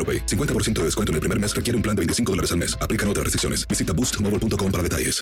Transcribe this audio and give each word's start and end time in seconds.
AroPay. 0.00 0.24
50% 0.24 0.72
de 0.80 0.84
descuento 0.84 1.12
en 1.12 1.16
el 1.16 1.20
primer 1.20 1.38
mes 1.38 1.54
requiere 1.54 1.76
un 1.76 1.82
plan 1.82 1.94
de 1.94 2.00
25 2.00 2.32
dólares 2.32 2.52
al 2.52 2.58
mes. 2.58 2.78
Aplican 2.80 3.08
otras 3.08 3.24
restricciones. 3.24 3.68
Visita 3.68 3.92
boostmobile.com 3.92 4.72
para 4.72 4.82
detalles. 4.82 5.20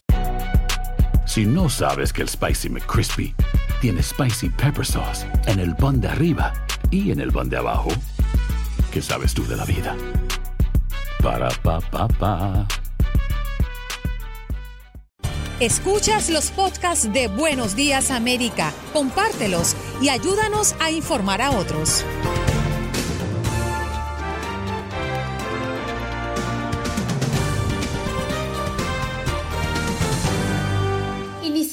Si 1.26 1.44
no 1.44 1.68
sabes 1.68 2.12
que 2.12 2.22
el 2.22 2.28
Spicy 2.28 2.70
McCrispy 2.70 3.34
tiene 3.82 4.02
Spicy 4.02 4.48
Pepper 4.48 4.84
Sauce 4.84 5.26
en 5.46 5.60
el 5.60 5.76
pan 5.76 6.00
de 6.00 6.08
arriba 6.08 6.52
y 6.90 7.10
en 7.10 7.20
el 7.20 7.30
pan 7.30 7.50
de 7.50 7.58
abajo, 7.58 7.90
¿qué 8.90 9.02
sabes 9.02 9.34
tú 9.34 9.46
de 9.46 9.56
la 9.56 9.66
vida? 9.66 9.94
Para, 11.22 11.50
pa, 11.62 11.80
pa, 11.80 12.08
pa. 12.08 12.66
Escuchas 15.60 16.30
los 16.30 16.50
podcasts 16.50 17.12
de 17.12 17.28
Buenos 17.28 17.76
Días 17.76 18.10
América, 18.10 18.72
compártelos 18.92 19.76
y 20.00 20.08
ayúdanos 20.08 20.74
a 20.80 20.90
informar 20.90 21.42
a 21.42 21.50
otros. 21.50 22.04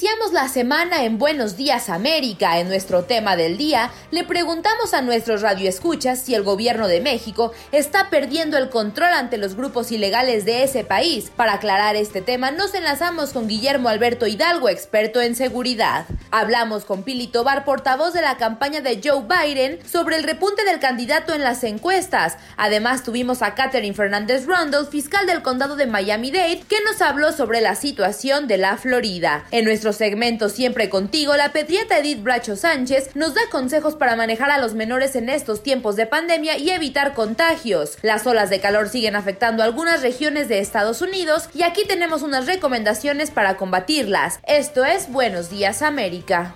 Iniciamos 0.06 0.32
la 0.34 0.48
semana 0.48 1.02
en 1.02 1.18
Buenos 1.18 1.56
Días 1.56 1.88
América. 1.88 2.60
En 2.60 2.68
nuestro 2.68 3.02
tema 3.02 3.34
del 3.34 3.56
día, 3.56 3.90
le 4.12 4.22
preguntamos 4.22 4.94
a 4.94 5.02
nuestros 5.02 5.42
radioescuchas 5.42 6.20
si 6.20 6.32
el 6.32 6.44
gobierno 6.44 6.86
de 6.86 7.00
México 7.00 7.52
está 7.72 8.08
perdiendo 8.08 8.56
el 8.56 8.70
control 8.70 9.12
ante 9.12 9.36
los 9.36 9.56
grupos 9.56 9.90
ilegales 9.90 10.44
de 10.44 10.62
ese 10.62 10.84
país. 10.84 11.32
Para 11.34 11.54
aclarar 11.54 11.96
este 11.96 12.20
tema, 12.20 12.52
nos 12.52 12.72
enlazamos 12.74 13.32
con 13.32 13.48
Guillermo 13.48 13.88
Alberto 13.88 14.28
Hidalgo, 14.28 14.68
experto 14.68 15.20
en 15.20 15.34
seguridad. 15.34 16.06
Hablamos 16.30 16.84
con 16.84 17.02
Pili 17.02 17.26
Tobar, 17.26 17.64
portavoz 17.64 18.12
de 18.12 18.22
la 18.22 18.36
campaña 18.36 18.82
de 18.82 19.00
Joe 19.02 19.24
Biden, 19.24 19.80
sobre 19.84 20.14
el 20.14 20.22
repunte 20.22 20.64
del 20.64 20.78
candidato 20.78 21.34
en 21.34 21.42
las 21.42 21.64
encuestas. 21.64 22.36
Además, 22.56 23.02
tuvimos 23.02 23.42
a 23.42 23.56
Catherine 23.56 23.94
Fernández 23.94 24.46
Rundle, 24.46 24.86
fiscal 24.88 25.26
del 25.26 25.42
condado 25.42 25.74
de 25.74 25.86
Miami-Dade, 25.86 26.62
que 26.68 26.80
nos 26.84 27.02
habló 27.02 27.32
sobre 27.32 27.60
la 27.60 27.74
situación 27.74 28.46
de 28.46 28.58
la 28.58 28.76
Florida. 28.76 29.46
En 29.50 29.64
nuestro 29.64 29.95
segmento 29.96 30.48
Siempre 30.48 30.88
Contigo, 30.88 31.34
la 31.36 31.50
pediatra 31.52 31.98
Edith 31.98 32.22
Bracho 32.22 32.54
Sánchez 32.54 33.16
nos 33.16 33.34
da 33.34 33.40
consejos 33.50 33.96
para 33.96 34.14
manejar 34.14 34.50
a 34.50 34.58
los 34.58 34.74
menores 34.74 35.16
en 35.16 35.28
estos 35.28 35.62
tiempos 35.62 35.96
de 35.96 36.06
pandemia 36.06 36.56
y 36.58 36.70
evitar 36.70 37.14
contagios. 37.14 37.98
Las 38.02 38.26
olas 38.26 38.50
de 38.50 38.60
calor 38.60 38.88
siguen 38.88 39.16
afectando 39.16 39.62
algunas 39.62 40.02
regiones 40.02 40.48
de 40.48 40.60
Estados 40.60 41.02
Unidos 41.02 41.48
y 41.54 41.62
aquí 41.62 41.82
tenemos 41.86 42.22
unas 42.22 42.46
recomendaciones 42.46 43.30
para 43.30 43.56
combatirlas. 43.56 44.38
Esto 44.46 44.84
es 44.84 45.10
Buenos 45.10 45.50
Días 45.50 45.82
América. 45.82 46.54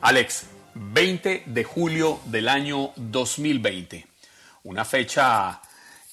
Alex, 0.00 0.46
20 0.74 1.44
de 1.46 1.64
julio 1.64 2.18
del 2.24 2.48
año 2.48 2.90
2020. 2.96 4.04
Una 4.64 4.84
fecha 4.84 5.60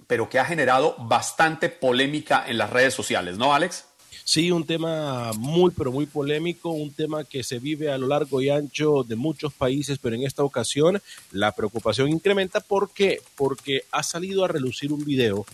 pero 0.06 0.28
que 0.28 0.38
ha 0.38 0.44
generado 0.44 0.94
bastante 0.98 1.68
polémica 1.68 2.44
en 2.46 2.58
las 2.58 2.70
redes 2.70 2.94
sociales, 2.94 3.36
¿no, 3.38 3.54
Alex? 3.54 3.86
Sí, 4.26 4.50
un 4.50 4.64
tema 4.64 5.32
muy, 5.34 5.70
pero 5.70 5.92
muy 5.92 6.06
polémico, 6.06 6.70
un 6.70 6.94
tema 6.94 7.24
que 7.24 7.42
se 7.42 7.58
vive 7.58 7.90
a 7.90 7.98
lo 7.98 8.06
largo 8.06 8.40
y 8.40 8.48
ancho 8.48 9.04
de 9.06 9.16
muchos 9.16 9.52
países, 9.52 9.98
pero 9.98 10.16
en 10.16 10.22
esta 10.22 10.42
ocasión 10.42 11.00
la 11.30 11.52
preocupación 11.52 12.08
incrementa. 12.08 12.60
¿Por 12.60 12.90
qué? 12.92 13.20
Porque 13.36 13.82
ha 13.92 14.02
salido 14.02 14.42
a 14.42 14.48
relucir 14.48 14.94
un 14.94 15.04
video 15.04 15.44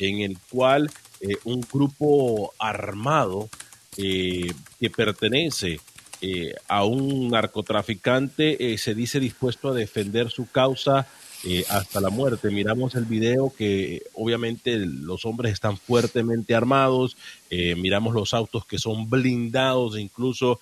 en 0.00 0.22
el 0.22 0.38
cual 0.50 0.90
eh, 1.20 1.36
un 1.44 1.60
grupo 1.60 2.52
armado 2.58 3.48
eh, 3.96 4.52
que 4.80 4.90
pertenece 4.90 5.80
eh, 6.20 6.52
a 6.66 6.84
un 6.84 7.28
narcotraficante 7.28 8.76
se 8.76 8.94
dice 8.94 9.20
dispuesto 9.20 9.68
a 9.68 9.74
defender 9.74 10.30
su 10.30 10.50
causa 10.50 11.06
hasta 11.68 12.00
la 12.00 12.10
muerte. 12.10 12.50
Miramos 12.50 12.94
el 12.94 13.04
video 13.04 13.52
que 13.56 14.02
obviamente 14.14 14.76
los 14.78 15.24
hombres 15.24 15.52
están 15.52 15.76
fuertemente 15.76 16.54
armados, 16.54 17.16
miramos 17.50 18.14
los 18.14 18.34
autos 18.34 18.66
que 18.66 18.78
son 18.78 19.08
blindados, 19.08 19.98
incluso 19.98 20.60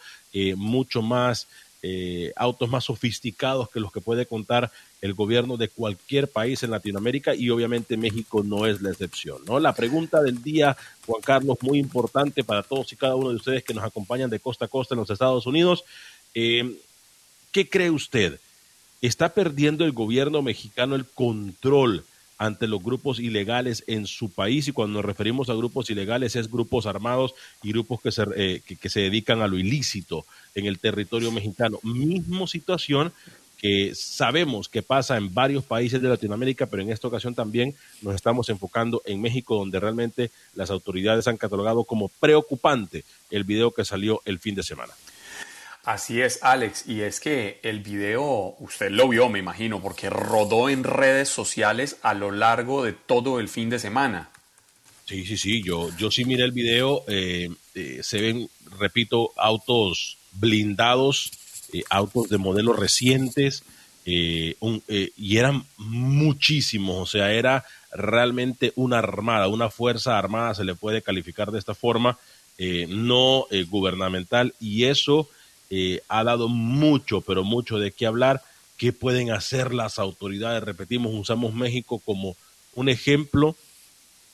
mucho 0.56 1.00
más 1.00 1.49
autos 2.37 2.69
más 2.69 2.85
sofisticados 2.85 3.71
que 3.71 3.81
los 3.81 3.93
que 3.93 4.00
puede 4.00 4.26
contar 4.26 4.71
el 5.05 5.12
gobierno 5.12 5.59
de 5.59 5.69
cualquier 5.69 6.29
país 6.29 6.62
en 6.62 6.71
Latinoamérica 6.71 7.35
y 7.35 7.50
obviamente 7.50 7.99
México 7.99 8.43
no 8.43 8.65
es 8.65 8.81
la 8.81 8.88
excepción. 8.88 9.44
¿no? 9.44 9.61
La 9.61 9.75
pregunta 9.75 10.23
del 10.23 10.43
día, 10.43 10.79
Juan 11.05 11.20
Carlos, 11.20 11.59
muy 11.61 11.79
importante 11.79 12.43
para 12.43 12.62
todos 12.62 12.91
y 12.91 12.97
cada 12.97 13.15
uno 13.15 13.29
de 13.29 13.37
ustedes 13.37 13.62
que 13.65 13.75
nos 13.75 13.85
acompañan 13.85 14.31
de 14.31 14.41
costa 14.41 14.65
a 14.65 14.69
costa 14.69 14.94
en 14.94 15.00
los 15.00 15.11
Estados 15.11 15.44
Unidos. 15.44 15.85
Eh, 16.35 16.79
¿Qué 17.53 17.69
cree 17.69 17.91
usted? 17.91 18.41
¿Está 19.05 19.35
perdiendo 19.35 19.85
el 19.85 19.93
gobierno 19.93 20.41
mexicano 20.41 20.95
el 20.95 21.05
control 21.05 22.06
ante 22.39 22.67
los 22.67 22.83
grupos 22.83 23.21
ilegales 23.21 23.85
en 23.87 24.06
su 24.06 24.31
país 24.31 24.67
y 24.67 24.73
cuando 24.73 24.95
nos 24.95 25.05
referimos 25.05 25.51
a 25.51 25.55
grupos 25.55 25.91
ilegales 25.91 26.37
es 26.37 26.51
grupos 26.51 26.87
armados 26.87 27.35
y 27.62 27.69
grupos 27.69 28.01
que 28.01 28.11
se, 28.11 28.25
eh, 28.35 28.62
que, 28.65 28.89
se 28.89 29.01
dedican 29.01 29.43
a 29.43 29.47
lo 29.47 29.59
ilícito 29.59 30.25
en 30.55 30.65
el 30.65 30.79
territorio 30.79 31.31
mexicano. 31.33 31.81
Mismo 31.83 32.47
situación 32.47 33.12
que 33.59 33.95
sabemos 33.95 34.71
que 34.71 34.81
pasa 34.81 35.19
en 35.19 35.35
varios 35.35 35.65
países 35.65 36.01
de 36.01 36.09
Latinoamérica, 36.09 36.65
pero 36.65 36.83
en 36.83 36.91
esta 36.91 37.09
ocasión 37.09 37.35
también 37.35 37.75
nos 38.01 38.15
estamos 38.15 38.49
enfocando 38.49 39.03
en 39.05 39.21
México, 39.21 39.59
donde 39.59 39.81
realmente 39.81 40.31
las 40.55 40.71
autoridades 40.71 41.29
han 41.29 41.37
catalogado 41.37 41.85
como 41.85 42.09
preocupante 42.09 43.05
el 43.31 43.45
video 43.45 43.71
que 43.71 43.85
salió 43.85 44.23
el 44.25 44.39
fin 44.39 44.55
de 44.55 44.62
semana. 44.62 44.95
Así 45.84 46.22
es, 46.22 46.38
Alex, 46.42 46.88
y 46.88 47.02
es 47.02 47.20
que 47.20 47.60
el 47.62 47.81
video, 47.81 48.56
usted 48.58 48.90
lo 48.90 49.06
vio, 49.06 49.28
me 49.28 49.38
imagino, 49.38 49.82
porque 49.82 50.08
rodó 50.08 50.70
en 50.70 50.82
redes 50.82 51.28
sociales 51.28 51.98
a 52.00 52.14
lo 52.14 52.31
largo 52.31 52.84
de 52.84 52.94
todo 52.94 53.38
el 53.38 53.50
fin 53.50 53.69
de 53.69 53.78
semana. 53.78 54.31
Sí, 55.04 55.26
sí, 55.26 55.36
sí, 55.36 55.62
yo, 55.62 55.94
yo 55.98 56.10
sí 56.10 56.25
miré 56.25 56.44
el 56.44 56.52
video, 56.52 57.04
eh, 57.06 57.50
eh, 57.75 58.00
se 58.02 58.22
ven, 58.22 58.48
repito, 58.78 59.32
autos 59.36 60.16
blindados, 60.32 61.31
eh, 61.75 61.82
autos 61.90 62.31
de 62.31 62.38
modelos 62.38 62.78
recientes, 62.78 63.62
y 64.06 65.36
eran 65.36 65.64
muchísimos, 65.78 66.96
o 66.96 67.06
sea, 67.06 67.32
era 67.32 67.64
realmente 67.92 68.72
una 68.76 68.98
armada, 68.98 69.48
una 69.48 69.70
fuerza 69.70 70.19
armada, 70.19 70.54
se 70.54 70.64
le 70.64 70.75
puede 70.75 71.00
calificar 71.00 71.50
de 71.50 71.58
esta 71.58 71.75
forma, 71.75 72.19
no 72.58 73.46
gubernamental, 73.70 74.54
y 74.60 74.84
eso 74.84 75.31
eh, 75.70 76.02
ha 76.08 76.25
dado 76.25 76.49
mucho, 76.49 77.20
pero 77.20 77.44
mucho 77.44 77.78
de 77.78 77.93
qué 77.93 78.06
hablar. 78.06 78.43
¿Qué 78.76 78.93
pueden 78.93 79.31
hacer 79.31 79.72
las 79.72 79.99
autoridades? 79.99 80.62
Repetimos, 80.62 81.14
usamos 81.14 81.55
México 81.55 82.00
como 82.05 82.37
un 82.75 82.88
ejemplo 82.88 83.56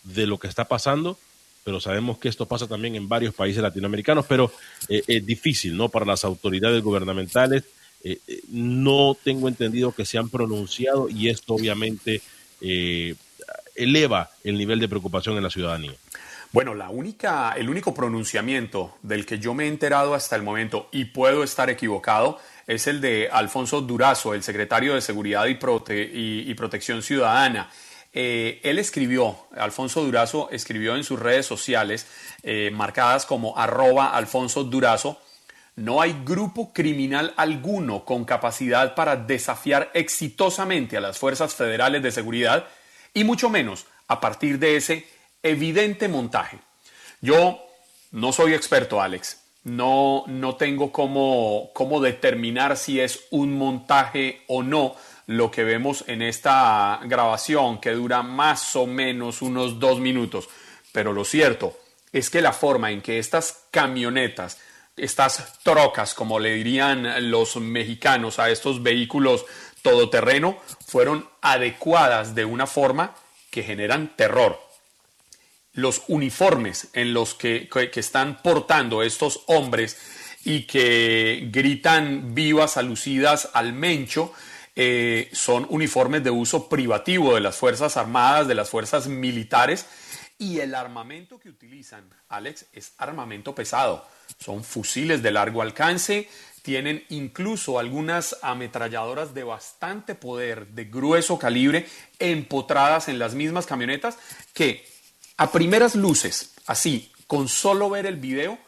de 0.05 0.27
lo 0.27 0.39
que 0.39 0.49
está 0.49 0.65
pasando, 0.67 1.19
pero 1.63 1.81
sabemos 1.81 2.19
que 2.19 2.29
esto 2.29 2.47
pasa 2.47 2.67
también 2.67 2.95
en 2.95 3.09
varios 3.09 3.35
países 3.35 3.63
latinoamericanos, 3.63 4.25
pero 4.27 4.51
eh, 4.89 5.03
es 5.07 5.27
difícil, 5.27 5.77
¿no? 5.77 5.89
Para 5.89 6.07
las 6.07 6.25
autoridades 6.25 6.83
gubernamentales, 6.83 7.65
eh, 8.03 8.19
no 8.49 9.17
tengo 9.23 9.49
entendido 9.49 9.93
que 9.93 10.07
se 10.07 10.17
han 10.17 10.31
pronunciado 10.31 11.09
y 11.11 11.29
esto 11.29 11.55
obviamente 11.55 12.23
eleva 13.75 14.31
el 14.45 14.59
nivel 14.59 14.81
de 14.81 14.89
preocupación 14.89 15.37
en 15.37 15.43
la 15.43 15.51
ciudadanía. 15.51 15.95
Bueno, 16.53 16.75
la 16.75 16.91
única, 16.91 17.53
el 17.57 17.71
único 17.71 17.95
pronunciamiento 17.95 18.97
del 19.03 19.25
que 19.25 19.39
yo 19.39 19.55
me 19.55 19.65
he 19.65 19.69
enterado 19.69 20.15
hasta 20.15 20.35
el 20.35 20.43
momento, 20.43 20.89
y 20.91 21.05
puedo 21.05 21.45
estar 21.45 21.71
equivocado, 21.71 22.41
es 22.67 22.89
el 22.89 23.01
de 23.01 23.29
Alfonso 23.31 23.81
Durazo, 23.83 24.35
el 24.35 24.43
secretario 24.43 24.95
de 24.95 25.01
Seguridad 25.01 25.47
y, 25.47 25.57
y, 26.51 26.55
Protección 26.55 27.03
Ciudadana. 27.03 27.71
Eh, 28.13 28.61
él 28.65 28.81
escribió, 28.81 29.37
Alfonso 29.57 30.03
Durazo 30.03 30.49
escribió 30.51 30.97
en 30.97 31.05
sus 31.05 31.21
redes 31.21 31.47
sociales, 31.47 32.09
eh, 32.43 32.73
marcadas 32.73 33.27
como 33.27 33.57
arroba 33.57 34.17
Alfonso 34.17 34.65
Durazo, 34.65 35.21
no 35.77 36.03
hay 36.03 36.21
grupo 36.25 36.73
criminal 36.73 37.33
alguno 37.37 38.05
con 38.05 38.25
capacidad 38.25 38.97
para 38.97 39.15
desafiar 39.15 39.93
exitosamente 39.95 40.97
a 40.97 41.01
las 41.01 41.17
fuerzas 41.17 41.55
federales 41.55 42.03
de 42.03 42.11
seguridad 42.11 42.67
y 43.15 43.23
mucho 43.23 43.49
menos 43.49 43.87
a 44.09 44.21
partir 44.21 44.59
de 44.59 44.75
ese 44.75 45.07
evidente 45.43 46.09
montaje. 46.09 46.59
Yo 47.21 47.61
no 48.13 48.33
soy 48.33 48.55
experto, 48.55 49.01
Alex. 49.01 49.41
No, 49.63 50.25
no 50.27 50.57
tengo 50.57 50.91
cómo, 50.91 51.71
cómo 51.75 52.01
determinar 52.01 52.77
si 52.77 52.99
es 52.99 53.27
un 53.31 53.57
montaje 53.57 54.43
o 54.49 54.63
no 54.63 54.97
lo 55.27 55.51
que 55.51 55.65
vemos 55.65 56.05
en 56.07 56.23
esta 56.23 56.99
grabación 57.05 57.79
que 57.79 57.93
dura 57.93 58.23
más 58.23 58.75
o 58.75 58.87
menos 58.87 59.43
unos 59.43 59.79
dos 59.79 60.01
minutos. 60.01 60.49
Pero 60.93 61.13
lo 61.13 61.25
cierto 61.25 61.77
es 62.11 62.31
que 62.31 62.41
la 62.41 62.53
forma 62.53 62.91
en 62.91 63.03
que 63.03 63.19
estas 63.19 63.67
camionetas, 63.71 64.59
estas 64.97 65.61
trocas, 65.63 66.15
como 66.15 66.41
le 66.41 66.55
dirían 66.55 67.31
los 67.31 67.57
mexicanos 67.57 68.39
a 68.39 68.51
estos 68.51 68.83
vehículos 68.83 69.45
todoterreno, 69.83 70.59
fueron 70.87 71.29
adecuadas 71.43 72.35
de 72.35 72.45
una 72.45 72.67
forma 72.67 73.15
que 73.51 73.63
generan 73.63 74.17
terror 74.17 74.70
los 75.81 76.03
uniformes 76.09 76.89
en 76.93 77.13
los 77.15 77.35
que, 77.35 77.69
están 77.95 78.43
portando 78.43 79.03
estos 79.03 79.45
hombres 79.47 79.97
y 80.45 80.63
que 80.67 81.49
gritan 81.51 82.35
vivas 82.35 82.77
alucidas 82.77 83.51
al 83.53 83.73
mencho, 83.73 84.33
eh, 84.77 85.29
son 85.33 85.67
uniformes 85.69 86.25
de 86.25 86.31
uso 86.31 86.69
privativo 86.69 87.35
de 87.35 87.41
las 87.41 87.57
Fuerzas 87.57 87.97
Armadas, 87.97 88.49
de 88.49 88.55
las 88.55 88.71
Fuerzas 88.71 89.09
Militares, 89.09 89.87
y 90.39 90.61
el 90.61 90.75
armamento 90.75 91.39
que 91.39 91.51
utilizan, 91.51 92.09
Alex, 92.31 92.67
es 92.73 92.95
armamento 92.97 93.55
pesado. 93.55 94.07
Son 94.39 94.65
fusiles 94.65 95.23
de 95.23 95.33
largo 95.33 95.61
alcance, 95.61 96.31
tienen 96.63 97.05
incluso 97.09 97.79
algunas 97.79 98.37
ametralladoras 98.43 99.35
de 99.35 99.45
bastante 99.45 100.15
poder, 100.15 100.69
de 100.69 100.85
grueso 100.87 101.39
calibre, 101.39 101.87
empotradas 102.19 103.09
en 103.09 103.19
las 103.19 103.35
mismas 103.35 103.67
camionetas 103.67 104.19
que 104.55 104.87
a 105.41 105.51
primeras 105.51 105.95
luces, 105.95 106.51
así, 106.67 107.11
con 107.27 107.49
solo 107.49 107.89
ver 107.89 108.05
el 108.05 108.17
video, 108.17 108.59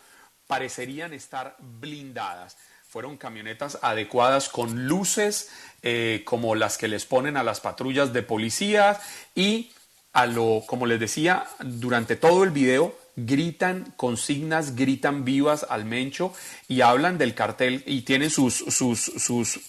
parecerían 0.47 1.13
estar 1.13 1.55
blindadas. 1.61 2.57
Fueron 2.89 3.19
camionetas 3.19 3.79
adecuadas 3.83 4.49
con 4.49 4.87
luces 4.87 5.51
eh, 5.83 6.23
como 6.25 6.55
las 6.55 6.79
que 6.79 6.89
les 6.89 7.05
ponen 7.05 7.37
a 7.37 7.43
las 7.43 7.61
patrullas 7.61 8.15
de 8.15 8.23
policía 8.23 8.99
y 9.35 9.71
a 10.15 10.25
lo, 10.25 10.63
como 10.67 10.87
les 10.87 10.99
decía, 10.99 11.45
durante 11.61 12.17
todo 12.17 12.43
el 12.43 12.53
video 12.53 12.99
gritan 13.17 13.93
consignas, 13.99 14.75
gritan 14.75 15.27
vivas 15.27 15.67
al 15.69 15.85
mencho 15.85 16.33
y 16.69 16.81
hablan 16.81 17.19
del 17.19 17.35
cartel 17.35 17.85
y 17.87 18.01
tienen 18.01 18.31
sus, 18.31 18.55
sus, 18.55 18.99
sus 18.99 19.61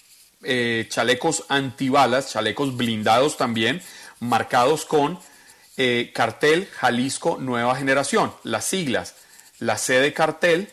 eh, 0.41 0.87
chalecos 0.87 1.43
antibalas, 1.49 2.31
chalecos 2.31 2.77
blindados 2.77 3.35
también, 3.35 3.81
marcados 4.21 4.85
con 4.85 5.19
eh, 5.77 6.11
cartel 6.13 6.67
Jalisco 6.75 7.37
Nueva 7.39 7.75
Generación, 7.75 8.33
las 8.43 8.65
siglas, 8.65 9.15
la 9.59 9.77
C 9.77 9.99
de 9.99 10.13
cartel, 10.13 10.69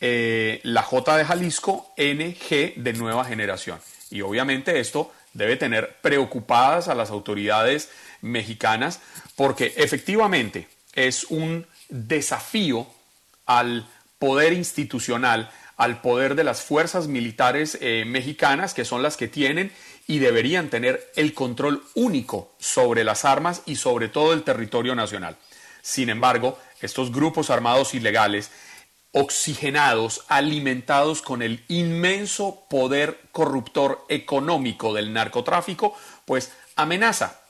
eh, 0.00 0.60
la 0.64 0.82
J 0.82 1.16
de 1.16 1.24
Jalisco, 1.24 1.92
NG 1.96 2.74
de 2.76 2.92
Nueva 2.94 3.24
Generación. 3.24 3.78
Y 4.10 4.22
obviamente 4.22 4.80
esto 4.80 5.12
debe 5.34 5.56
tener 5.56 5.96
preocupadas 6.00 6.88
a 6.88 6.94
las 6.94 7.10
autoridades 7.10 7.90
mexicanas 8.22 9.00
porque 9.36 9.74
efectivamente 9.76 10.68
es 10.94 11.24
un 11.24 11.66
desafío 11.88 12.86
al 13.46 13.86
poder 14.18 14.52
institucional, 14.52 15.50
al 15.80 16.02
poder 16.02 16.34
de 16.34 16.44
las 16.44 16.60
fuerzas 16.60 17.06
militares 17.06 17.78
eh, 17.80 18.04
mexicanas, 18.06 18.74
que 18.74 18.84
son 18.84 19.02
las 19.02 19.16
que 19.16 19.28
tienen 19.28 19.72
y 20.06 20.18
deberían 20.18 20.68
tener 20.68 21.10
el 21.16 21.32
control 21.32 21.82
único 21.94 22.52
sobre 22.58 23.02
las 23.02 23.24
armas 23.24 23.62
y 23.64 23.76
sobre 23.76 24.08
todo 24.10 24.34
el 24.34 24.42
territorio 24.42 24.94
nacional. 24.94 25.38
Sin 25.80 26.10
embargo, 26.10 26.58
estos 26.82 27.10
grupos 27.10 27.48
armados 27.48 27.94
ilegales, 27.94 28.50
oxigenados, 29.12 30.26
alimentados 30.28 31.22
con 31.22 31.40
el 31.40 31.64
inmenso 31.68 32.66
poder 32.68 33.18
corruptor 33.32 34.04
económico 34.10 34.92
del 34.92 35.14
narcotráfico, 35.14 35.96
pues 36.26 36.52
amenaza 36.76 37.40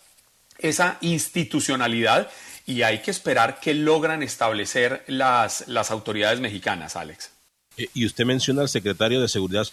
esa 0.59 0.99
institucionalidad 1.01 2.31
y 2.65 2.83
hay 2.83 3.01
que 3.01 3.11
esperar 3.11 3.59
que 3.59 3.75
logran 3.75 4.23
establecer 4.23 5.03
las, 5.09 5.67
las 5.67 5.91
autoridades 5.91 6.39
mexicanas, 6.39 6.95
Alex. 6.95 7.40
Eh, 7.77 7.89
y 7.95 8.07
usted 8.07 8.25
menciona 8.25 8.63
al 8.63 8.69
secretario 8.69 9.21
de 9.21 9.29
Seguridad, 9.29 9.67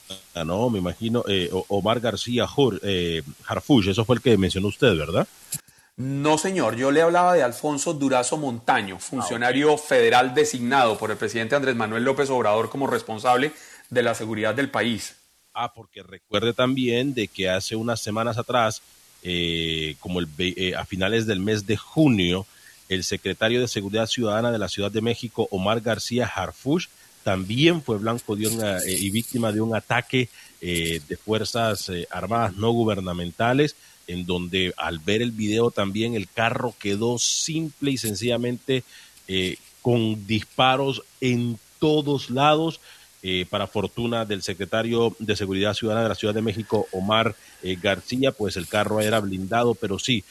no, 0.46 0.70
me 0.70 0.80
imagino, 0.80 1.24
eh, 1.28 1.50
Omar 1.68 2.00
García 2.00 2.48
eh, 2.84 3.24
Harfuch, 3.48 3.88
eso 3.88 4.06
fue 4.06 4.18
el 4.18 4.22
que 4.22 4.38
mencionó 4.38 4.68
usted, 4.68 4.96
¿verdad? 4.96 5.28
No, 5.98 6.38
señor, 6.38 6.76
yo 6.76 6.92
le 6.92 7.02
hablaba 7.02 7.34
de 7.34 7.42
Alfonso 7.42 7.94
Durazo 7.94 8.38
Montaño, 8.38 9.00
funcionario 9.00 9.74
ah, 9.74 9.78
federal 9.80 10.36
designado 10.36 10.96
por 10.98 11.10
el 11.10 11.18
presidente 11.18 11.56
Andrés 11.56 11.76
Manuel 11.76 12.04
López 12.04 12.30
Obrador 12.30 12.70
como 12.70 12.86
responsable 12.86 13.52
de 13.90 14.04
la 14.04 14.14
seguridad 14.14 14.54
del 14.54 14.70
país. 14.70 15.16
Ah, 15.56 15.74
porque 15.74 16.04
recuerde 16.04 16.54
también 16.54 17.16
de 17.16 17.28
que 17.28 17.50
hace 17.50 17.76
unas 17.76 18.00
semanas 18.00 18.38
atrás, 18.38 18.84
como 20.00 20.20
el, 20.20 20.76
a 20.78 20.86
finales 20.86 21.26
del 21.26 21.40
mes 21.40 21.66
de 21.66 21.78
junio, 21.78 22.46
el 22.90 23.04
secretario 23.04 23.60
de 23.60 23.68
Seguridad 23.68 24.06
Ciudadana 24.06 24.52
de 24.52 24.60
la 24.60 24.70
Ciudad 24.70 24.92
de 24.92 25.02
México, 25.02 25.48
Omar 25.50 25.82
García 25.82 26.28
Harfuch, 26.28 26.90
también 27.28 27.82
fue 27.82 27.98
blanco 27.98 28.38
de 28.38 28.46
eh, 28.46 28.98
y 29.02 29.10
víctima 29.10 29.52
de 29.52 29.60
un 29.60 29.76
ataque 29.76 30.30
eh, 30.62 31.02
de 31.10 31.18
fuerzas 31.18 31.90
eh, 31.90 32.08
armadas 32.10 32.56
no 32.56 32.72
gubernamentales, 32.72 33.76
en 34.08 34.26
donde 34.26 34.74
al 34.78 35.00
ver 35.00 35.22
el 35.22 35.32
video 35.32 35.70
también 35.70 36.16
el 36.16 36.30
carro 36.30 36.74
quedó 36.80 37.20
simple 37.20 37.92
y 37.92 37.98
sencillamente 37.98 38.86
con 39.82 40.26
disparos 40.26 41.04
en 41.20 41.60
todos 41.80 42.30
lados. 42.30 42.80
para 43.50 43.68
fortuna 43.68 44.24
del 44.24 44.42
secretario 44.42 45.14
de 45.20 45.36
Seguridad 45.36 45.74
Ciudadana 45.74 46.04
de 46.04 46.10
la 46.10 46.16
Ciudad 46.16 46.34
de 46.34 46.42
México, 46.50 46.88
Omar 46.94 47.36
García, 47.82 48.32
pues 48.32 48.56
el 48.56 48.70
carro 48.70 49.02
era 49.02 49.20
blindado, 49.20 49.76
pero 49.76 50.00
sí, 50.00 50.24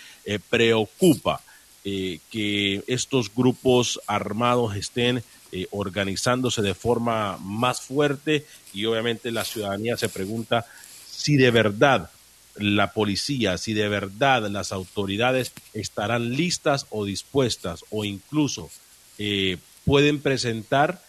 eh, 1.86 2.18
que 2.30 2.82
estos 2.86 3.34
grupos 3.34 4.00
armados 4.06 4.76
estén 4.76 5.22
organizándose 5.70 6.60
de 6.60 6.74
forma 6.74 7.38
más 7.38 7.80
fuerte 7.80 8.44
y 8.74 8.84
obviamente 8.84 9.30
la 9.30 9.42
ciudadanía 9.42 9.96
se 9.96 10.10
pregunta 10.10 10.66
si 11.08 11.36
de 11.36 11.50
verdad 11.50 12.10
la 12.56 12.92
policía, 12.92 13.56
si 13.56 13.72
de 13.72 13.88
verdad 13.88 14.50
las 14.50 14.70
autoridades 14.70 15.52
estarán 15.72 16.32
listas 16.36 16.86
o 16.90 17.06
dispuestas 17.06 17.86
o 17.88 18.04
incluso 18.04 18.70
pueden 19.86 20.20
presentar 20.20 21.00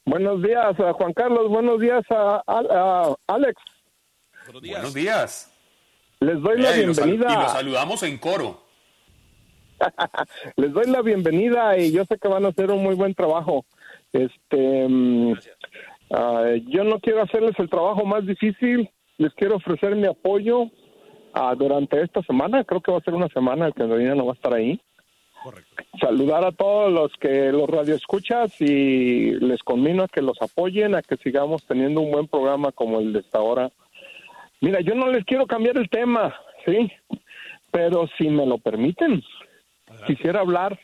Buenos 0.06 0.42
días, 0.44 0.76
Juan 0.94 1.14
Carlos. 1.14 1.50
Buenos 1.50 1.80
días, 1.80 2.04
a, 2.12 3.16
Alex. 3.26 3.62
Buenos 4.46 4.62
días. 4.62 4.76
Buenos 4.76 4.94
días. 4.94 5.54
Les 6.20 6.40
doy 6.40 6.62
la 6.62 6.72
bienvenida. 6.74 7.34
Y 7.34 7.36
los 7.36 7.52
saludamos 7.52 8.04
en 8.04 8.18
coro. 8.20 8.62
Les 10.56 10.72
doy 10.72 10.86
la 10.86 11.02
bienvenida 11.02 11.78
y 11.78 11.92
yo 11.92 12.06
sé 12.06 12.18
que 12.18 12.28
van 12.28 12.46
a 12.46 12.50
hacer 12.50 12.72
un 12.72 12.84
muy 12.84 12.96
buen 12.96 13.14
trabajo. 13.16 13.66
Este, 14.14 14.88
mm, 14.88 15.34
Ah, 16.12 16.54
yo 16.68 16.84
no 16.84 17.00
quiero 17.00 17.22
hacerles 17.22 17.58
el 17.60 17.70
trabajo 17.70 18.06
más 18.06 18.26
difícil, 18.26 18.90
les 19.18 19.34
quiero 19.34 19.56
ofrecer 19.56 19.96
mi 19.96 20.08
apoyo 20.08 20.70
ah, 21.34 21.54
durante 21.58 22.02
esta 22.02 22.22
semana, 22.24 22.64
creo 22.64 22.82
que 22.82 22.92
va 22.92 23.00
a 23.00 23.04
ser 23.04 23.14
una 23.14 23.28
semana 23.30 23.68
que 23.68 23.82
Carolina 23.82 24.16
no 24.16 24.26
va 24.26 24.32
a 24.34 24.36
estar 24.36 24.54
ahí. 24.54 24.80
Saludar 26.02 26.44
a 26.44 26.52
todos 26.52 26.92
los 26.92 27.12
que 27.20 27.52
los 27.52 27.70
radioescuchas 27.70 28.60
y 28.60 29.32
les 29.40 29.62
conmino 29.64 30.04
a 30.04 30.08
que 30.08 30.22
los 30.22 30.42
apoyen, 30.42 30.96
a 30.96 31.02
que 31.02 31.16
sigamos 31.18 31.66
teniendo 31.66 32.02
un 32.02 32.12
buen 32.12 32.28
programa 32.28 32.72
como 32.72 33.00
el 33.00 33.14
de 33.14 33.20
esta 33.20 33.40
hora. 33.40 33.70
Mira, 34.60 34.82
yo 34.82 34.96
no 34.96 35.08
les 35.08 35.24
quiero 35.26 35.46
cambiar 35.46 35.78
el 35.78 35.90
tema, 35.90 36.36
¿sí? 36.66 36.92
Pero 37.72 38.10
si 38.18 38.30
me 38.30 38.46
lo 38.46 38.58
permiten, 38.58 39.24
quisiera 40.06 40.42
hablar 40.42 40.78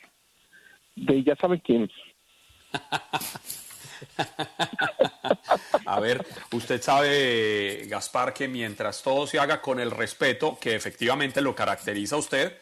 de 0.96 1.22
ya 1.22 1.34
sabe 1.36 1.60
quién. 1.60 1.90
A 5.86 6.00
ver, 6.00 6.24
usted 6.52 6.82
sabe, 6.82 7.86
Gaspar, 7.88 8.32
que 8.32 8.48
mientras 8.48 9.02
todo 9.02 9.26
se 9.26 9.38
haga 9.38 9.60
con 9.60 9.80
el 9.80 9.90
respeto 9.90 10.58
que 10.60 10.74
efectivamente 10.74 11.40
lo 11.40 11.54
caracteriza 11.54 12.16
a 12.16 12.18
usted, 12.18 12.56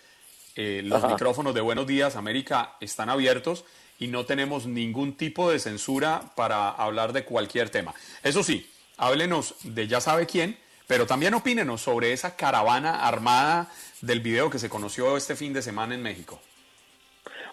eh, 0.54 0.82
los 0.84 1.02
micrófonos 1.04 1.54
de 1.54 1.60
Buenos 1.60 1.86
Días 1.86 2.16
América 2.16 2.74
están 2.80 3.08
abiertos 3.08 3.64
y 3.98 4.08
no 4.08 4.26
tenemos 4.26 4.66
ningún 4.66 5.14
tipo 5.14 5.50
de 5.50 5.58
censura 5.58 6.22
para 6.34 6.68
hablar 6.70 7.12
de 7.12 7.24
cualquier 7.24 7.70
tema. 7.70 7.94
Eso 8.22 8.42
sí, 8.42 8.68
háblenos 8.96 9.54
de 9.62 9.86
ya 9.86 10.00
sabe 10.00 10.26
quién, 10.26 10.58
pero 10.86 11.06
también 11.06 11.34
opínenos 11.34 11.80
sobre 11.80 12.12
esa 12.12 12.36
caravana 12.36 13.06
armada 13.06 13.70
del 14.00 14.20
video 14.20 14.50
que 14.50 14.58
se 14.58 14.68
conoció 14.68 15.16
este 15.16 15.36
fin 15.36 15.52
de 15.52 15.62
semana 15.62 15.94
en 15.94 16.02
México. 16.02 16.40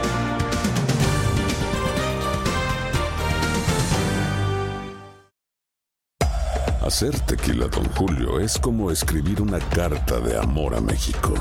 Hacer 6.83 7.19
tequila, 7.21 7.67
don 7.69 7.85
Julio, 7.95 8.39
es 8.39 8.59
como 8.59 8.91
escribir 8.91 9.41
una 9.43 9.59
carta 9.59 10.21
de 10.21 10.37
amor 10.37 10.75
a 10.75 10.81
México. 10.81 11.35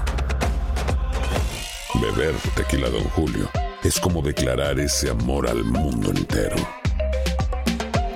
Beber 1.95 2.35
tequila, 2.55 2.89
don 2.89 3.03
Julio, 3.09 3.49
es 3.83 3.99
como 3.99 4.21
declarar 4.21 4.79
ese 4.79 5.09
amor 5.09 5.47
al 5.47 5.63
mundo 5.63 6.11
entero. 6.11 6.78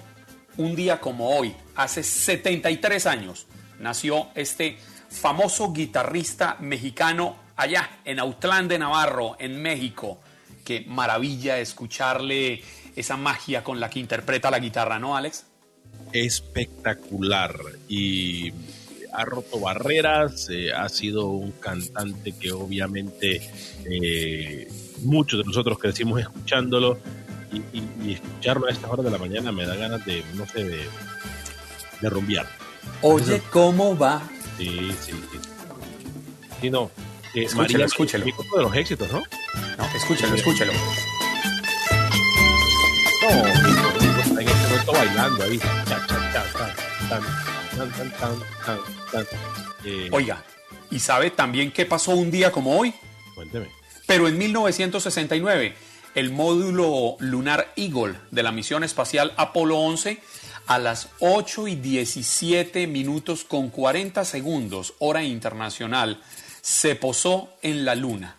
un 0.57 0.77
día 0.77 1.01
como 1.01 1.37
hoy, 1.37 1.55
hace 1.75 2.03
73 2.03 3.07
años, 3.07 3.47
nació 3.79 4.29
este 4.35 4.77
famoso 5.09 5.73
guitarrista 5.73 6.57
mexicano 6.61 7.37
allá 7.57 7.99
en 8.05 8.19
Autlán 8.19 8.69
de 8.69 8.79
Navarro, 8.79 9.37
en 9.39 9.61
México. 9.61 10.21
Qué 10.65 10.85
maravilla 10.87 11.59
escucharle 11.59 12.63
esa 12.97 13.17
magia 13.17 13.63
con 13.63 13.81
la 13.81 13.91
que 13.91 14.01
interpreta 14.01 14.51
la 14.51 14.59
guitarra, 14.59 14.99
¿no, 14.99 15.17
Alex? 15.17 15.47
Espectacular 16.13 17.55
y 17.89 18.53
ha 19.13 19.25
roto 19.25 19.61
barreras, 19.61 20.49
eh, 20.51 20.73
ha 20.73 20.89
sido 20.89 21.29
un 21.29 21.53
cantante 21.53 22.33
que 22.33 22.53
obviamente 22.53 23.41
eh, 23.85 24.69
muchos 25.03 25.39
de 25.39 25.45
nosotros 25.45 25.79
crecimos 25.79 26.21
escuchándolo 26.21 26.99
y, 27.73 28.13
escucharlo 28.13 28.67
a 28.67 28.71
estas 28.71 28.91
horas 28.91 29.05
de 29.05 29.11
la 29.11 29.19
mañana 29.19 29.53
me 29.53 29.67
da 29.67 29.75
ganas 29.77 30.05
de, 30.05 30.25
no 30.35 30.47
sé, 30.47 30.65
de, 30.65 30.89
de 32.01 32.11
rumbear. 32.11 32.47
Oye, 33.03 33.43
¿cómo 33.51 33.97
va? 33.97 34.23
Sí, 34.59 34.95
sí, 35.01 35.13
sí. 35.13 35.39
Sí, 36.61 36.71
no. 36.71 36.91
Eh, 37.35 37.45
escúchelo, 37.45 37.85
escúchelo. 37.85 38.25
de 38.25 38.63
los 38.63 38.77
éxitos, 38.77 39.11
¿no? 39.11 39.23
No, 39.79 39.85
escúchelo, 39.97 40.35
escúchelo. 40.35 40.73
No, 43.23 43.31
en 44.41 44.49
este 44.49 44.67
momento 44.69 44.93
bailando 44.93 45.45
ahí. 45.45 45.61
Oiga, 50.13 50.43
¿y 50.91 50.99
sabe 50.99 51.31
también 51.31 51.73
qué 51.73 51.87
pasó 51.87 52.13
un 52.13 52.31
día 52.31 52.53
como 52.53 52.79
hoy? 52.79 52.95
Cuénteme. 53.35 53.69
Pero 54.07 54.29
en 54.29 54.39
1969, 54.39 55.75
el 56.15 56.31
módulo 56.31 57.17
lunar 57.19 57.73
Eagle 57.77 58.19
de 58.31 58.43
la 58.43 58.53
misión 58.53 58.85
espacial 58.85 59.33
Apolo 59.37 59.79
11 59.79 60.21
a 60.67 60.79
las 60.79 61.09
8 61.21 61.69
y 61.69 61.77
17 61.77 62.87
minutos 62.87 63.45
con 63.45 63.71
40 63.71 64.25
segundos, 64.25 64.95
hora 64.99 65.23
internacional, 65.23 66.23
se 66.63 66.95
posó 66.95 67.51
en 67.63 67.85
la 67.85 67.95
Luna. 67.95 68.37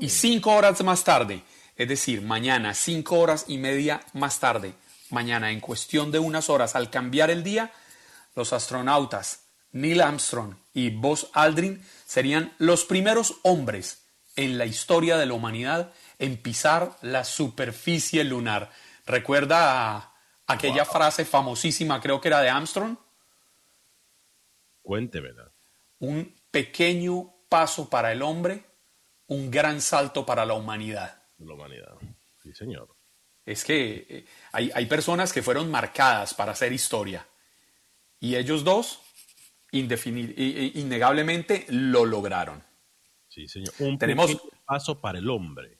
Y 0.00 0.08
cinco 0.08 0.52
horas 0.52 0.82
más 0.82 1.04
tarde, 1.04 1.42
es 1.76 1.88
decir, 1.88 2.22
mañana, 2.22 2.74
cinco 2.74 3.18
horas 3.18 3.44
y 3.48 3.58
media 3.58 4.00
más 4.14 4.40
tarde, 4.40 4.74
mañana, 5.10 5.50
en 5.50 5.60
cuestión 5.60 6.10
de 6.10 6.18
unas 6.18 6.48
horas, 6.48 6.74
al 6.74 6.90
cambiar 6.90 7.30
el 7.30 7.42
día, 7.44 7.72
los 8.34 8.52
astronautas 8.52 9.40
Neil 9.72 10.00
Armstrong 10.00 10.54
y 10.74 10.90
Buzz 10.90 11.28
Aldrin 11.32 11.84
serían 12.06 12.52
los 12.58 12.84
primeros 12.84 13.36
hombres 13.42 13.98
en 14.36 14.58
la 14.58 14.66
historia 14.66 15.16
de 15.16 15.26
la 15.26 15.34
humanidad 15.34 15.92
en 16.20 16.36
pisar 16.36 16.96
la 17.02 17.24
superficie 17.24 18.22
lunar. 18.22 18.70
¿Recuerda 19.06 20.14
aquella 20.46 20.84
frase 20.84 21.24
famosísima, 21.24 22.00
creo 22.00 22.20
que 22.20 22.28
era 22.28 22.40
de 22.40 22.50
Armstrong? 22.50 22.96
Cuénteme. 24.82 25.30
Un 25.98 26.36
pequeño 26.52 27.34
paso 27.48 27.90
para 27.90 28.12
el 28.12 28.22
hombre, 28.22 28.64
un 29.26 29.50
gran 29.50 29.80
salto 29.80 30.24
para 30.24 30.46
la 30.46 30.54
humanidad 30.54 31.20
la 31.46 31.54
humanidad. 31.54 31.94
Sí, 32.42 32.52
señor. 32.52 32.94
Es 33.44 33.64
que 33.64 34.06
eh, 34.08 34.24
hay, 34.52 34.70
hay, 34.74 34.86
personas 34.86 35.32
que 35.32 35.42
fueron 35.42 35.70
marcadas 35.70 36.34
para 36.34 36.52
hacer 36.52 36.72
historia. 36.72 37.26
Y 38.20 38.36
ellos 38.36 38.64
dos, 38.64 39.00
innegablemente, 39.72 41.66
lo 41.68 42.04
lograron. 42.04 42.62
Sí, 43.28 43.48
señor. 43.48 43.72
Un 43.78 43.98
Tenemos... 43.98 44.36
paso 44.64 45.00
para 45.00 45.18
el 45.18 45.28
hombre 45.30 45.79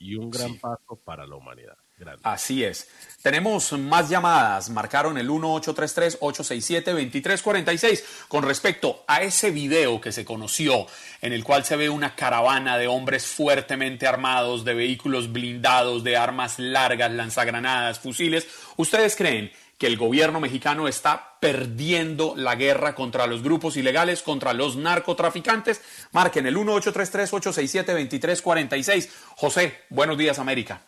y 0.00 0.16
un 0.16 0.30
gran 0.30 0.58
paso 0.58 1.00
para 1.04 1.24
la 1.26 1.36
humanidad. 1.36 1.76
Así 2.22 2.64
es. 2.64 2.88
Tenemos 3.22 3.70
más 3.72 4.08
llamadas. 4.08 4.70
Marcaron 4.70 5.18
el 5.18 5.28
1833-867-2346 5.28 8.02
con 8.26 8.42
respecto 8.42 9.04
a 9.06 9.20
ese 9.20 9.50
video 9.50 10.00
que 10.00 10.10
se 10.10 10.24
conoció 10.24 10.86
en 11.20 11.34
el 11.34 11.44
cual 11.44 11.66
se 11.66 11.76
ve 11.76 11.90
una 11.90 12.16
caravana 12.16 12.78
de 12.78 12.88
hombres 12.88 13.26
fuertemente 13.26 14.06
armados, 14.06 14.64
de 14.64 14.72
vehículos 14.72 15.30
blindados, 15.30 16.02
de 16.02 16.16
armas 16.16 16.58
largas, 16.58 17.12
lanzagranadas, 17.12 18.00
fusiles. 18.00 18.48
¿Ustedes 18.76 19.14
creen 19.14 19.52
que 19.80 19.86
el 19.86 19.96
gobierno 19.96 20.40
mexicano 20.40 20.88
está 20.88 21.36
perdiendo 21.40 22.34
la 22.36 22.54
guerra 22.54 22.94
contra 22.94 23.26
los 23.26 23.42
grupos 23.42 23.78
ilegales, 23.78 24.20
contra 24.22 24.52
los 24.52 24.76
narcotraficantes? 24.76 25.80
Marquen 26.12 26.46
el 26.46 26.54
1833-867-2346. 26.58 29.08
José, 29.36 29.72
buenos 29.88 30.18
días 30.18 30.38
América. 30.38 30.82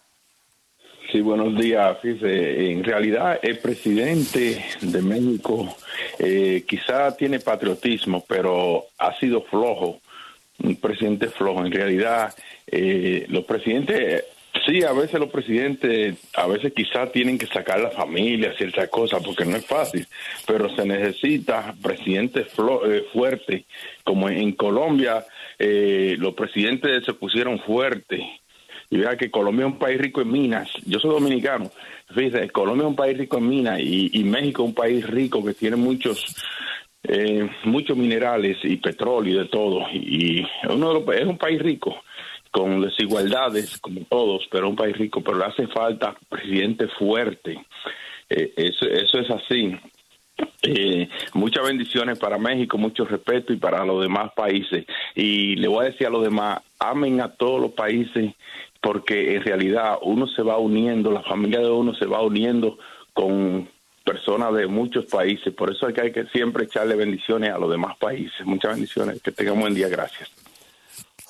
Sí, 1.11 1.23
buenos 1.23 1.59
días. 1.59 1.97
en 2.03 2.85
realidad 2.85 3.41
el 3.43 3.59
presidente 3.61 4.63
de 4.83 5.03
México 5.03 5.75
eh, 6.19 6.67
quizá 6.69 7.17
tiene 7.17 7.41
patriotismo, 7.41 8.23
pero 8.29 8.85
ha 8.99 9.19
sido 9.19 9.41
flojo, 9.43 10.03
un 10.63 10.77
presidente 10.77 11.29
flojo. 11.29 11.65
En 11.65 11.73
realidad, 11.73 12.35
eh, 12.67 13.25
los 13.29 13.45
presidentes, 13.45 14.25
sí, 14.67 14.83
a 14.83 14.93
veces 14.93 15.19
los 15.19 15.31
presidentes, 15.31 16.17
a 16.35 16.47
veces 16.47 16.73
quizá 16.75 17.07
tienen 17.11 17.39
que 17.39 17.47
sacar 17.47 17.81
la 17.81 17.91
familia, 17.91 18.55
ciertas 18.57 18.89
cosas, 18.89 19.23
porque 19.25 19.45
no 19.45 19.57
es 19.57 19.67
fácil, 19.67 20.07
pero 20.47 20.75
se 20.75 20.85
necesita 20.85 21.75
presidentes 21.83 22.47
eh, 22.87 23.05
fuertes, 23.13 23.65
como 24.05 24.29
en 24.29 24.53
Colombia, 24.53 25.25
eh, 25.59 26.17
los 26.19 26.35
presidentes 26.35 27.05
se 27.05 27.15
pusieron 27.15 27.59
fuertes 27.61 28.21
y 28.91 28.99
vea 28.99 29.17
que 29.17 29.31
Colombia 29.31 29.67
es 29.67 29.73
un 29.73 29.79
país 29.79 29.99
rico 29.99 30.21
en 30.21 30.31
minas. 30.31 30.71
Yo 30.85 30.99
soy 30.99 31.13
dominicano. 31.13 31.71
Fíjese, 32.15 32.51
Colombia 32.51 32.85
es 32.85 32.91
un 32.91 32.97
país 32.97 33.17
rico 33.17 33.39
en 33.39 33.49
minas 33.49 33.81
y, 33.81 34.23
México 34.25 34.63
es 34.63 34.69
un 34.69 34.75
país 34.75 35.07
rico 35.07 35.43
que 35.43 35.55
tiene 35.55 35.77
muchos 35.77 36.37
eh, 37.05 37.49
muchos 37.65 37.97
minerales 37.97 38.59
y 38.63 38.77
petróleo 38.77 39.35
y 39.35 39.39
de 39.39 39.45
todo. 39.47 39.81
Y 39.93 40.47
uno 40.69 41.11
es 41.11 41.27
un 41.27 41.39
país 41.39 41.61
rico 41.63 41.97
con 42.53 42.83
desigualdades 42.83 43.79
como 43.79 44.03
todos, 44.03 44.47
pero 44.51 44.69
un 44.69 44.77
país 44.77 44.97
rico, 44.97 45.23
pero 45.23 45.39
le 45.39 45.47
hace 45.47 45.67
falta 45.69 46.15
presidente 46.29 46.87
fuerte. 46.87 47.59
Eh, 48.29 48.53
eso, 48.57 48.87
eso 48.87 49.19
es 49.19 49.31
así. 49.31 49.75
Eh, 50.63 51.09
muchas 51.35 51.65
bendiciones 51.67 52.19
para 52.19 52.39
México, 52.39 52.79
mucho 52.79 53.05
respeto 53.05 53.53
y 53.53 53.57
para 53.57 53.85
los 53.85 54.03
demás 54.03 54.33
países. 54.35 54.85
Y 55.15 55.57
le 55.57 55.67
voy 55.67 55.87
a 55.87 55.91
decir 55.91 56.07
a 56.07 56.11
los 56.11 56.23
demás, 56.23 56.61
amen 56.79 57.21
a 57.21 57.29
todos 57.35 57.61
los 57.61 57.73
países 57.73 58.35
porque 58.83 59.37
en 59.37 59.43
realidad 59.45 59.99
uno 60.03 60.27
se 60.27 60.43
va 60.43 60.59
uniendo, 60.59 61.11
la 61.11 61.23
familia 61.23 61.61
de 61.61 61.71
uno 61.71 61.95
se 61.95 62.07
va 62.07 62.21
uniendo 62.21 62.79
con 63.15 63.69
personas 64.05 64.53
de 64.55 64.67
muchos 64.67 65.07
países, 65.07 65.55
por 65.55 65.71
eso 65.71 65.89
es 65.89 65.95
que 65.95 66.01
hay 66.01 66.13
que 66.13 66.27
siempre 66.27 66.65
echarle 66.65 66.97
bendiciones 66.97 67.51
a 67.51 67.59
los 67.59 67.71
demás 67.71 67.97
países. 67.99 68.45
Muchas 68.45 68.73
bendiciones, 68.73 69.23
que 69.23 69.31
tengan 69.31 69.61
buen 69.61 69.75
día, 69.75 69.89
gracias. 69.89 70.42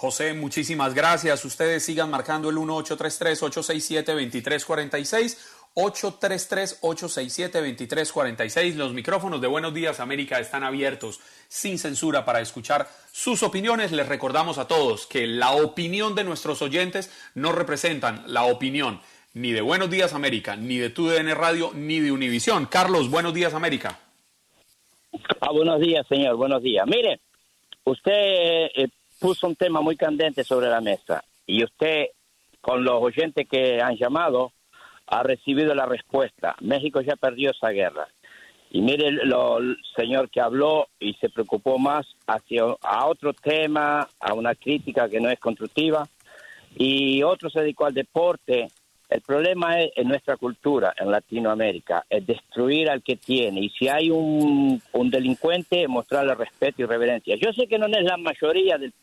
José, 0.03 0.35
muchísimas 0.35 0.95
gracias. 0.95 1.45
Ustedes 1.45 1.85
sigan 1.85 2.11
marcando 2.11 2.51
el 2.51 2.57
1833-867-2346 2.57 5.39
833-867-2346. 5.77 8.75
Los 8.75 8.95
micrófonos 8.95 9.41
de 9.41 9.47
Buenos 9.47 9.73
Días 9.73 10.01
América 10.01 10.41
están 10.41 10.65
abiertos 10.65 11.21
sin 11.47 11.79
censura 11.79 12.25
para 12.25 12.41
escuchar 12.41 12.89
sus 13.13 13.45
opiniones. 13.45 13.93
Les 13.93 14.09
recordamos 14.09 14.59
a 14.59 14.67
todos 14.67 15.07
que 15.07 15.29
la 15.29 15.53
opinión 15.53 16.17
de 16.17 16.25
nuestros 16.25 16.63
oyentes 16.63 17.13
no 17.37 17.53
representan 17.53 18.25
la 18.27 18.47
opinión 18.47 19.01
ni 19.35 19.53
de 19.53 19.61
Buenos 19.61 19.89
Días 19.89 20.15
América, 20.15 20.57
ni 20.57 20.79
de 20.79 20.91
TUDN 20.91 21.33
Radio, 21.37 21.71
ni 21.75 22.01
de 22.01 22.11
Univisión. 22.11 22.67
Carlos, 22.67 23.09
Buenos 23.09 23.35
Días 23.35 23.55
América. 23.55 24.01
Ah, 25.41 25.53
buenos 25.53 25.81
días, 25.81 26.05
señor. 26.09 26.35
Buenos 26.35 26.61
días. 26.61 26.89
Mire, 26.89 27.21
usted 27.85 28.69
eh, 28.75 28.89
puso 29.23 29.47
un 29.47 29.55
tema 29.55 29.81
muy 29.81 29.97
candente 29.97 30.43
sobre 30.43 30.69
la 30.69 30.81
mesa 30.81 31.23
y 31.47 31.63
usted, 31.63 32.07
con 32.61 32.83
los 32.83 33.01
oyentes 33.01 33.49
que 33.49 33.81
han 33.81 33.97
llamado, 33.97 34.53
ha 35.07 35.23
recibido 35.23 35.75
la 35.75 35.87
respuesta. 35.87 36.57
México 36.61 37.01
ya 37.01 37.15
perdió 37.15 37.53
esa 37.53 37.69
guerra. 37.69 38.09
Y 38.71 38.81
mire 38.81 39.09
el 39.09 39.77
señor 39.95 40.29
que 40.29 40.41
habló 40.41 40.89
y 40.99 41.15
se 41.15 41.29
preocupó 41.29 41.79
más 41.79 42.07
hacia 42.27 42.65
a 42.83 43.07
otro 43.07 43.33
tema, 43.33 44.09
a 44.19 44.35
una 44.35 44.55
crítica 44.55 45.09
que 45.09 45.21
no 45.21 45.31
es 45.31 45.39
constructiva, 45.39 46.09
y 46.75 47.23
otro 47.23 47.49
se 47.49 47.61
dedicó 47.61 47.85
al 47.85 47.95
deporte. 47.95 48.69
El 49.13 49.21
problema 49.21 49.79
es 49.79 49.93
en 49.97 50.09
nuestra 50.09 50.39
cultura, 50.39 50.95
en 50.99 51.11
Latinoamérica, 51.11 52.07
es 52.09 52.27
destruir 52.27 52.89
al 52.89 53.03
que 53.03 53.17
tiene. 53.17 53.61
Y 53.61 53.69
si 53.69 53.87
hay 53.87 54.11
un, 54.11 54.81
un 54.93 55.11
delincuente, 55.11 55.87
mostrarle 55.87 56.35
respeto 56.35 56.81
y 56.81 56.87
reverencia. 56.87 57.37
Yo 57.37 57.53
sé 57.53 57.67
que 57.67 57.79
no 57.79 57.87
es 57.87 58.05
la 58.05 58.17
mayoría 58.17 58.79
del, 58.79 58.95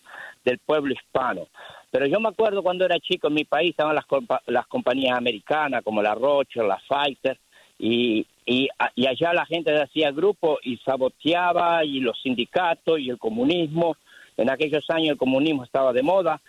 del 0.44 0.58
pueblo 0.58 0.94
hispano, 0.94 1.48
Pero 1.92 2.08
yo 2.08 2.20
me 2.20 2.30
acuerdo 2.30 2.64
cuando 2.64 2.86
era 2.86 3.00
chico 3.00 3.28
en 3.28 3.36
mi 3.36 3.46
país 3.46 3.72
estaban 3.72 3.96
las, 3.96 4.06
las 4.48 4.66
compañías 4.66 5.16
americanas 5.16 5.84
como 5.84 6.02
la 6.02 6.16
Rocher, 6.16 6.66
la 6.66 6.82
Pfizer, 6.88 7.38
y, 7.78 8.26
y, 8.48 8.68
y 8.96 9.06
allá 9.06 9.32
la 9.34 9.46
gente 9.46 9.80
hacía 9.80 10.12
grupo 10.12 10.58
y 10.64 10.78
saboteaba 10.78 11.86
y 11.86 12.00
los 12.00 12.20
sindicatos 12.20 13.00
y 13.00 13.12
el 13.12 13.20
comunismo. 13.20 13.96
En 14.38 14.50
aquellos 14.50 14.90
años 14.90 15.10
el 15.10 15.18
comunismo 15.18 15.64
estaba 15.64 15.94
de 15.94 16.02
moda 16.02 16.42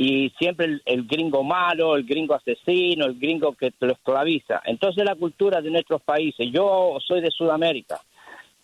y 0.00 0.30
siempre 0.38 0.66
el, 0.66 0.82
el 0.86 1.08
gringo 1.08 1.42
malo, 1.42 1.96
el 1.96 2.04
gringo 2.04 2.32
asesino, 2.36 3.04
el 3.06 3.18
gringo 3.18 3.54
que 3.54 3.72
te 3.72 3.84
lo 3.84 3.94
esclaviza. 3.94 4.62
Entonces 4.64 5.04
la 5.04 5.16
cultura 5.16 5.60
de 5.60 5.72
nuestros 5.72 6.00
países, 6.02 6.48
yo 6.52 6.98
soy 7.04 7.20
de 7.20 7.32
Sudamérica, 7.32 7.98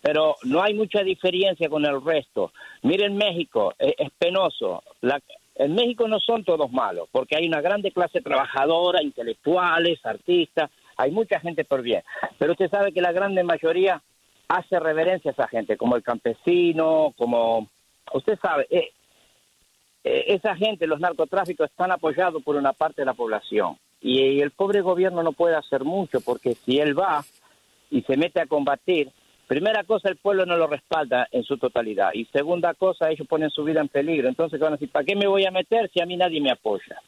pero 0.01 0.37
no 0.45 0.63
hay 0.63 0.73
mucha 0.73 1.03
diferencia 1.03 1.67
con 1.67 1.85
el 1.85 2.01
resto. 2.01 2.53
Miren 2.83 3.17
México, 3.17 3.73
es, 3.77 3.95
es 3.97 4.09
penoso. 4.17 4.81
La- 5.01 5.21
en 5.55 5.75
México 5.75 6.07
no 6.07 6.21
son 6.21 6.45
todos 6.45 6.71
malos, 6.71 7.09
porque 7.11 7.35
hay 7.35 7.45
una 7.47 7.59
grande 7.59 7.91
clase 7.91 8.21
trabajadora, 8.21 9.03
intelectuales, 9.03 10.05
artistas, 10.05 10.71
hay 10.95 11.11
mucha 11.11 11.41
gente 11.41 11.65
por 11.65 11.81
bien. 11.81 12.01
Pero 12.37 12.53
usted 12.53 12.69
sabe 12.69 12.93
que 12.93 13.01
la 13.01 13.11
grande 13.11 13.43
mayoría 13.43 14.01
hace 14.47 14.79
reverencia 14.79 15.31
a 15.31 15.33
esa 15.33 15.47
gente, 15.49 15.75
como 15.75 15.97
el 15.97 16.03
campesino, 16.03 17.13
como... 17.17 17.67
Usted 18.13 18.37
sabe, 18.39 18.67
eh, 18.69 18.91
esa 20.05 20.55
gente, 20.55 20.85
los 20.85 20.99
narcotráficos, 20.99 21.69
están 21.69 21.91
apoyados 21.91 22.43
por 22.43 22.55
una 22.55 22.73
parte 22.73 23.01
de 23.01 23.07
la 23.07 23.15
población. 23.15 23.77
Y, 24.01 24.39
el 24.39 24.51
pobre 24.51 24.81
gobierno 24.81 25.23
no 25.23 25.31
puede 25.31 25.55
hacer 25.55 25.83
mucho, 25.83 26.21
porque 26.21 26.53
si 26.53 26.79
él 26.79 26.97
va 26.97 27.25
y 27.89 28.03
se 28.03 28.15
mete 28.15 28.39
a 28.39 28.45
combatir, 28.45 29.09
primera 29.47 29.83
cosa, 29.83 30.09
el 30.09 30.17
pueblo 30.17 30.45
no 30.45 30.57
lo 30.57 30.67
respalda 30.67 31.27
en 31.31 31.43
su 31.43 31.57
totalidad. 31.57 32.11
Y 32.13 32.25
segunda 32.25 32.75
cosa, 32.75 33.09
ellos 33.09 33.27
ponen 33.27 33.49
su 33.49 33.63
vida 33.63 33.81
en 33.81 33.87
peligro. 33.87 34.27
Entonces 34.29 34.59
van 34.59 34.73
a 34.73 34.75
decir, 34.75 34.91
¿para 34.91 35.05
qué 35.05 35.15
me 35.15 35.27
voy 35.27 35.45
a 35.45 35.51
meter 35.51 35.89
si 35.91 36.01
a 36.01 36.05
mí 36.05 36.15
nadie 36.15 36.39
me 36.39 36.51
apoya? 36.51 37.01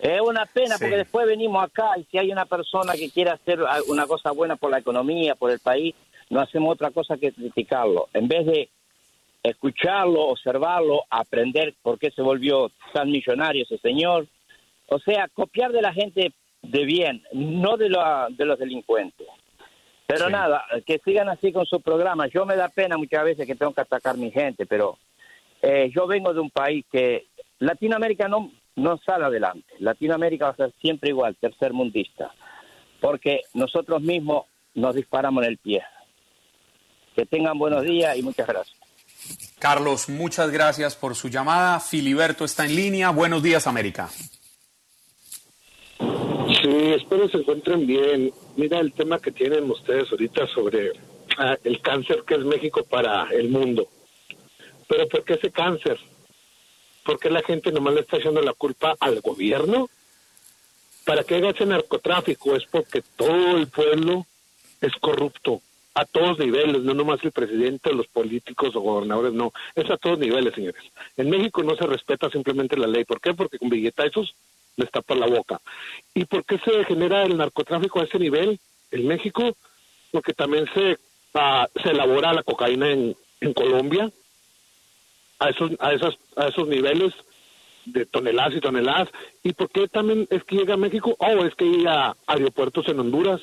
Es 0.00 0.20
una 0.20 0.46
pena 0.46 0.76
Sí. 0.76 0.84
porque 0.84 0.96
después 0.96 1.26
venimos 1.26 1.62
acá 1.62 1.90
y 1.98 2.04
si 2.04 2.18
hay 2.18 2.32
una 2.32 2.46
persona 2.46 2.94
que 2.94 3.10
quiere 3.10 3.30
hacer 3.30 3.60
una 3.88 4.06
cosa 4.06 4.32
buena 4.32 4.56
por 4.56 4.70
la 4.70 4.78
economía, 4.78 5.36
por 5.36 5.50
el 5.52 5.60
país, 5.60 5.94
no 6.30 6.40
hacemos 6.40 6.72
otra 6.72 6.90
cosa 6.90 7.16
que 7.16 7.32
criticarlo. 7.32 8.08
En 8.12 8.28
vez 8.28 8.46
de 8.46 8.70
escucharlo, 9.50 10.26
observarlo, 10.28 11.02
aprender 11.10 11.74
por 11.82 11.98
qué 11.98 12.10
se 12.10 12.22
volvió 12.22 12.70
tan 12.92 13.10
millonario 13.10 13.64
ese 13.64 13.78
señor. 13.78 14.26
O 14.88 14.98
sea, 14.98 15.28
copiar 15.28 15.72
de 15.72 15.82
la 15.82 15.92
gente 15.92 16.32
de 16.62 16.84
bien, 16.84 17.22
no 17.32 17.76
de, 17.76 17.88
la- 17.90 18.28
de 18.30 18.44
los 18.44 18.58
delincuentes. 18.58 19.26
Pero 20.06 20.30
nada, 20.30 20.64
que 20.86 20.98
sigan 21.04 21.28
así 21.28 21.52
con 21.52 21.66
su 21.66 21.80
programa. 21.82 22.26
Yo 22.28 22.46
me 22.46 22.56
da 22.56 22.68
pena 22.70 22.96
muchas 22.96 23.24
veces 23.24 23.46
que 23.46 23.54
tengo 23.54 23.74
que 23.74 23.82
atacar 23.82 24.16
mi 24.16 24.30
gente, 24.30 24.64
pero 24.64 24.96
eh, 25.60 25.90
yo 25.94 26.06
vengo 26.06 26.32
de 26.32 26.40
un 26.40 26.50
país 26.50 26.86
que 26.90 27.26
Latinoamérica 27.58 28.26
no, 28.26 28.50
no 28.76 28.96
sale 29.04 29.26
adelante. 29.26 29.66
Latinoamérica 29.80 30.46
va 30.46 30.50
a 30.52 30.56
ser 30.56 30.72
siempre 30.80 31.10
igual, 31.10 31.36
tercer 31.36 31.74
mundista, 31.74 32.32
porque 33.00 33.42
nosotros 33.52 34.00
mismos 34.00 34.46
nos 34.74 34.94
disparamos 34.94 35.44
en 35.44 35.50
el 35.50 35.58
pie. 35.58 35.82
Que 37.14 37.26
tengan 37.26 37.58
buenos 37.58 37.82
días 37.82 38.16
y 38.16 38.22
muchas 38.22 38.46
gracias. 38.46 38.78
Carlos, 39.58 40.08
muchas 40.08 40.50
gracias 40.50 40.94
por 40.94 41.14
su 41.14 41.28
llamada. 41.28 41.80
Filiberto 41.80 42.44
está 42.44 42.64
en 42.64 42.76
línea. 42.76 43.10
Buenos 43.10 43.42
días, 43.42 43.66
América. 43.66 44.08
Sí, 45.98 46.92
espero 46.96 47.28
se 47.28 47.38
encuentren 47.38 47.86
bien. 47.86 48.32
Mira 48.56 48.78
el 48.78 48.92
tema 48.92 49.18
que 49.18 49.32
tienen 49.32 49.70
ustedes 49.70 50.10
ahorita 50.10 50.46
sobre 50.48 50.92
ah, 51.38 51.56
el 51.64 51.80
cáncer 51.80 52.24
que 52.26 52.34
es 52.34 52.44
México 52.44 52.84
para 52.84 53.28
el 53.30 53.48
mundo. 53.48 53.88
Pero 54.88 55.08
¿por 55.08 55.24
qué 55.24 55.34
ese 55.34 55.50
cáncer? 55.50 55.98
¿Por 57.04 57.18
qué 57.18 57.30
la 57.30 57.42
gente 57.42 57.72
nomás 57.72 57.94
le 57.94 58.00
está 58.00 58.16
echando 58.16 58.40
la 58.40 58.52
culpa 58.52 58.94
al 59.00 59.20
gobierno? 59.20 59.90
¿Para 61.04 61.24
qué 61.24 61.36
haga 61.36 61.50
ese 61.50 61.66
narcotráfico? 61.66 62.54
Es 62.54 62.64
porque 62.70 63.02
todo 63.16 63.56
el 63.56 63.68
pueblo 63.68 64.26
es 64.80 64.92
corrupto 65.00 65.62
a 65.98 66.04
todos 66.04 66.38
niveles, 66.38 66.82
no 66.82 66.94
nomás 66.94 67.18
el 67.24 67.32
presidente, 67.32 67.92
los 67.92 68.06
políticos 68.06 68.76
o 68.76 68.80
gobernadores, 68.80 69.32
no, 69.32 69.52
es 69.74 69.90
a 69.90 69.96
todos 69.96 70.16
niveles, 70.16 70.54
señores. 70.54 70.80
En 71.16 71.28
México 71.28 71.64
no 71.64 71.74
se 71.74 71.86
respeta 71.86 72.30
simplemente 72.30 72.76
la 72.76 72.86
ley. 72.86 73.04
¿Por 73.04 73.20
qué? 73.20 73.34
Porque 73.34 73.58
con 73.58 73.68
billetazos 73.68 74.32
les 74.76 74.88
tapa 74.92 75.16
la 75.16 75.26
boca. 75.26 75.60
¿Y 76.14 76.24
por 76.24 76.44
qué 76.44 76.58
se 76.58 76.84
genera 76.84 77.24
el 77.24 77.36
narcotráfico 77.36 77.98
a 77.98 78.04
ese 78.04 78.16
nivel 78.20 78.60
en 78.92 79.08
México? 79.08 79.56
Porque 80.12 80.34
también 80.34 80.66
se, 80.72 80.98
ah, 81.34 81.66
se 81.82 81.90
elabora 81.90 82.32
la 82.32 82.44
cocaína 82.44 82.92
en, 82.92 83.16
en 83.40 83.52
Colombia 83.52 84.08
a 85.40 85.48
esos, 85.48 85.72
a, 85.80 85.92
esas, 85.94 86.14
a 86.36 86.46
esos 86.46 86.68
niveles 86.68 87.12
de 87.86 88.06
toneladas 88.06 88.54
y 88.54 88.60
toneladas. 88.60 89.08
¿Y 89.42 89.52
por 89.52 89.68
qué 89.68 89.88
también 89.88 90.28
es 90.30 90.44
que 90.44 90.58
llega 90.58 90.74
a 90.74 90.76
México? 90.76 91.16
Oh, 91.18 91.44
es 91.44 91.56
que 91.56 91.64
llega 91.64 92.10
a 92.10 92.16
aeropuertos 92.28 92.86
en 92.86 93.00
Honduras. 93.00 93.40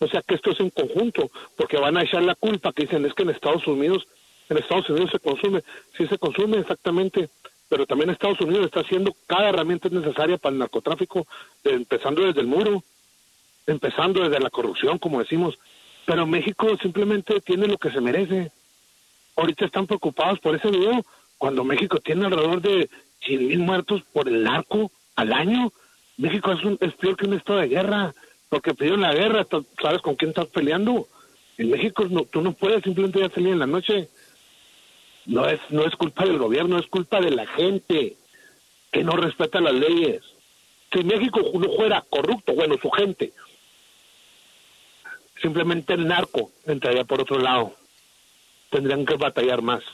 O 0.00 0.08
sea 0.08 0.22
que 0.22 0.34
esto 0.34 0.50
es 0.50 0.60
en 0.60 0.70
conjunto, 0.70 1.30
porque 1.56 1.76
van 1.76 1.96
a 1.96 2.02
echar 2.02 2.22
la 2.22 2.34
culpa 2.34 2.72
que 2.72 2.84
dicen 2.84 3.04
es 3.04 3.12
que 3.14 3.22
en 3.22 3.30
Estados 3.30 3.66
Unidos, 3.66 4.06
en 4.48 4.56
Estados 4.56 4.88
Unidos 4.88 5.10
se 5.12 5.18
consume, 5.18 5.62
sí 5.96 6.06
se 6.06 6.18
consume 6.18 6.58
exactamente, 6.58 7.28
pero 7.68 7.86
también 7.86 8.10
Estados 8.10 8.40
Unidos 8.40 8.66
está 8.66 8.80
haciendo 8.80 9.14
cada 9.26 9.50
herramienta 9.50 9.90
necesaria 9.90 10.38
para 10.38 10.54
el 10.54 10.58
narcotráfico, 10.58 11.26
empezando 11.64 12.24
desde 12.24 12.40
el 12.40 12.46
muro, 12.46 12.82
empezando 13.66 14.22
desde 14.22 14.40
la 14.40 14.50
corrupción, 14.50 14.98
como 14.98 15.20
decimos, 15.20 15.58
pero 16.06 16.26
México 16.26 16.66
simplemente 16.80 17.40
tiene 17.42 17.66
lo 17.66 17.76
que 17.76 17.90
se 17.90 18.00
merece. 18.00 18.50
Ahorita 19.36 19.66
están 19.66 19.86
preocupados 19.86 20.40
por 20.40 20.56
ese 20.56 20.70
video, 20.70 21.04
cuando 21.36 21.62
México 21.62 21.98
tiene 21.98 22.24
alrededor 22.24 22.62
de 22.62 22.88
100 23.26 23.46
mil 23.46 23.58
muertos 23.60 24.02
por 24.12 24.28
el 24.28 24.42
narco 24.42 24.90
al 25.14 25.32
año. 25.32 25.72
México 26.16 26.52
es, 26.52 26.64
un, 26.64 26.78
es 26.80 26.94
peor 26.94 27.16
que 27.16 27.26
un 27.26 27.34
estado 27.34 27.60
de 27.60 27.68
guerra, 27.68 28.14
porque 28.50 28.74
pidieron 28.74 29.00
la 29.00 29.14
guerra, 29.14 29.46
sabes 29.80 30.02
con 30.02 30.16
quién 30.16 30.30
estás 30.30 30.48
peleando. 30.48 31.08
En 31.56 31.70
México 31.70 32.04
no, 32.10 32.24
tú 32.24 32.42
no 32.42 32.52
puedes 32.52 32.82
simplemente 32.82 33.20
ya 33.20 33.30
salir 33.30 33.52
en 33.52 33.60
la 33.60 33.66
noche. 33.66 34.10
No 35.24 35.46
es, 35.46 35.60
no 35.70 35.86
es 35.86 35.94
culpa 35.94 36.24
del 36.24 36.38
gobierno, 36.38 36.78
es 36.78 36.86
culpa 36.88 37.20
de 37.20 37.30
la 37.30 37.46
gente 37.46 38.16
que 38.90 39.04
no 39.04 39.12
respeta 39.12 39.60
las 39.60 39.74
leyes. 39.74 40.22
Si 40.92 41.04
México 41.04 41.40
no 41.54 41.72
fuera 41.76 42.04
corrupto, 42.10 42.52
bueno, 42.52 42.74
su 42.82 42.90
gente, 42.90 43.32
simplemente 45.40 45.94
el 45.94 46.08
narco 46.08 46.50
entraría 46.66 47.04
por 47.04 47.20
otro 47.20 47.38
lado. 47.38 47.76
Tendrían 48.70 49.06
que 49.06 49.14
batallar 49.14 49.62
más. 49.62 49.84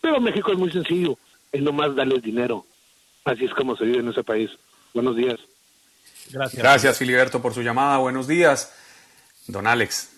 Pero 0.00 0.20
México 0.20 0.52
es 0.52 0.58
muy 0.58 0.70
sencillo, 0.70 1.18
es 1.50 1.62
nomás 1.62 1.96
darles 1.96 2.22
dinero. 2.22 2.64
Así 3.24 3.44
es 3.44 3.54
como 3.54 3.76
se 3.76 3.84
vive 3.84 3.98
en 3.98 4.08
ese 4.08 4.22
país. 4.22 4.50
Buenos 4.94 5.16
días. 5.16 5.40
Gracias. 6.30 6.62
Gracias, 6.62 6.98
Filiberto, 6.98 7.40
por 7.40 7.54
su 7.54 7.62
llamada. 7.62 7.98
Buenos 7.98 8.26
días. 8.26 8.72
Don 9.46 9.66
Alex, 9.66 10.10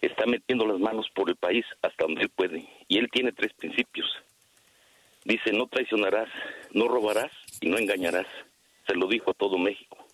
está 0.00 0.26
metiendo 0.26 0.66
las 0.66 0.80
manos 0.80 1.08
por 1.14 1.30
el 1.30 1.36
país 1.36 1.64
hasta 1.82 2.04
donde 2.04 2.22
él 2.22 2.28
puede. 2.28 2.68
Y 2.88 2.98
él 2.98 3.08
tiene 3.12 3.30
tres 3.30 3.52
principios. 3.52 4.08
Dice, 5.24 5.52
no 5.52 5.68
traicionarás, 5.68 6.28
no 6.72 6.88
robarás 6.88 7.30
y 7.60 7.68
no 7.68 7.78
engañarás. 7.78 8.26
Se 8.88 8.96
lo 8.96 9.06
dijo 9.06 9.30
a 9.30 9.34
todo 9.34 9.56
México. 9.56 10.04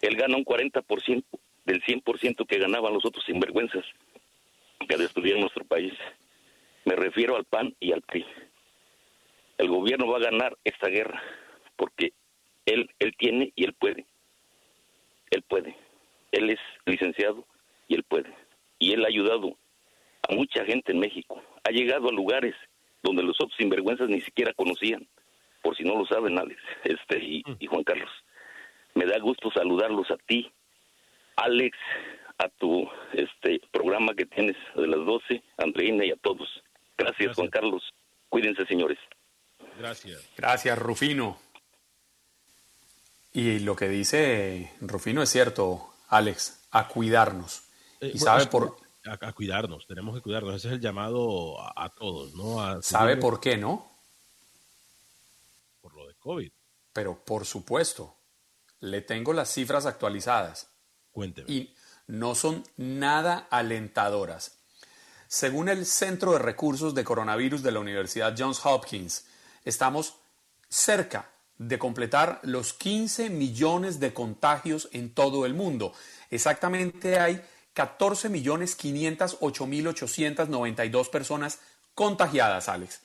Él 0.00 0.16
gana 0.16 0.38
un 0.38 0.44
40% 0.46 1.22
del 1.66 1.82
100% 1.82 2.46
que 2.46 2.58
ganaban 2.58 2.94
los 2.94 3.04
otros 3.04 3.26
sinvergüenzas 3.26 3.84
que 4.88 4.96
destruyeron 4.96 5.42
nuestro 5.42 5.66
país. 5.66 5.92
Me 6.86 6.96
refiero 6.96 7.36
al 7.36 7.44
PAN 7.44 7.76
y 7.78 7.92
al 7.92 8.00
PRI. 8.00 8.24
El 9.58 9.68
gobierno 9.68 10.06
va 10.06 10.16
a 10.16 10.30
ganar 10.30 10.56
esta 10.64 10.88
guerra 10.88 11.22
porque 11.76 12.14
él, 12.64 12.88
él 12.98 13.14
tiene 13.18 13.52
y 13.54 13.64
él 13.66 13.74
puede. 13.74 14.06
Él 15.30 15.42
puede. 15.42 15.76
Él 16.32 16.50
es 16.50 16.58
licenciado 16.86 17.46
y 17.88 17.94
él 17.94 18.04
puede. 18.04 18.34
Y 18.78 18.92
él 18.92 19.04
ha 19.04 19.08
ayudado 19.08 19.56
a 20.28 20.34
mucha 20.34 20.64
gente 20.64 20.92
en 20.92 21.00
México. 21.00 21.42
Ha 21.64 21.70
llegado 21.70 22.08
a 22.08 22.12
lugares 22.12 22.54
donde 23.02 23.22
los 23.22 23.36
otros 23.40 23.56
sinvergüenzas 23.58 24.08
ni 24.08 24.20
siquiera 24.20 24.52
conocían. 24.54 25.06
Por 25.62 25.76
si 25.76 25.84
no 25.84 25.96
lo 25.96 26.06
saben, 26.06 26.38
Alex 26.38 26.60
este, 26.84 27.18
y, 27.18 27.42
y 27.58 27.66
Juan 27.66 27.84
Carlos. 27.84 28.10
Me 28.94 29.06
da 29.06 29.18
gusto 29.18 29.50
saludarlos 29.52 30.10
a 30.10 30.16
ti, 30.16 30.50
Alex, 31.36 31.76
a 32.38 32.48
tu 32.48 32.88
este 33.12 33.60
programa 33.70 34.14
que 34.14 34.26
tienes 34.26 34.56
de 34.74 34.86
las 34.86 35.04
12, 35.04 35.42
Andreina 35.58 36.04
y 36.04 36.10
a 36.10 36.16
todos. 36.16 36.48
Gracias, 36.96 37.36
Juan 37.36 37.48
Carlos. 37.48 37.82
Cuídense, 38.28 38.64
señores. 38.66 38.98
Gracias. 39.78 40.28
Gracias, 40.36 40.78
Rufino. 40.78 41.38
Y 43.32 43.60
lo 43.60 43.76
que 43.76 43.88
dice 43.88 44.72
Rufino 44.80 45.22
es 45.22 45.30
cierto, 45.30 45.89
Alex, 46.10 46.60
a 46.70 46.86
cuidarnos. 46.86 47.62
Eh, 48.00 48.12
y 48.14 48.18
bueno, 48.18 48.24
sabe 48.24 48.46
por, 48.46 48.76
a, 49.06 49.28
a 49.28 49.32
cuidarnos, 49.32 49.86
tenemos 49.86 50.14
que 50.14 50.20
cuidarnos. 50.20 50.54
Ese 50.54 50.68
es 50.68 50.74
el 50.74 50.80
llamado 50.80 51.60
a, 51.60 51.84
a 51.84 51.88
todos, 51.88 52.34
¿no? 52.34 52.62
A 52.62 52.82
sabe 52.82 53.16
por 53.16 53.40
qué, 53.40 53.56
¿no? 53.56 53.90
por 55.80 55.94
lo 55.94 56.06
de 56.06 56.14
COVID. 56.14 56.52
Pero 56.92 57.24
por 57.24 57.46
supuesto, 57.46 58.16
le 58.80 59.00
tengo 59.00 59.32
las 59.32 59.52
cifras 59.52 59.86
actualizadas. 59.86 60.68
Cuénteme. 61.10 61.50
Y 61.50 61.74
no 62.06 62.34
son 62.34 62.64
nada 62.76 63.46
alentadoras. 63.50 64.58
Según 65.28 65.68
el 65.68 65.86
Centro 65.86 66.32
de 66.32 66.40
Recursos 66.40 66.94
de 66.94 67.04
Coronavirus 67.04 67.62
de 67.62 67.72
la 67.72 67.80
Universidad 67.80 68.34
Johns 68.36 68.64
Hopkins, 68.64 69.26
estamos 69.64 70.16
cerca 70.68 71.30
de 71.60 71.78
completar 71.78 72.40
los 72.42 72.72
15 72.72 73.28
millones 73.28 74.00
de 74.00 74.14
contagios 74.14 74.88
en 74.92 75.10
todo 75.10 75.44
el 75.44 75.52
mundo. 75.52 75.92
Exactamente 76.30 77.18
hay 77.18 77.42
14 77.74 78.30
millones 78.30 78.74
508 78.74 79.66
mil 79.66 79.86
892 79.88 81.10
personas 81.10 81.58
contagiadas, 81.94 82.70
Alex. 82.70 83.02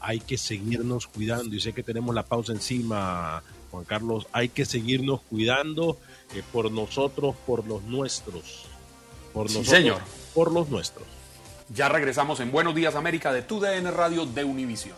Hay 0.00 0.20
que 0.20 0.38
seguirnos 0.38 1.06
cuidando 1.06 1.54
y 1.56 1.60
sé 1.60 1.72
que 1.72 1.82
tenemos 1.82 2.14
la 2.14 2.22
pausa 2.24 2.52
encima, 2.52 3.42
Juan 3.70 3.84
Carlos. 3.84 4.26
Hay 4.32 4.48
que 4.48 4.64
seguirnos 4.64 5.20
cuidando 5.22 5.98
eh, 6.34 6.42
por 6.52 6.70
nosotros, 6.70 7.34
por 7.46 7.66
los 7.66 7.82
nuestros. 7.84 8.66
Por 9.32 9.48
Sí, 9.48 9.58
nosotros, 9.58 9.78
señor. 9.78 10.00
por 10.34 10.52
los 10.52 10.68
nuestros. 10.68 11.06
Ya 11.68 11.88
regresamos 11.88 12.38
en 12.40 12.52
Buenos 12.52 12.74
Días 12.74 12.94
América 12.94 13.32
de 13.32 13.42
TUDN 13.42 13.92
Radio 13.92 14.24
de 14.26 14.44
Univision. 14.44 14.94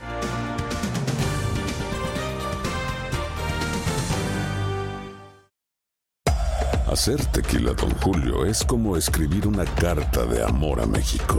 Hacer 6.91 7.25
tequila, 7.27 7.73
Don 7.75 7.91
Julio, 8.01 8.47
es 8.47 8.65
como 8.65 8.97
escribir 8.97 9.47
una 9.47 9.65
carta 9.65 10.25
de 10.25 10.43
amor 10.43 10.81
a 10.81 10.87
México. 10.87 11.39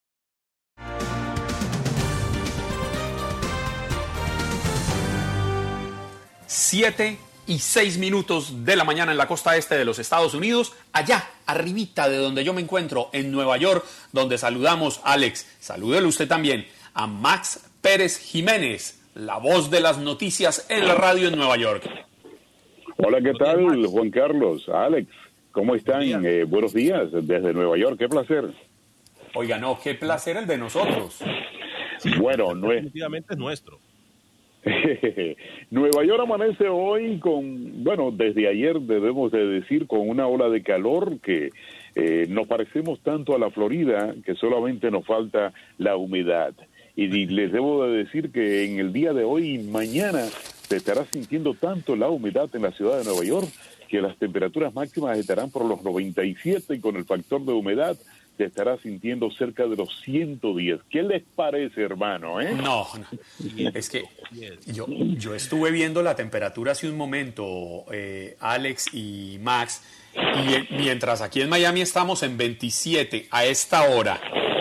Siete 6.53 7.17
y 7.47 7.59
seis 7.59 7.97
minutos 7.97 8.65
de 8.65 8.75
la 8.75 8.83
mañana 8.83 9.13
en 9.13 9.17
la 9.17 9.25
costa 9.25 9.55
este 9.55 9.77
de 9.77 9.85
los 9.85 9.99
Estados 9.99 10.33
Unidos, 10.33 10.73
allá, 10.91 11.23
arribita 11.45 12.09
de 12.09 12.17
donde 12.17 12.43
yo 12.43 12.51
me 12.53 12.59
encuentro, 12.59 13.09
en 13.13 13.31
Nueva 13.31 13.55
York, 13.55 13.85
donde 14.11 14.37
saludamos, 14.37 14.99
Alex, 15.05 15.49
salúdelo 15.61 16.09
usted 16.09 16.27
también, 16.27 16.65
a 16.93 17.07
Max 17.07 17.71
Pérez 17.81 18.17
Jiménez, 18.17 19.01
la 19.15 19.37
voz 19.37 19.71
de 19.71 19.79
las 19.79 19.97
noticias 19.99 20.65
en 20.69 20.89
la 20.89 20.95
radio 20.95 21.29
en 21.29 21.37
Nueva 21.37 21.55
York. 21.55 21.89
Hola, 22.97 23.21
¿qué 23.21 23.31
tal, 23.31 23.85
Juan 23.85 24.11
Carlos? 24.11 24.67
Alex, 24.67 25.07
¿cómo 25.53 25.73
están? 25.73 26.25
Eh, 26.25 26.43
buenos 26.43 26.73
días 26.73 27.13
desde 27.13 27.53
Nueva 27.53 27.77
York, 27.77 27.95
qué 27.97 28.09
placer. 28.09 28.51
Oiga, 29.35 29.57
no, 29.57 29.79
qué 29.81 29.95
placer 29.95 30.35
el 30.35 30.47
de 30.47 30.57
nosotros. 30.57 31.17
Bueno, 32.19 32.53
no 32.55 32.73
es, 32.73 32.83
Definitivamente 32.83 33.35
es 33.35 33.39
nuestro. 33.39 33.79
Nueva 35.71 36.05
York 36.05 36.21
amanece 36.21 36.67
hoy 36.67 37.19
con, 37.19 37.83
bueno, 37.83 38.11
desde 38.11 38.47
ayer 38.47 38.79
debemos 38.79 39.31
de 39.31 39.45
decir, 39.45 39.87
con 39.87 40.07
una 40.07 40.27
ola 40.27 40.49
de 40.49 40.61
calor 40.61 41.19
que 41.19 41.49
eh, 41.95 42.27
nos 42.29 42.47
parecemos 42.47 42.99
tanto 43.01 43.35
a 43.35 43.39
la 43.39 43.49
Florida 43.49 44.13
que 44.23 44.35
solamente 44.35 44.91
nos 44.91 45.05
falta 45.05 45.53
la 45.77 45.95
humedad. 45.95 46.53
y 46.95 47.07
les 47.07 47.51
debo 47.51 47.85
de 47.85 48.03
decir 48.03 48.31
que 48.31 48.65
en 48.65 48.79
el 48.79 48.93
día 48.93 49.13
de 49.13 49.23
hoy 49.23 49.55
y 49.55 49.57
mañana 49.59 50.25
se 50.71 50.77
estará 50.77 51.05
sintiendo 51.05 51.53
tanto 51.53 51.95
la 51.95 52.09
humedad 52.09 52.49
en 52.53 52.61
la 52.61 52.71
ciudad 52.71 52.99
de 52.99 53.03
Nueva 53.03 53.25
York 53.25 53.49
que 53.89 54.01
las 54.01 54.17
temperaturas 54.17 54.73
máximas 54.73 55.17
estarán 55.17 55.51
por 55.51 55.65
los 55.65 55.83
97 55.83 56.75
y 56.75 56.79
con 56.79 56.95
el 56.95 57.03
factor 57.03 57.43
de 57.43 57.51
humedad 57.51 57.97
se 58.37 58.45
estará 58.45 58.77
sintiendo 58.77 59.29
cerca 59.31 59.67
de 59.67 59.75
los 59.75 59.99
110. 60.01 60.81
¿Qué 60.89 61.03
les 61.03 61.23
parece, 61.35 61.81
hermano? 61.81 62.41
Eh? 62.41 62.53
No, 62.55 62.87
es 63.73 63.89
que 63.89 64.03
yo, 64.67 64.87
yo 64.87 65.35
estuve 65.35 65.71
viendo 65.71 66.01
la 66.01 66.15
temperatura 66.15 66.71
hace 66.71 66.89
un 66.89 66.97
momento, 66.97 67.85
eh, 67.91 68.37
Alex 68.39 68.93
y 68.93 69.37
Max, 69.41 69.83
y 70.15 70.75
mientras 70.75 71.21
aquí 71.21 71.41
en 71.41 71.49
Miami 71.49 71.81
estamos 71.81 72.23
en 72.23 72.37
27 72.37 73.27
a 73.31 73.45
esta 73.45 73.83
hora, 73.83 74.19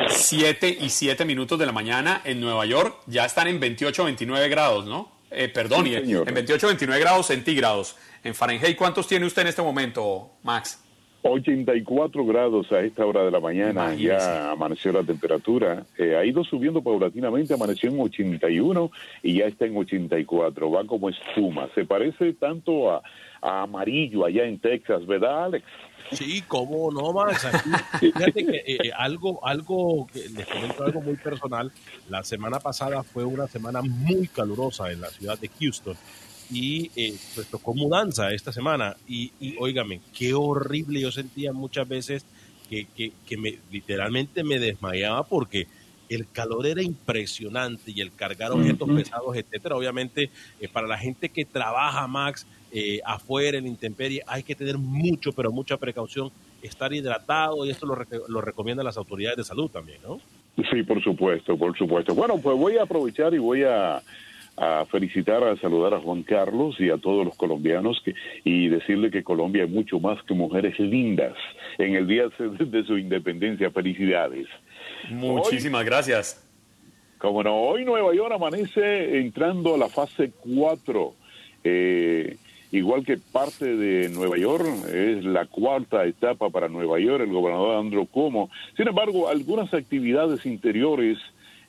7 0.09 0.79
y 0.81 0.89
7 0.89 1.25
minutos 1.25 1.59
de 1.59 1.67
la 1.67 1.73
mañana, 1.73 2.21
en 2.25 2.41
Nueva 2.41 2.67
York 2.67 3.03
ya 3.07 3.25
están 3.25 3.49
en 3.49 3.61
28 3.61 4.05
29 4.05 4.49
grados, 4.49 4.87
¿no? 4.87 5.13
Eh, 5.31 5.49
perdón, 5.49 5.87
en 5.87 6.35
28 6.35 6.67
29 6.67 7.01
grados 7.01 7.27
centígrados. 7.27 7.97
En 8.23 8.35
Fahrenheit, 8.35 8.77
¿cuántos 8.77 9.07
tiene 9.07 9.27
usted 9.27 9.43
en 9.43 9.49
este 9.49 9.63
momento, 9.63 10.33
Max? 10.43 10.81
84 11.23 12.25
grados 12.25 12.73
a 12.73 12.81
esta 12.81 13.05
hora 13.05 13.23
de 13.23 13.31
la 13.31 13.41
mañana, 13.41 13.95
ya 13.95 14.51
amaneció 14.51 14.93
la 14.93 15.03
temperatura. 15.03 15.85
Eh, 15.99 16.17
ha 16.17 16.25
ido 16.25 16.45
subiendo 16.45 16.83
paulatinamente, 16.83 17.53
amaneció 17.53 17.91
en 17.91 18.01
81 18.01 18.91
y 19.23 19.39
ya 19.39 19.47
está 19.47 19.67
en 19.67 19.77
84. 19.77 20.71
Va 20.71 20.85
como 20.87 21.11
espuma. 21.11 21.69
Se 21.75 21.85
parece 21.85 22.33
tanto 22.33 22.91
a, 22.91 23.03
amarillo 23.43 24.25
allá 24.25 24.45
en 24.45 24.59
Texas, 24.59 25.07
¿verdad, 25.07 25.45
Alex? 25.45 25.67
Sí, 26.13 26.43
cómo 26.49 26.91
no, 26.91 27.13
Max. 27.13 27.47
fíjate 28.01 28.47
que 28.47 28.57
eh, 28.57 28.79
eh, 28.85 28.91
algo, 28.97 29.47
algo, 29.47 30.07
que 30.13 30.29
les 30.31 30.47
comento 30.47 30.85
algo 30.85 31.03
muy 31.03 31.17
personal. 31.17 31.71
La 32.09 32.23
semana 32.25 32.59
pasada 32.61 33.03
fue 33.03 33.25
una 33.25 33.47
semana 33.47 33.83
muy 33.83 34.27
calurosa 34.27 34.91
en 34.91 35.03
la 35.03 35.09
ciudad 35.09 35.39
de 35.39 35.51
Houston 35.61 35.97
y 36.51 36.91
eh, 36.97 37.15
pues 37.35 37.47
tocó 37.49 37.75
mudanza 37.75 38.33
esta 38.33 38.53
semana 38.53 38.97
y, 39.07 39.33
y 39.41 39.57
óigame, 39.59 40.01
qué 40.17 40.35
horrible 40.35 41.01
yo 41.01 41.13
sentía 41.13 41.53
muchas 41.53 41.89
veces 41.89 42.25
que, 42.69 43.13
que, 43.27 43.37
me 43.37 43.59
literalmente 43.71 44.45
me 44.45 44.59
desmayaba 44.59 45.25
porque 45.25 45.67
el 46.09 46.29
calor 46.31 46.67
era 46.67 46.83
impresionante 46.83 47.93
y 47.93 48.01
el 48.01 48.13
cargar 48.13 48.53
objetos 48.53 48.89
pesados, 48.91 49.37
etcétera. 49.37 49.77
Obviamente, 49.77 50.31
eh, 50.61 50.69
para 50.69 50.87
la 50.87 50.99
gente 50.99 51.29
que 51.29 51.45
trabaja, 51.45 52.07
Max, 52.07 52.47
eh, 52.73 53.01
afuera 53.05 53.59
en 53.59 53.67
intemperie, 53.67 54.23
hay 54.27 54.43
que 54.43 54.55
tener 54.55 54.79
mucho, 54.79 55.33
pero 55.33 55.53
mucha 55.53 55.77
precaución, 55.77 56.31
estar 56.63 56.93
hidratado 56.93 57.65
y 57.65 57.71
esto 57.71 57.87
lo, 57.87 57.97
lo 58.29 58.41
recomiendan 58.41 58.87
las 58.87 58.97
autoridades 58.97 59.39
de 59.39 59.45
salud 59.45 59.71
también, 59.71 60.01
¿no? 60.03 60.21
Sí, 60.71 60.83
por 60.83 61.03
supuesto, 61.03 61.57
por 61.57 61.77
supuesto. 61.77 62.15
Bueno, 62.15 62.39
pues 62.39 62.57
voy 62.57 62.77
a 62.77 62.83
aprovechar 62.83 63.33
y 63.35 63.39
voy 63.39 63.63
a 63.63 64.03
a 64.61 64.85
felicitar, 64.85 65.43
a 65.43 65.57
saludar 65.57 65.95
a 65.95 66.01
Juan 66.01 66.23
Carlos 66.23 66.77
y 66.79 66.91
a 66.91 66.99
todos 66.99 67.25
los 67.25 67.35
colombianos 67.35 68.01
que, 68.05 68.15
y 68.45 68.69
decirle 68.69 69.11
que 69.11 69.25
Colombia 69.25 69.65
es 69.65 69.71
mucho 69.71 69.99
más 69.99 70.23
que 70.25 70.35
mujeres 70.35 70.79
lindas 70.79 71.33
en 71.79 71.95
el 71.95 72.07
día 72.07 72.25
de 72.39 72.85
su 72.85 72.99
independencia. 72.99 73.71
Felicidades. 73.71 74.47
Muchísimas 75.11 75.83
gracias. 75.87 76.47
Como 77.17 77.43
no, 77.43 77.57
hoy 77.57 77.87
Nueva 77.87 78.15
York 78.15 78.33
amanece 78.35 79.19
entrando 79.19 79.77
a 79.77 79.79
la 79.79 79.89
fase 79.89 80.31
4. 80.41 81.15
Eh, 81.65 82.37
igual 82.71 83.03
que 83.05 83.17
parte 83.17 83.77
de 83.77 84.11
Nueva 84.11 84.37
York, 84.37 84.67
es 84.93 85.25
la 85.25 85.47
cuarta 85.47 86.05
etapa 86.05 86.51
para 86.51 86.69
Nueva 86.69 87.01
York, 87.01 87.23
el 87.23 87.33
gobernador 87.33 87.77
Andrew 87.77 88.07
Cuomo. 88.07 88.51
Sin 88.77 88.89
embargo, 88.89 89.31
algunas 89.31 89.73
actividades 89.73 90.45
interiores 90.45 91.19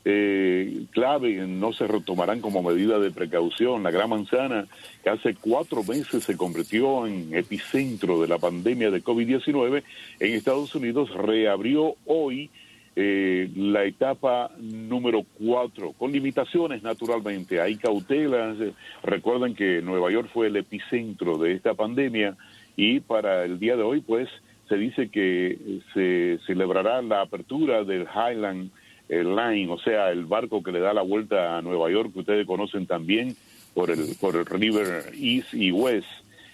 eh, 0.04 0.86
clave 0.92 1.46
no 1.48 1.74
se 1.74 1.86
retomarán 1.86 2.42
como 2.42 2.64
medida 2.64 3.00
de 3.00 3.12
precaución. 3.12 3.84
La 3.84 3.92
Gran 3.92 4.10
Manzana, 4.10 4.68
que 5.04 5.10
hace 5.10 5.36
cuatro 5.36 5.84
meses 5.84 6.24
se 6.24 6.38
convirtió 6.38 7.06
en 7.06 7.34
epicentro 7.36 8.22
de 8.22 8.28
la 8.28 8.40
pandemia 8.40 8.90
de 8.90 9.04
COVID-19, 9.04 9.84
en 10.20 10.34
Estados 10.34 10.74
Unidos 10.76 11.14
reabrió 11.14 11.96
hoy 12.06 12.50
eh, 12.96 13.50
la 13.56 13.86
etapa 13.86 14.52
número 14.60 15.24
cuatro, 15.38 15.94
con 15.94 16.12
limitaciones 16.12 16.84
naturalmente. 16.84 17.62
Hay 17.62 17.78
cautelas. 17.78 18.58
Recuerden 19.04 19.56
que 19.56 19.82
Nueva 19.82 20.12
York 20.12 20.30
fue 20.34 20.48
el 20.48 20.58
epicentro 20.58 21.38
de 21.38 21.54
esta 21.54 21.74
pandemia 21.74 22.36
y 22.76 23.00
para 23.00 23.46
el 23.46 23.60
día 23.60 23.76
de 23.76 23.84
hoy, 23.84 24.02
pues, 24.02 24.28
se 24.68 24.78
dice 24.78 25.10
que 25.10 25.58
se 25.94 26.40
celebrará 26.48 27.02
la 27.02 27.22
apertura 27.22 27.84
del 27.84 28.08
Highland 28.08 28.72
el 29.12 29.36
Line, 29.36 29.70
o 29.70 29.78
sea, 29.78 30.10
el 30.10 30.26
barco 30.26 30.64
que 30.64 30.72
le 30.72 30.80
da 30.80 30.94
la 30.94 31.02
vuelta 31.02 31.58
a 31.58 31.62
Nueva 31.62 31.92
York, 31.92 32.14
que 32.14 32.20
ustedes 32.20 32.48
conocen 32.48 32.88
también 32.88 33.36
por 33.74 33.92
el, 33.92 34.16
por 34.22 34.38
el 34.38 34.46
River 34.46 35.12
East 35.14 35.54
y 35.54 35.70
West, 35.70 36.08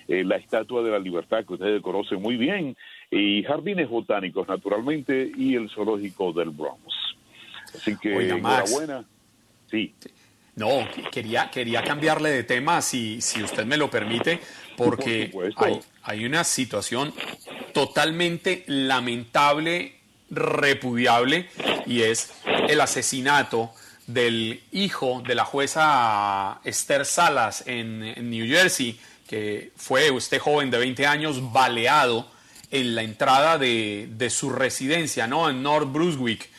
eh, 0.07 0.23
la 0.23 0.37
Estatua 0.37 0.81
de 0.81 0.89
la 0.89 0.97
Libertad, 0.97 1.45
que 1.45 1.53
ustedes 1.53 1.83
conocen 1.83 2.19
muy 2.19 2.35
bien, 2.35 2.75
y 3.11 3.43
jardines 3.43 3.87
botánicos, 3.87 4.47
naturalmente, 4.47 5.31
y 5.37 5.53
el 5.53 5.69
zoológico 5.69 6.33
del 6.33 6.49
Bronx. 6.49 6.81
Así 7.75 7.95
que, 7.95 8.27
enhorabuena. 8.27 9.05
Sí. 9.69 9.93
No, 10.55 10.87
quería, 11.11 11.51
quería 11.51 11.83
cambiarle 11.83 12.31
de 12.31 12.43
tema, 12.43 12.81
si, 12.81 13.21
si 13.21 13.43
usted 13.43 13.67
me 13.67 13.77
lo 13.77 13.91
permite, 13.91 14.39
porque 14.75 15.31
hay, 15.57 15.79
hay 16.01 16.25
una 16.25 16.43
situación 16.43 17.13
totalmente 17.71 18.63
lamentable 18.65 19.97
repudiable 20.29 21.47
y 21.85 22.01
es 22.01 22.33
el 22.67 22.81
asesinato 22.81 23.71
del 24.07 24.61
hijo 24.71 25.21
de 25.25 25.35
la 25.35 25.45
jueza 25.45 26.61
Esther 26.63 27.05
Salas 27.05 27.67
en, 27.67 28.29
New 28.29 28.47
Jersey, 28.47 28.97
que 29.27 29.71
fue 29.75 30.07
este 30.15 30.39
joven 30.39 30.71
de 30.71 30.77
20 30.77 31.05
años 31.05 31.51
baleado 31.51 32.27
en 32.71 32.95
la 32.95 33.03
entrada 33.03 33.57
de, 33.57 34.27
su 34.29 34.49
residencia, 34.49 35.27
¿no? 35.27 35.49
En 35.49 35.61
North 35.61 35.91
Brunswick. 35.91 36.49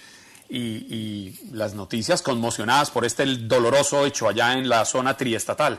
Y, 0.51 0.59
y, 0.59 1.35
las 1.53 1.75
noticias 1.75 2.23
conmocionadas 2.23 2.91
por 2.91 3.05
este 3.05 3.27
doloroso 3.27 4.07
hecho 4.07 4.27
allá 4.27 4.55
en 4.55 4.67
la 4.67 4.87
zona 4.87 5.15
triestatal. 5.15 5.79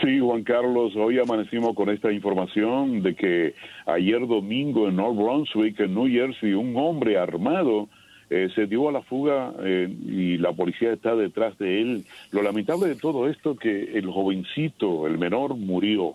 Sí, 0.00 0.18
Juan 0.18 0.44
Carlos, 0.44 0.94
hoy 0.96 1.18
amanecimos 1.18 1.74
con 1.74 1.90
esta 1.90 2.10
información 2.10 3.02
de 3.02 3.14
que 3.14 3.54
ayer 3.84 4.26
domingo 4.26 4.88
en 4.88 4.96
North 4.96 5.16
Brunswick, 5.16 5.78
en 5.80 5.94
New 5.94 6.08
Jersey, 6.08 6.54
un 6.54 6.74
hombre 6.76 7.18
armado 7.18 7.88
eh, 8.34 8.48
se 8.54 8.66
dio 8.66 8.88
a 8.88 8.92
la 8.92 9.02
fuga 9.02 9.52
eh, 9.62 9.94
y 10.06 10.38
la 10.38 10.54
policía 10.54 10.90
está 10.90 11.14
detrás 11.14 11.58
de 11.58 11.82
él. 11.82 12.04
Lo 12.30 12.42
lamentable 12.42 12.88
de 12.88 12.94
todo 12.94 13.28
esto 13.28 13.52
es 13.52 13.58
que 13.58 13.98
el 13.98 14.06
jovencito, 14.06 15.06
el 15.06 15.18
menor, 15.18 15.54
murió 15.54 16.14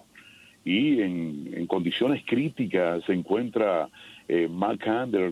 y 0.65 0.99
en, 0.99 1.67
condiciones 1.67 2.23
críticas 2.25 3.03
se 3.06 3.13
encuentra 3.13 3.89
eh, 4.27 4.47
Matt 4.49 4.82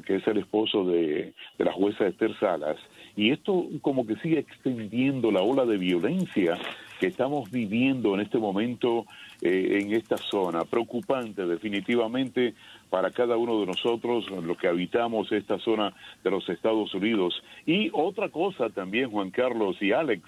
que 0.06 0.18
es 0.18 0.28
el 0.28 0.38
esposo 0.38 0.86
de, 0.86 1.34
la 1.58 1.72
jueza 1.74 2.06
Esther 2.06 2.38
Salas. 2.40 2.78
Y 3.16 3.32
esto 3.32 3.66
como 3.82 4.06
que 4.06 4.18
sigue 4.18 4.38
extendiendo 4.38 5.32
la 5.32 5.42
ola 5.42 5.66
de 5.66 5.78
violencia 5.78 6.56
que 7.00 7.08
estamos 7.08 7.50
viviendo 7.50 8.14
en 8.14 8.22
este 8.22 8.38
momento 8.38 9.06
en 9.42 9.92
esta 9.92 10.18
zona. 10.18 10.66
Preocupante 10.66 11.48
definitivamente 11.48 12.54
para 12.96 13.12
cada 13.12 13.36
uno 13.36 13.60
de 13.60 13.66
nosotros, 13.66 14.24
los 14.32 14.58
que 14.58 14.70
habitamos 14.70 15.30
esta 15.30 15.60
zona 15.60 15.94
de 16.24 16.32
los 16.32 16.48
Estados 16.48 16.94
Unidos. 16.94 17.44
Y 17.66 17.90
otra 17.92 18.30
cosa 18.30 18.70
también, 18.70 19.12
Juan 19.12 19.32
Carlos 19.32 19.76
y 19.82 19.92
Alex, 19.92 20.24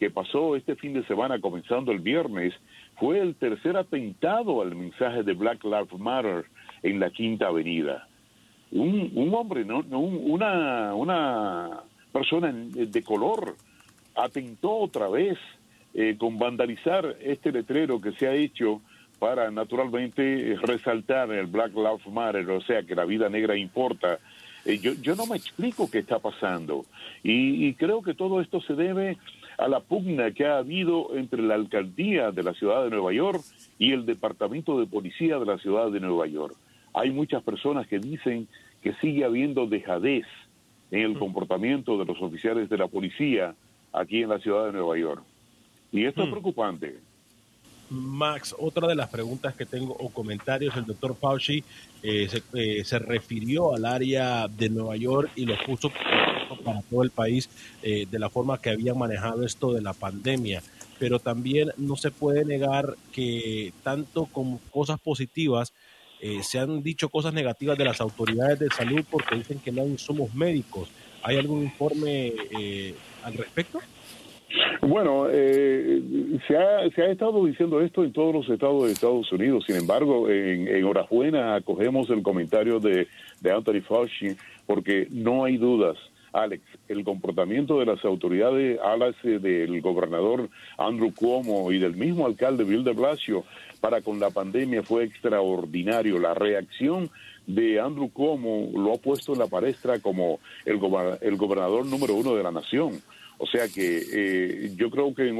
que 0.00 0.08
pasó 0.08 0.56
este 0.56 0.76
fin 0.76 0.94
de 0.94 1.04
semana 1.04 1.38
comenzando 1.42 1.92
el 1.92 1.98
viernes, 1.98 2.54
fue 2.98 3.18
el 3.18 3.34
tercer 3.34 3.76
atentado 3.76 4.62
al 4.62 4.74
mensaje 4.74 5.24
de 5.24 5.34
Black 5.34 5.62
Lives 5.62 5.92
Matter 5.98 6.46
en 6.82 7.00
la 7.00 7.10
Quinta 7.10 7.48
Avenida. 7.48 8.08
Un, 8.72 9.12
un 9.14 9.34
hombre, 9.34 9.66
no, 9.66 9.80
una, 9.80 10.94
una 10.94 11.82
persona 12.12 12.50
de 12.50 13.02
color 13.02 13.56
atentó 14.14 14.74
otra 14.74 15.08
vez 15.08 15.36
eh, 15.92 16.16
con 16.18 16.38
vandalizar 16.38 17.14
este 17.20 17.52
letrero 17.52 18.00
que 18.00 18.12
se 18.12 18.26
ha 18.26 18.32
hecho 18.32 18.80
para 19.18 19.50
naturalmente 19.50 20.56
resaltar 20.62 21.30
el 21.32 21.46
Black 21.46 21.74
Lives 21.74 22.06
Matter, 22.06 22.48
o 22.50 22.60
sea, 22.60 22.82
que 22.82 22.94
la 22.94 23.04
vida 23.04 23.28
negra 23.28 23.56
importa. 23.56 24.18
Eh, 24.64 24.78
yo, 24.78 24.92
yo 24.94 25.14
no 25.14 25.26
me 25.26 25.36
explico 25.36 25.88
qué 25.90 25.98
está 25.98 26.18
pasando 26.18 26.84
y, 27.22 27.72
creo 27.74 28.02
que 28.02 28.14
todo 28.14 28.40
esto 28.40 28.60
se 28.60 28.74
debe 28.74 29.16
a 29.58 29.68
la 29.68 29.80
pugna 29.80 30.32
que 30.32 30.44
ha 30.44 30.58
habido 30.58 31.16
entre 31.16 31.40
la 31.42 31.54
alcaldía 31.54 32.30
de 32.30 32.42
la 32.42 32.52
ciudad 32.52 32.84
de 32.84 32.90
Nueva 32.90 33.12
York 33.12 33.42
y 33.78 33.92
el 33.92 34.04
departamento 34.04 34.78
de 34.78 34.86
policía 34.86 35.38
de 35.38 35.46
la 35.46 35.58
ciudad 35.58 35.90
de 35.90 36.00
Nueva 36.00 36.26
York. 36.26 36.54
Hay 36.92 37.10
muchas 37.10 37.42
personas 37.42 37.86
que 37.86 37.98
dicen 37.98 38.48
que 38.82 38.92
sigue 38.94 39.24
habiendo 39.24 39.66
dejadez 39.66 40.26
en 40.90 41.00
el 41.00 41.18
comportamiento 41.18 41.98
de 41.98 42.04
los 42.04 42.20
oficiales 42.20 42.68
de 42.68 42.78
la 42.78 42.88
policía 42.88 43.54
aquí 43.92 44.22
en 44.22 44.28
la 44.28 44.38
ciudad 44.38 44.66
de 44.66 44.72
Nueva 44.72 44.98
York. 44.98 45.22
Y 45.92 46.04
esto 46.04 46.22
es 46.22 46.28
hmm. 46.28 46.32
preocupante. 46.32 46.96
Max, 47.90 48.54
otra 48.58 48.88
de 48.88 48.94
las 48.94 49.08
preguntas 49.08 49.54
que 49.54 49.66
tengo 49.66 49.94
o 49.98 50.10
comentarios, 50.10 50.76
el 50.76 50.86
doctor 50.86 51.16
Fauci 51.16 51.62
eh, 52.02 52.28
se, 52.28 52.42
eh, 52.54 52.84
se, 52.84 52.98
refirió 52.98 53.74
al 53.74 53.84
área 53.84 54.48
de 54.48 54.68
Nueva 54.68 54.96
York 54.96 55.30
y 55.36 55.46
lo 55.46 55.56
puso 55.64 55.90
para 56.64 56.82
todo 56.82 57.02
el 57.02 57.10
país 57.10 57.48
eh, 57.82 58.06
de 58.10 58.18
la 58.18 58.30
forma 58.30 58.60
que 58.60 58.70
habían 58.70 58.98
manejado 58.98 59.44
esto 59.44 59.72
de 59.72 59.82
la 59.82 59.92
pandemia. 59.92 60.62
Pero 60.98 61.18
también 61.18 61.72
no 61.76 61.96
se 61.96 62.10
puede 62.10 62.44
negar 62.44 62.96
que 63.12 63.72
tanto 63.82 64.26
como 64.26 64.60
cosas 64.70 64.98
positivas, 64.98 65.72
eh, 66.20 66.42
se 66.42 66.58
han 66.58 66.82
dicho 66.82 67.10
cosas 67.10 67.34
negativas 67.34 67.76
de 67.76 67.84
las 67.84 68.00
autoridades 68.00 68.58
de 68.58 68.70
salud 68.70 69.04
porque 69.10 69.36
dicen 69.36 69.58
que 69.58 69.72
no 69.72 69.84
somos 69.98 70.34
médicos. 70.34 70.88
¿Hay 71.22 71.36
algún 71.36 71.62
informe 71.62 72.32
eh, 72.58 72.94
al 73.22 73.34
respecto? 73.34 73.80
Bueno, 74.82 75.26
eh, 75.30 76.00
se, 76.46 76.56
ha, 76.56 76.84
estado 76.86 77.44
diciendo 77.44 77.80
esto 77.80 78.04
en 78.04 78.12
todos 78.12 78.34
los 78.34 78.48
estados 78.48 78.86
de 78.86 78.92
Estados 78.92 79.30
Unidos. 79.32 79.64
Sin 79.66 79.76
embargo, 79.76 80.28
en, 80.28 80.68
en 80.68 81.36
acogemos 81.36 82.08
el 82.10 82.22
comentario 82.22 82.78
de, 82.80 83.08
de 83.40 83.52
Anthony 83.52 83.80
Fauci 83.86 84.36
porque 84.66 85.08
no 85.10 85.44
hay 85.44 85.56
dudas. 85.56 85.96
Alex, 86.32 86.62
el 86.88 87.02
comportamiento 87.02 87.78
de 87.78 87.86
las 87.86 88.04
autoridades, 88.04 88.78
alas 88.80 89.14
del 89.22 89.80
gobernador 89.80 90.50
Andrew 90.76 91.12
Cuomo 91.14 91.72
y 91.72 91.78
del 91.78 91.96
mismo 91.96 92.26
alcalde 92.26 92.64
Bill 92.64 92.84
de 92.84 92.92
Blasio 92.92 93.44
para 93.80 94.02
con 94.02 94.20
la 94.20 94.30
pandemia 94.30 94.82
fue 94.82 95.04
extraordinario. 95.04 96.18
La 96.18 96.34
reacción 96.34 97.08
de 97.46 97.80
Andrew 97.80 98.10
Cuomo 98.10 98.68
lo 98.74 98.94
ha 98.94 98.98
puesto 98.98 99.32
en 99.32 99.38
la 99.38 99.46
palestra 99.46 99.98
como 100.00 100.40
el, 100.66 100.78
el 101.22 101.36
gobernador 101.36 101.86
número 101.86 102.14
uno 102.14 102.34
de 102.34 102.42
la 102.42 102.52
nación. 102.52 103.00
O 103.38 103.46
sea 103.46 103.68
que 103.68 104.02
eh, 104.12 104.72
yo 104.76 104.90
creo 104.90 105.14
que 105.14 105.28
en 105.28 105.36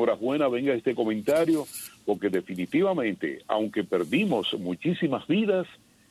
venga 0.50 0.74
este 0.74 0.94
comentario, 0.94 1.66
porque 2.04 2.28
definitivamente, 2.28 3.42
aunque 3.48 3.84
perdimos 3.84 4.54
muchísimas 4.58 5.26
vidas, 5.26 5.66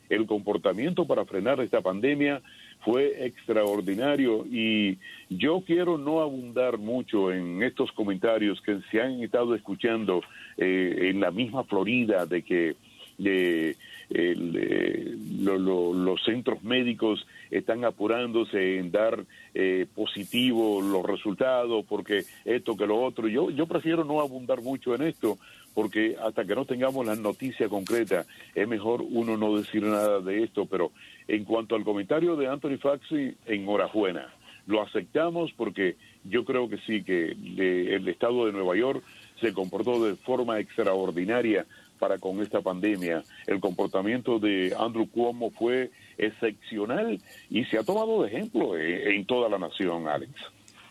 el 0.10 0.26
comportamiento 0.26 1.06
para 1.06 1.26
frenar 1.26 1.60
esta 1.60 1.82
pandemia 1.82 2.42
fue 2.82 3.26
extraordinario. 3.26 4.46
Y 4.46 4.98
yo 5.30 5.64
quiero 5.66 5.98
no 5.98 6.22
abundar 6.22 6.78
mucho 6.78 7.32
en 7.32 7.64
estos 7.64 7.92
comentarios 7.92 8.62
que 8.62 8.80
se 8.92 9.02
han 9.02 9.22
estado 9.22 9.56
escuchando 9.56 10.22
eh, 10.58 11.10
en 11.10 11.20
la 11.20 11.32
misma 11.32 11.64
Florida 11.64 12.26
de 12.26 12.44
que 12.44 12.76
de, 13.18 13.76
eh, 14.10 14.36
los 14.38 16.24
centros 16.24 16.64
médicos 16.64 17.26
están 17.52 17.86
apurándose 17.86 18.78
en 18.78 18.92
dar 18.92 19.24
eh, 19.54 19.86
positivo 19.94 20.82
los 20.82 21.06
resultados 21.06 21.86
porque 21.88 22.24
esto 22.44 22.76
que 22.76 22.88
lo 22.88 23.02
otro. 23.02 23.28
Yo, 23.28 23.50
yo 23.50 23.68
prefiero 23.68 24.04
no 24.04 24.22
abundar 24.22 24.62
mucho 24.62 24.96
en 24.96 25.04
esto 25.04 25.38
porque 25.74 26.16
hasta 26.22 26.46
que 26.46 26.56
no 26.56 26.66
tengamos 26.66 27.06
la 27.06 27.16
noticia 27.16 27.68
concreta 27.68 28.26
es 28.56 28.68
mejor 28.68 29.02
uno 29.02 29.38
no 29.38 29.58
decir 29.58 29.84
nada 29.84 30.20
de 30.20 30.44
esto. 30.44 30.66
Pero 30.66 30.92
en 31.28 31.44
cuanto 31.44 31.76
al 31.76 31.84
comentario 31.84 32.36
de 32.36 32.48
Anthony 32.48 32.78
Faxi, 32.78 33.36
enhorabuena. 33.46 34.34
Lo 34.68 34.82
aceptamos 34.82 35.52
porque 35.54 35.96
yo 36.24 36.44
creo 36.44 36.68
que 36.68 36.78
sí, 36.88 37.04
que 37.04 37.32
el 37.32 38.08
Estado 38.08 38.48
de 38.48 38.52
Nueva 38.52 38.76
York 38.76 39.04
se 39.40 39.54
comportó 39.54 40.04
de 40.04 40.16
forma 40.16 40.60
extraordinaria 40.60 41.66
para 42.00 42.18
con 42.18 42.42
esta 42.42 42.62
pandemia. 42.62 43.24
El 43.48 43.60
comportamiento 43.60 44.40
de 44.40 44.76
Andrew 44.78 45.10
Cuomo 45.10 45.52
fue 45.52 45.92
excepcional 46.18 47.20
y 47.50 47.66
se 47.66 47.78
ha 47.78 47.84
tomado 47.84 48.24
de 48.24 48.30
ejemplo 48.30 48.78
en, 48.78 49.26
toda 49.26 49.50
la 49.50 49.58
nación, 49.58 50.08
Alex. 50.08 50.32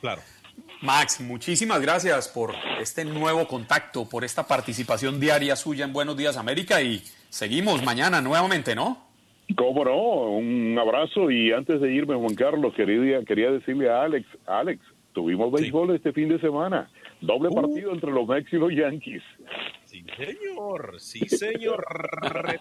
Claro. 0.01 0.23
Max, 0.81 1.21
muchísimas 1.21 1.81
gracias 1.81 2.29
por 2.29 2.55
este 2.81 3.05
nuevo 3.05 3.47
contacto, 3.49 4.09
por 4.09 4.25
esta 4.25 4.47
participación 4.47 5.19
diaria 5.19 5.57
suya 5.57 5.85
en 5.85 5.93
Buenos 5.93 6.17
Días 6.17 6.37
América 6.37 6.83
y 6.83 7.03
seguimos 7.29 7.83
mañana 7.83 8.21
nuevamente, 8.21 8.75
¿no? 8.75 9.05
Cómo 9.57 9.85
no, 9.85 9.97
un 10.39 10.79
abrazo 10.79 11.31
y 11.31 11.53
antes 11.53 11.81
de 11.81 11.93
irme, 11.93 12.15
Juan 12.15 12.35
Carlos, 12.35 12.73
quería, 12.75 13.23
quería 13.25 13.51
decirle 13.51 13.91
a 13.91 14.03
Alex, 14.03 14.27
Alex, 14.47 14.81
tuvimos 15.13 15.53
béisbol 15.53 15.95
este 15.95 16.13
fin 16.13 16.29
de 16.29 16.41
semana, 16.41 16.91
doble 17.21 17.49
uh. 17.51 17.55
partido 17.55 17.93
entre 17.93 18.11
los 18.11 18.27
Mex 18.27 18.53
y 18.53 18.57
los 18.57 18.73
Yankees. 18.73 19.23
Sí, 19.95 20.05
señor, 20.17 20.97
sí, 20.99 21.29
señor. 21.29 21.85
para 22.21 22.59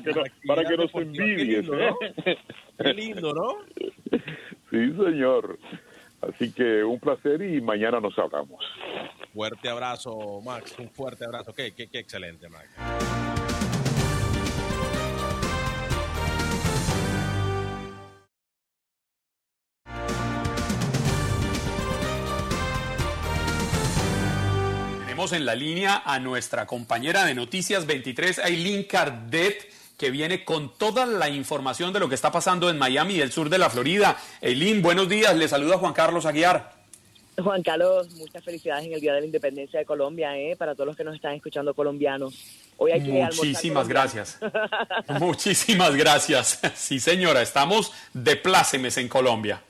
que, 0.00 0.12
no, 0.12 0.22
para 0.46 0.64
que 0.64 0.76
nos 0.76 0.94
envidies. 0.94 1.68
Qué 1.68 1.74
lindo, 1.74 1.74
¿no? 1.76 1.98
Qué 2.78 2.94
lindo, 2.94 3.34
¿no? 3.34 3.56
Sí, 4.70 4.90
señor. 4.92 5.58
Así 6.22 6.50
que 6.52 6.82
un 6.84 6.98
placer 6.98 7.42
y 7.42 7.60
mañana 7.60 8.00
nos 8.00 8.16
hablamos. 8.18 8.64
Fuerte 9.34 9.68
abrazo, 9.68 10.40
Max. 10.40 10.78
Un 10.78 10.88
fuerte 10.88 11.26
abrazo. 11.26 11.52
Qué, 11.52 11.72
qué, 11.72 11.88
qué 11.88 11.98
excelente, 11.98 12.48
Max. 12.48 13.21
En 25.32 25.44
la 25.44 25.54
línea 25.54 26.02
a 26.04 26.18
nuestra 26.18 26.66
compañera 26.66 27.24
de 27.24 27.34
Noticias 27.34 27.86
23, 27.86 28.38
Aileen 28.40 28.84
Cardet, 28.84 29.68
que 29.96 30.10
viene 30.10 30.44
con 30.44 30.76
toda 30.76 31.06
la 31.06 31.28
información 31.28 31.92
de 31.92 32.00
lo 32.00 32.08
que 32.08 32.14
está 32.14 32.32
pasando 32.32 32.68
en 32.70 32.78
Miami 32.78 33.14
y 33.14 33.20
el 33.20 33.32
sur 33.32 33.48
de 33.48 33.58
la 33.58 33.70
Florida. 33.70 34.16
Aileen, 34.42 34.82
buenos 34.82 35.08
días. 35.08 35.36
Le 35.36 35.48
saluda 35.48 35.78
Juan 35.78 35.92
Carlos 35.92 36.26
Aguiar. 36.26 36.72
Juan 37.40 37.62
Carlos, 37.62 38.10
muchas 38.14 38.44
felicidades 38.44 38.84
en 38.86 38.92
el 38.92 39.00
Día 39.00 39.14
de 39.14 39.20
la 39.20 39.26
Independencia 39.26 39.78
de 39.78 39.86
Colombia, 39.86 40.36
¿eh? 40.36 40.54
para 40.56 40.74
todos 40.74 40.86
los 40.86 40.96
que 40.96 41.04
nos 41.04 41.14
están 41.14 41.34
escuchando 41.34 41.72
colombianos. 41.74 42.34
Hoy 42.76 42.92
hay 42.92 43.02
que 43.02 43.10
Muchísimas 43.10 43.88
gracias. 43.88 44.38
Muchísimas 45.08 45.96
gracias. 45.96 46.60
Sí, 46.74 47.00
señora, 47.00 47.42
estamos 47.42 47.92
de 48.12 48.36
plácemes 48.36 48.98
en 48.98 49.08
Colombia. 49.08 49.62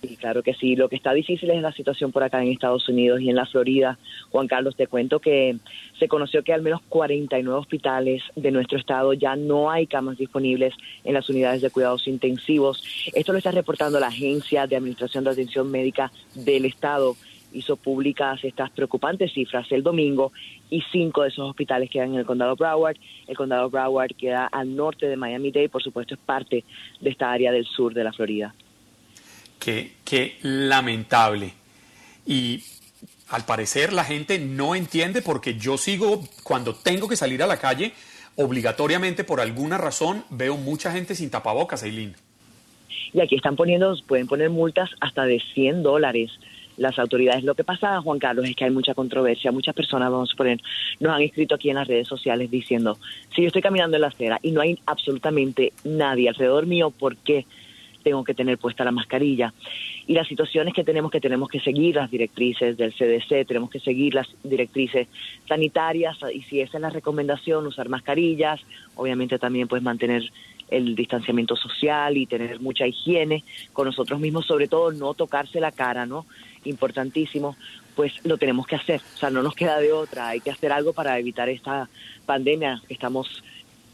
Sí, 0.00 0.16
claro 0.16 0.42
que 0.44 0.54
sí. 0.54 0.76
Lo 0.76 0.88
que 0.88 0.94
está 0.94 1.12
difícil 1.12 1.50
es 1.50 1.60
la 1.60 1.72
situación 1.72 2.12
por 2.12 2.22
acá 2.22 2.40
en 2.42 2.52
Estados 2.52 2.88
Unidos 2.88 3.20
y 3.20 3.30
en 3.30 3.36
la 3.36 3.46
Florida. 3.46 3.98
Juan 4.30 4.46
Carlos, 4.46 4.76
te 4.76 4.86
cuento 4.86 5.18
que 5.18 5.56
se 5.98 6.06
conoció 6.06 6.44
que 6.44 6.52
al 6.52 6.62
menos 6.62 6.82
49 6.88 7.58
hospitales 7.58 8.22
de 8.36 8.52
nuestro 8.52 8.78
estado 8.78 9.12
ya 9.12 9.34
no 9.34 9.70
hay 9.70 9.88
camas 9.88 10.16
disponibles 10.16 10.74
en 11.02 11.14
las 11.14 11.28
unidades 11.28 11.62
de 11.62 11.70
cuidados 11.70 12.06
intensivos. 12.06 12.84
Esto 13.12 13.32
lo 13.32 13.38
está 13.38 13.50
reportando 13.50 13.98
la 13.98 14.06
Agencia 14.06 14.68
de 14.68 14.76
Administración 14.76 15.24
de 15.24 15.30
Atención 15.30 15.68
Médica 15.68 16.12
del 16.34 16.64
Estado. 16.64 17.16
Hizo 17.52 17.76
públicas 17.76 18.44
estas 18.44 18.70
preocupantes 18.70 19.32
cifras 19.32 19.66
el 19.72 19.82
domingo 19.82 20.32
y 20.70 20.82
cinco 20.92 21.22
de 21.22 21.30
esos 21.30 21.48
hospitales 21.48 21.90
quedan 21.90 22.12
en 22.12 22.20
el 22.20 22.26
condado 22.26 22.54
Broward. 22.54 22.98
El 23.26 23.36
condado 23.36 23.68
Broward 23.68 24.14
queda 24.14 24.46
al 24.46 24.76
norte 24.76 25.06
de 25.08 25.16
Miami-Dade, 25.16 25.70
por 25.70 25.82
supuesto 25.82 26.14
es 26.14 26.20
parte 26.20 26.64
de 27.00 27.10
esta 27.10 27.32
área 27.32 27.50
del 27.50 27.64
sur 27.64 27.94
de 27.94 28.04
la 28.04 28.12
Florida. 28.12 28.54
Qué, 29.58 30.38
lamentable. 30.42 31.52
Y 32.26 32.62
al 33.28 33.44
parecer 33.44 33.92
la 33.92 34.04
gente 34.04 34.38
no 34.38 34.74
entiende 34.74 35.22
porque 35.22 35.56
yo 35.56 35.76
sigo, 35.76 36.24
cuando 36.42 36.74
tengo 36.74 37.08
que 37.08 37.16
salir 37.16 37.42
a 37.42 37.46
la 37.46 37.58
calle, 37.58 37.92
obligatoriamente 38.36 39.24
por 39.24 39.40
alguna 39.40 39.78
razón 39.78 40.24
veo 40.30 40.56
mucha 40.56 40.92
gente 40.92 41.14
sin 41.14 41.30
tapabocas, 41.30 41.82
Eileen. 41.82 42.14
Y 43.12 43.20
aquí 43.20 43.36
están 43.36 43.56
poniendo, 43.56 43.96
pueden 44.06 44.26
poner 44.26 44.50
multas 44.50 44.90
hasta 45.00 45.24
de 45.24 45.40
100 45.54 45.82
dólares 45.82 46.30
las 46.78 46.98
autoridades. 46.98 47.44
Lo 47.44 47.54
que 47.54 47.64
pasa, 47.64 48.00
Juan 48.00 48.18
Carlos, 48.18 48.44
es 48.46 48.54
que 48.54 48.64
hay 48.64 48.70
mucha 48.70 48.94
controversia. 48.94 49.52
Muchas 49.52 49.74
personas, 49.74 50.10
vamos 50.10 50.30
a 50.32 50.36
poner, 50.36 50.60
nos 51.00 51.14
han 51.14 51.22
escrito 51.22 51.56
aquí 51.56 51.70
en 51.70 51.76
las 51.76 51.88
redes 51.88 52.08
sociales 52.08 52.50
diciendo, 52.50 52.98
si 53.34 53.42
yo 53.42 53.48
estoy 53.48 53.62
caminando 53.62 53.96
en 53.96 54.02
la 54.02 54.08
acera 54.08 54.38
y 54.42 54.52
no 54.52 54.60
hay 54.60 54.78
absolutamente 54.86 55.72
nadie 55.84 56.28
alrededor 56.28 56.66
mío, 56.66 56.90
¿por 56.90 57.16
qué? 57.16 57.46
Tengo 58.08 58.24
que 58.24 58.32
tener 58.32 58.56
puesta 58.56 58.84
la 58.84 58.90
mascarilla. 58.90 59.52
Y 60.06 60.14
las 60.14 60.26
situaciones 60.26 60.72
que 60.72 60.82
tenemos 60.82 61.10
que 61.10 61.20
tenemos 61.20 61.50
que 61.50 61.60
seguir 61.60 61.96
las 61.96 62.10
directrices 62.10 62.78
del 62.78 62.94
CDC, 62.94 63.46
tenemos 63.46 63.68
que 63.68 63.80
seguir 63.80 64.14
las 64.14 64.26
directrices 64.42 65.08
sanitarias 65.46 66.16
y 66.32 66.40
si 66.42 66.62
esa 66.62 66.78
es 66.78 66.82
la 66.82 66.88
recomendación, 66.88 67.66
usar 67.66 67.90
mascarillas, 67.90 68.60
obviamente 68.94 69.38
también 69.38 69.68
pues 69.68 69.82
mantener 69.82 70.22
el 70.70 70.94
distanciamiento 70.94 71.54
social 71.54 72.16
y 72.16 72.24
tener 72.24 72.60
mucha 72.60 72.86
higiene 72.86 73.44
con 73.74 73.84
nosotros 73.84 74.18
mismos, 74.20 74.46
sobre 74.46 74.68
todo 74.68 74.90
no 74.90 75.12
tocarse 75.12 75.60
la 75.60 75.72
cara, 75.72 76.06
¿no? 76.06 76.24
Importantísimo, 76.64 77.56
pues 77.94 78.24
lo 78.24 78.38
tenemos 78.38 78.66
que 78.66 78.76
hacer, 78.76 79.02
o 79.14 79.18
sea, 79.18 79.28
no 79.28 79.42
nos 79.42 79.54
queda 79.54 79.80
de 79.80 79.92
otra, 79.92 80.28
hay 80.28 80.40
que 80.40 80.50
hacer 80.50 80.72
algo 80.72 80.94
para 80.94 81.18
evitar 81.18 81.50
esta 81.50 81.90
pandemia, 82.24 82.80
estamos 82.88 83.42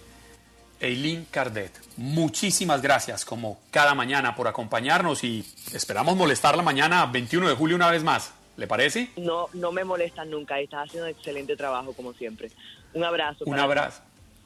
Eileen 0.81 1.27
Cardet, 1.29 1.71
muchísimas 1.97 2.81
gracias 2.81 3.25
como 3.25 3.59
cada 3.69 3.93
mañana 3.95 4.33
por 4.35 4.47
acompañarnos 4.47 5.25
y 5.25 5.45
esperamos 5.73 6.15
molestarla 6.15 6.63
mañana 6.63 7.05
21 7.05 7.49
de 7.49 7.55
julio 7.55 7.75
una 7.75 7.91
vez 7.91 8.01
más. 8.03 8.33
¿Le 8.55 8.65
parece? 8.67 9.09
No, 9.15 9.47
no 9.53 9.71
me 9.71 9.85
molestan 9.85 10.29
nunca. 10.29 10.59
Estás 10.59 10.87
haciendo 10.87 11.07
un 11.07 11.15
excelente 11.15 11.55
trabajo, 11.55 11.93
como 11.93 12.13
siempre. 12.13 12.51
Un 12.93 13.05
abrazo. 13.05 13.45
Un 13.45 13.57
abrazo. 13.57 14.01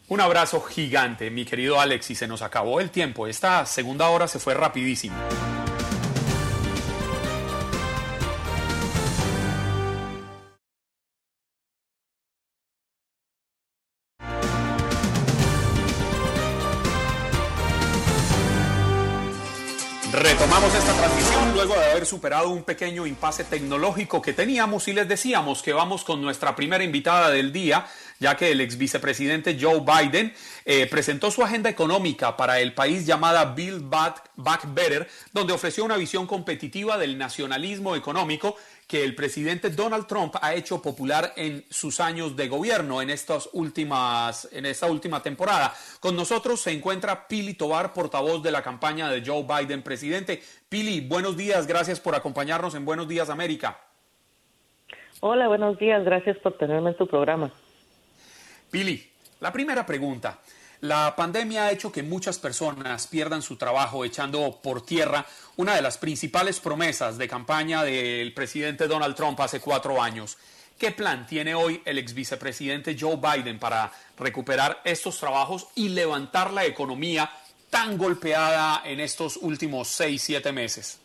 Un 0.10 0.20
abrazo 0.20 0.62
gigante, 0.62 1.32
mi 1.32 1.46
querido 1.46 1.80
Alex, 1.80 2.12
y 2.12 2.16
se 2.16 2.28
nos 2.28 2.42
acabó 2.42 2.82
el 2.82 2.90
tiempo. 2.90 3.26
Esta 3.26 3.66
segunda 3.66 4.10
hora 4.10 4.28
se 4.28 4.38
fue 4.38 4.54
rapidísimo. 4.54 5.16
Retomamos 20.14 20.76
esta 20.76 20.94
transmisión 20.94 21.54
luego 21.54 21.74
de 21.74 21.92
haber 21.92 22.06
superado 22.06 22.50
un 22.50 22.64
pequeño 22.64 23.08
impasse 23.08 23.46
tecnológico 23.46 24.22
que 24.22 24.34
teníamos 24.34 24.88
y 24.88 24.94
les 24.94 25.08
decíamos 25.08 25.64
que 25.64 25.74
vamos 25.74 26.04
con 26.04 26.22
nuestra 26.22 26.56
primera 26.56 26.84
invitada 26.84 27.32
del 27.32 27.52
día, 27.52 27.88
ya 28.24 28.38
que 28.38 28.54
el 28.54 28.62
ex 28.62 28.78
vicepresidente 28.78 29.58
Joe 29.60 29.82
Biden 29.82 30.34
eh, 30.64 30.88
presentó 30.88 31.30
su 31.30 31.44
agenda 31.44 31.70
económica 31.70 32.38
para 32.38 32.62
el 32.62 32.74
país 32.74 33.06
llamada 33.06 33.54
Build 33.54 33.90
Back, 33.90 34.30
Back 34.38 34.74
Better, 34.74 35.10
donde 35.34 35.52
ofreció 35.52 35.84
una 35.84 35.98
visión 35.98 36.26
competitiva 36.26 36.98
del 36.98 37.18
nacionalismo 37.18 37.98
económico 37.98 38.56
que 38.88 39.04
el 39.04 39.14
presidente 39.14 39.72
Donald 39.72 40.08
Trump 40.08 40.36
ha 40.42 40.54
hecho 40.54 40.82
popular 40.82 41.34
en 41.36 41.66
sus 41.70 42.00
años 42.00 42.38
de 42.38 42.48
gobierno 42.48 43.02
en 43.02 43.10
estas 43.10 43.50
últimas 43.52 44.48
en 44.54 44.66
esta 44.68 44.88
última 44.88 45.22
temporada. 45.22 45.74
Con 46.00 46.16
nosotros 46.16 46.62
se 46.62 46.72
encuentra 46.72 47.28
Pili 47.28 47.56
Tobar, 47.56 47.92
portavoz 47.92 48.42
de 48.42 48.52
la 48.52 48.62
campaña 48.62 49.10
de 49.10 49.22
Joe 49.26 49.44
Biden 49.44 49.82
presidente. 49.84 50.42
Pili, 50.70 51.02
buenos 51.02 51.36
días, 51.36 51.68
gracias 51.68 52.00
por 52.00 52.16
acompañarnos 52.16 52.74
en 52.74 52.86
Buenos 52.86 53.10
Días 53.10 53.30
América. 53.30 53.78
Hola, 55.20 55.50
buenos 55.50 55.78
días. 55.78 56.06
Gracias 56.06 56.38
por 56.40 56.58
tenerme 56.58 56.92
en 56.92 56.98
tu 56.98 57.08
programa. 57.08 57.52
Pili, 58.74 59.00
la 59.42 59.54
primera 59.54 59.86
pregunta. 59.86 60.40
La 60.82 61.16
pandemia 61.16 61.66
ha 61.66 61.72
hecho 61.72 61.92
que 61.92 62.02
muchas 62.02 62.40
personas 62.40 63.06
pierdan 63.06 63.44
su 63.44 63.56
trabajo 63.56 64.04
echando 64.04 64.62
por 64.64 64.84
tierra 64.84 65.28
una 65.58 65.76
de 65.76 65.84
las 65.84 66.00
principales 66.00 66.60
promesas 66.60 67.20
de 67.20 67.28
campaña 67.28 67.84
del 67.84 68.34
presidente 68.34 68.88
Donald 68.88 69.14
Trump 69.14 69.40
hace 69.42 69.60
cuatro 69.60 70.02
años. 70.02 70.40
¿Qué 70.80 70.90
plan 70.90 71.28
tiene 71.28 71.54
hoy 71.54 71.84
el 71.86 72.00
ex 72.00 72.16
vicepresidente 72.16 72.98
Joe 73.00 73.18
Biden 73.18 73.60
para 73.60 73.92
recuperar 74.18 74.82
estos 74.86 75.20
trabajos 75.20 75.68
y 75.76 75.90
levantar 75.90 76.52
la 76.52 76.66
economía 76.66 77.30
tan 77.70 77.96
golpeada 77.96 78.82
en 78.86 79.02
estos 79.02 79.38
últimos 79.38 79.88
seis, 79.90 80.24
siete 80.24 80.52
meses? 80.52 81.00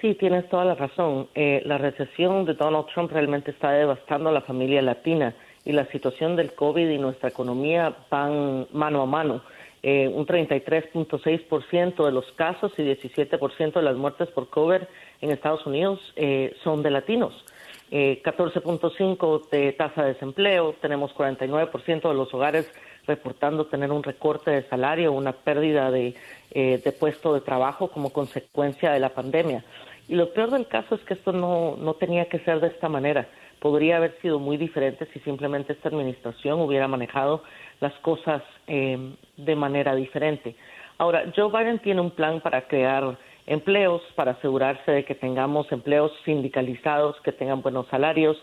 Sí, 0.00 0.14
tienes 0.14 0.48
toda 0.48 0.64
la 0.64 0.76
razón. 0.76 1.28
Eh, 1.34 1.60
la 1.66 1.76
recesión 1.76 2.46
de 2.46 2.54
Donald 2.54 2.86
Trump 2.94 3.12
realmente 3.12 3.50
está 3.50 3.72
devastando 3.72 4.30
a 4.30 4.32
la 4.32 4.40
familia 4.40 4.80
latina 4.80 5.34
y 5.64 5.72
la 5.72 5.86
situación 5.86 6.36
del 6.36 6.54
COVID 6.54 6.88
y 6.88 6.98
nuestra 6.98 7.28
economía 7.28 7.94
van 8.10 8.66
mano 8.72 9.02
a 9.02 9.06
mano. 9.06 9.42
Eh, 9.82 10.08
un 10.08 10.26
33.6% 10.26 12.04
de 12.04 12.12
los 12.12 12.30
casos 12.32 12.72
y 12.78 12.82
17% 12.82 13.72
de 13.74 13.82
las 13.82 13.96
muertes 13.96 14.28
por 14.30 14.48
COVID 14.48 14.80
en 15.20 15.30
Estados 15.30 15.66
Unidos 15.66 16.00
eh, 16.16 16.54
son 16.62 16.82
de 16.82 16.90
latinos. 16.90 17.44
Eh, 17.90 18.22
14.5% 18.24 19.50
de 19.50 19.72
tasa 19.72 20.02
de 20.02 20.14
desempleo, 20.14 20.74
tenemos 20.80 21.14
49% 21.14 22.08
de 22.08 22.14
los 22.14 22.32
hogares 22.32 22.70
reportando 23.06 23.66
tener 23.66 23.92
un 23.92 24.02
recorte 24.02 24.50
de 24.50 24.62
salario, 24.68 25.12
una 25.12 25.32
pérdida 25.32 25.90
de, 25.90 26.14
eh, 26.50 26.80
de 26.82 26.92
puesto 26.92 27.34
de 27.34 27.40
trabajo 27.40 27.88
como 27.88 28.10
consecuencia 28.10 28.90
de 28.92 29.00
la 29.00 29.10
pandemia. 29.10 29.64
Y 30.08 30.14
lo 30.16 30.32
peor 30.32 30.50
del 30.50 30.66
caso 30.66 30.94
es 30.94 31.02
que 31.02 31.14
esto 31.14 31.32
no, 31.32 31.76
no 31.76 31.94
tenía 31.94 32.26
que 32.28 32.38
ser 32.40 32.60
de 32.60 32.68
esta 32.68 32.88
manera. 32.88 33.28
Podría 33.64 33.96
haber 33.96 34.14
sido 34.20 34.38
muy 34.38 34.58
diferente 34.58 35.06
si 35.14 35.20
simplemente 35.20 35.72
esta 35.72 35.88
administración 35.88 36.60
hubiera 36.60 36.86
manejado 36.86 37.42
las 37.80 37.94
cosas 38.00 38.42
eh, 38.66 39.14
de 39.38 39.56
manera 39.56 39.94
diferente. 39.94 40.54
Ahora, 40.98 41.32
Joe 41.34 41.50
Biden 41.50 41.78
tiene 41.78 42.02
un 42.02 42.10
plan 42.10 42.42
para 42.42 42.68
crear 42.68 43.16
empleos, 43.46 44.02
para 44.16 44.32
asegurarse 44.32 44.92
de 44.92 45.04
que 45.06 45.14
tengamos 45.14 45.72
empleos 45.72 46.12
sindicalizados, 46.26 47.18
que 47.22 47.32
tengan 47.32 47.62
buenos 47.62 47.86
salarios 47.86 48.36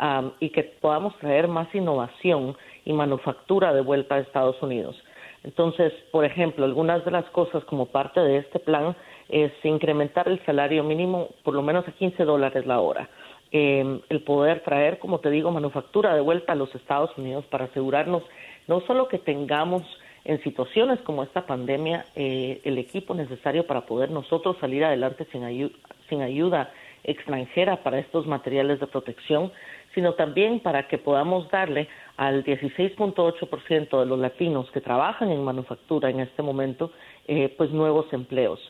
um, 0.00 0.30
y 0.38 0.50
que 0.50 0.62
podamos 0.62 1.18
traer 1.18 1.48
más 1.48 1.74
innovación 1.74 2.56
y 2.84 2.92
manufactura 2.92 3.74
de 3.74 3.80
vuelta 3.80 4.14
a 4.14 4.20
Estados 4.20 4.62
Unidos. 4.62 4.94
Entonces, 5.42 5.92
por 6.12 6.24
ejemplo, 6.24 6.64
algunas 6.64 7.04
de 7.04 7.10
las 7.10 7.24
cosas 7.30 7.64
como 7.64 7.86
parte 7.86 8.20
de 8.20 8.36
este 8.38 8.60
plan 8.60 8.94
es 9.28 9.50
incrementar 9.64 10.28
el 10.28 10.38
salario 10.46 10.84
mínimo 10.84 11.30
por 11.42 11.54
lo 11.54 11.62
menos 11.62 11.86
a 11.88 11.90
15 11.90 12.24
dólares 12.24 12.64
la 12.64 12.78
hora. 12.78 13.08
Eh, 13.50 14.00
el 14.08 14.22
poder 14.22 14.60
traer, 14.62 14.98
como 14.98 15.20
te 15.20 15.30
digo, 15.30 15.50
manufactura 15.50 16.14
de 16.14 16.20
vuelta 16.20 16.52
a 16.52 16.56
los 16.56 16.74
Estados 16.74 17.16
Unidos 17.16 17.46
para 17.46 17.64
asegurarnos 17.64 18.22
no 18.66 18.80
solo 18.82 19.08
que 19.08 19.18
tengamos 19.18 19.82
en 20.24 20.42
situaciones 20.42 21.00
como 21.00 21.22
esta 21.22 21.46
pandemia 21.46 22.04
eh, 22.14 22.60
el 22.64 22.76
equipo 22.76 23.14
necesario 23.14 23.66
para 23.66 23.86
poder 23.86 24.10
nosotros 24.10 24.56
salir 24.60 24.84
adelante 24.84 25.26
sin, 25.32 25.72
sin 26.08 26.20
ayuda 26.20 26.70
extranjera 27.04 27.82
para 27.82 27.98
estos 27.98 28.26
materiales 28.26 28.80
de 28.80 28.86
protección, 28.86 29.50
sino 29.94 30.14
también 30.14 30.60
para 30.60 30.86
que 30.86 30.98
podamos 30.98 31.48
darle 31.50 31.88
al 32.16 32.44
16.8% 32.44 34.00
de 34.00 34.06
los 34.06 34.18
latinos 34.18 34.70
que 34.72 34.80
trabajan 34.82 35.30
en 35.30 35.42
manufactura 35.42 36.10
en 36.10 36.20
este 36.20 36.42
momento, 36.42 36.92
eh, 37.26 37.54
pues 37.56 37.70
nuevos 37.70 38.12
empleos. 38.12 38.60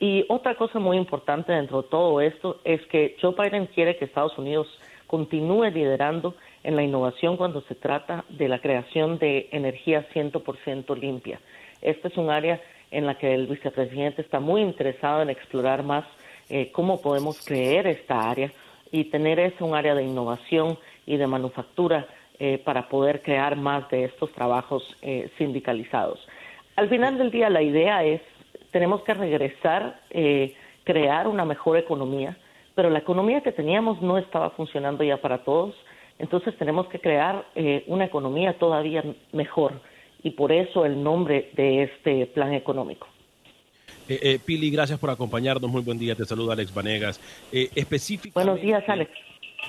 Y 0.00 0.24
otra 0.28 0.54
cosa 0.54 0.78
muy 0.78 0.96
importante 0.96 1.52
dentro 1.52 1.82
de 1.82 1.88
todo 1.88 2.20
esto 2.22 2.58
es 2.64 2.80
que 2.86 3.16
Joe 3.20 3.34
Biden 3.38 3.66
quiere 3.66 3.96
que 3.96 4.06
Estados 4.06 4.36
Unidos 4.38 4.66
continúe 5.06 5.64
liderando 5.66 6.34
en 6.64 6.74
la 6.74 6.82
innovación 6.82 7.36
cuando 7.36 7.60
se 7.62 7.74
trata 7.74 8.24
de 8.30 8.48
la 8.48 8.60
creación 8.60 9.18
de 9.18 9.50
energía 9.52 10.08
100% 10.14 10.96
limpia. 10.98 11.38
Este 11.82 12.08
es 12.08 12.16
un 12.16 12.30
área 12.30 12.60
en 12.90 13.06
la 13.06 13.16
que 13.18 13.34
el 13.34 13.46
vicepresidente 13.46 14.22
está 14.22 14.40
muy 14.40 14.62
interesado 14.62 15.20
en 15.20 15.28
explorar 15.28 15.82
más 15.82 16.04
eh, 16.48 16.70
cómo 16.72 17.02
podemos 17.02 17.44
creer 17.44 17.86
esta 17.86 18.30
área 18.30 18.50
y 18.90 19.04
tener 19.04 19.38
ese 19.38 19.62
un 19.62 19.74
área 19.74 19.94
de 19.94 20.02
innovación 20.02 20.78
y 21.06 21.18
de 21.18 21.26
manufactura 21.26 22.06
eh, 22.38 22.58
para 22.64 22.88
poder 22.88 23.20
crear 23.20 23.54
más 23.54 23.88
de 23.90 24.04
estos 24.04 24.32
trabajos 24.32 24.96
eh, 25.02 25.30
sindicalizados. 25.36 26.26
Al 26.76 26.88
final 26.88 27.18
del 27.18 27.30
día, 27.30 27.50
la 27.50 27.62
idea 27.62 28.02
es 28.02 28.22
tenemos 28.70 29.02
que 29.02 29.14
regresar, 29.14 30.00
eh, 30.10 30.54
crear 30.84 31.28
una 31.28 31.44
mejor 31.44 31.76
economía, 31.76 32.36
pero 32.74 32.90
la 32.90 32.98
economía 32.98 33.40
que 33.40 33.52
teníamos 33.52 34.00
no 34.00 34.18
estaba 34.18 34.50
funcionando 34.50 35.04
ya 35.04 35.16
para 35.18 35.44
todos, 35.44 35.74
entonces 36.18 36.56
tenemos 36.58 36.88
que 36.88 37.00
crear 37.00 37.46
eh, 37.54 37.84
una 37.86 38.04
economía 38.04 38.58
todavía 38.58 39.04
mejor 39.32 39.80
y 40.22 40.30
por 40.30 40.52
eso 40.52 40.84
el 40.84 41.02
nombre 41.02 41.50
de 41.54 41.84
este 41.84 42.26
plan 42.26 42.52
económico. 42.52 43.06
Eh, 44.08 44.18
eh, 44.22 44.38
Pili, 44.44 44.70
gracias 44.70 44.98
por 44.98 45.10
acompañarnos. 45.10 45.70
Muy 45.70 45.82
buen 45.82 45.98
día. 45.98 46.16
Te 46.16 46.24
saluda 46.24 46.54
Alex 46.54 46.74
Vanegas. 46.74 47.20
Eh, 47.52 47.70
específicamente, 47.76 48.34
Buenos 48.34 48.60
días, 48.60 48.82
Alex. 48.88 49.10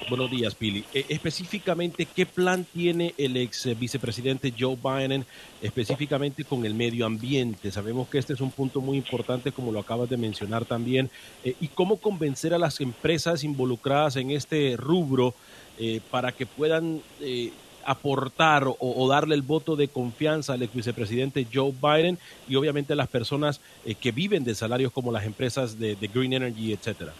Buenos 0.10 0.30
días, 0.30 0.56
Pili. 0.56 0.84
Eh, 0.94 1.06
específicamente, 1.10 2.06
¿qué 2.06 2.26
plan 2.26 2.66
tiene 2.74 3.14
el 3.18 3.38
ex 3.38 3.78
vicepresidente 3.80 4.54
Joe 4.58 4.76
Biden 4.76 5.26
específicamente 5.62 6.44
con 6.44 6.66
el 6.66 6.74
medio 6.74 7.06
ambiente? 7.06 7.72
Sabemos 7.72 8.10
que 8.10 8.18
este 8.18 8.34
es 8.34 8.42
un 8.42 8.52
punto 8.52 8.82
muy 8.82 8.98
importante, 8.98 9.52
como 9.52 9.72
lo 9.72 9.80
acabas 9.80 10.10
de 10.10 10.18
mencionar 10.18 10.66
también. 10.66 11.10
Eh, 11.44 11.56
¿Y 11.62 11.68
cómo 11.70 11.98
convencer 11.98 12.54
a 12.54 12.58
las 12.58 12.82
empresas 12.82 13.44
involucradas 13.44 14.16
en 14.18 14.32
este 14.32 14.76
rubro 14.76 15.34
eh, 15.80 16.02
para 16.10 16.32
que 16.32 16.46
puedan 16.46 17.02
eh, 17.22 17.52
aportar 17.86 18.68
o, 18.68 19.08
darle 19.08 19.36
el 19.36 19.44
voto 19.44 19.76
de 19.76 19.88
confianza 19.88 20.54
al 20.54 20.64
ex 20.64 20.74
vicepresidente 20.74 21.48
Joe 21.52 21.74
Biden 21.82 22.20
y 22.50 22.56
obviamente 22.56 22.94
a 22.94 22.96
las 22.96 23.08
personas 23.08 23.62
que 24.00 24.12
viven 24.12 24.44
de 24.44 24.54
salarios 24.54 24.92
como 24.92 25.12
las 25.12 25.26
empresas 25.26 25.80
de 25.80 25.96
Green 26.14 26.34
Energy, 26.34 26.74
etcétera? 26.74 27.14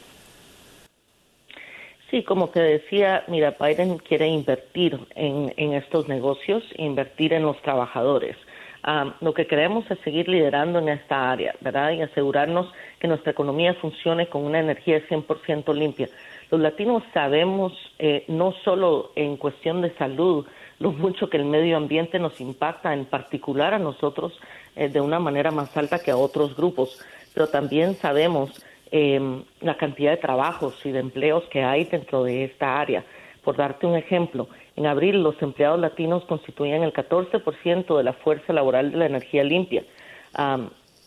Sí, 2.12 2.24
como 2.24 2.50
te 2.50 2.60
decía, 2.60 3.24
mira, 3.30 3.56
Biden 3.58 3.98
quiere 3.98 4.28
invertir 4.28 5.00
en, 5.16 5.54
en 5.56 5.72
estos 5.72 6.10
negocios, 6.10 6.62
invertir 6.76 7.32
en 7.32 7.44
los 7.44 7.60
trabajadores. 7.62 8.36
Ah, 8.84 9.16
lo 9.22 9.34
que 9.34 9.48
queremos 9.48 9.90
es 9.90 9.98
seguir 10.00 10.28
liderando 10.28 10.80
en 10.80 10.90
esta 10.90 11.32
área, 11.32 11.56
¿verdad? 11.62 11.92
Y 11.92 12.02
asegurarnos 12.02 12.70
que 13.00 13.08
nuestra 13.08 13.32
economía 13.32 13.76
funcione 13.76 14.28
con 14.28 14.44
una 14.44 14.60
energía 14.60 15.02
100% 15.08 15.74
limpia. 15.74 16.10
Los 16.50 16.60
latinos 16.60 17.02
sabemos, 17.14 17.72
eh, 17.98 18.26
no 18.28 18.52
solo 18.66 19.14
en 19.16 19.38
cuestión 19.38 19.82
de 19.82 19.96
salud, 19.96 20.46
lo 20.80 20.92
mucho 20.92 21.30
que 21.30 21.38
el 21.38 21.46
medio 21.46 21.78
ambiente 21.78 22.20
nos 22.20 22.42
impacta, 22.42 22.94
en 22.94 23.06
particular 23.06 23.74
a 23.74 23.80
nosotros, 23.80 24.38
eh, 24.76 24.90
de 24.90 25.00
una 25.00 25.20
manera 25.20 25.52
más 25.52 25.78
alta 25.78 26.00
que 26.00 26.12
a 26.12 26.18
otros 26.18 26.58
grupos, 26.58 27.00
pero 27.34 27.48
también 27.48 27.94
sabemos 27.94 28.62
em, 28.92 29.44
la 29.62 29.76
cantidad 29.78 30.12
de 30.12 30.18
trabajos 30.18 30.86
y 30.86 30.92
de 30.92 31.00
empleos 31.00 31.44
que 31.46 31.64
hay 31.64 31.86
dentro 31.86 32.24
de 32.24 32.44
esta 32.44 32.80
área. 32.80 33.04
Por 33.44 33.58
darte 33.58 33.88
un 33.88 33.96
ejemplo, 33.96 34.48
en 34.76 34.86
abril 34.86 35.24
los 35.24 35.42
empleados 35.42 35.80
latinos 35.80 36.24
constituían 36.26 36.84
el 36.84 36.94
14% 36.94 37.98
de 37.98 38.04
la 38.04 38.14
fuerza 38.14 38.54
laboral 38.54 38.92
de 38.92 38.98
la 38.98 39.06
energía 39.08 39.44
limpia. 39.44 39.84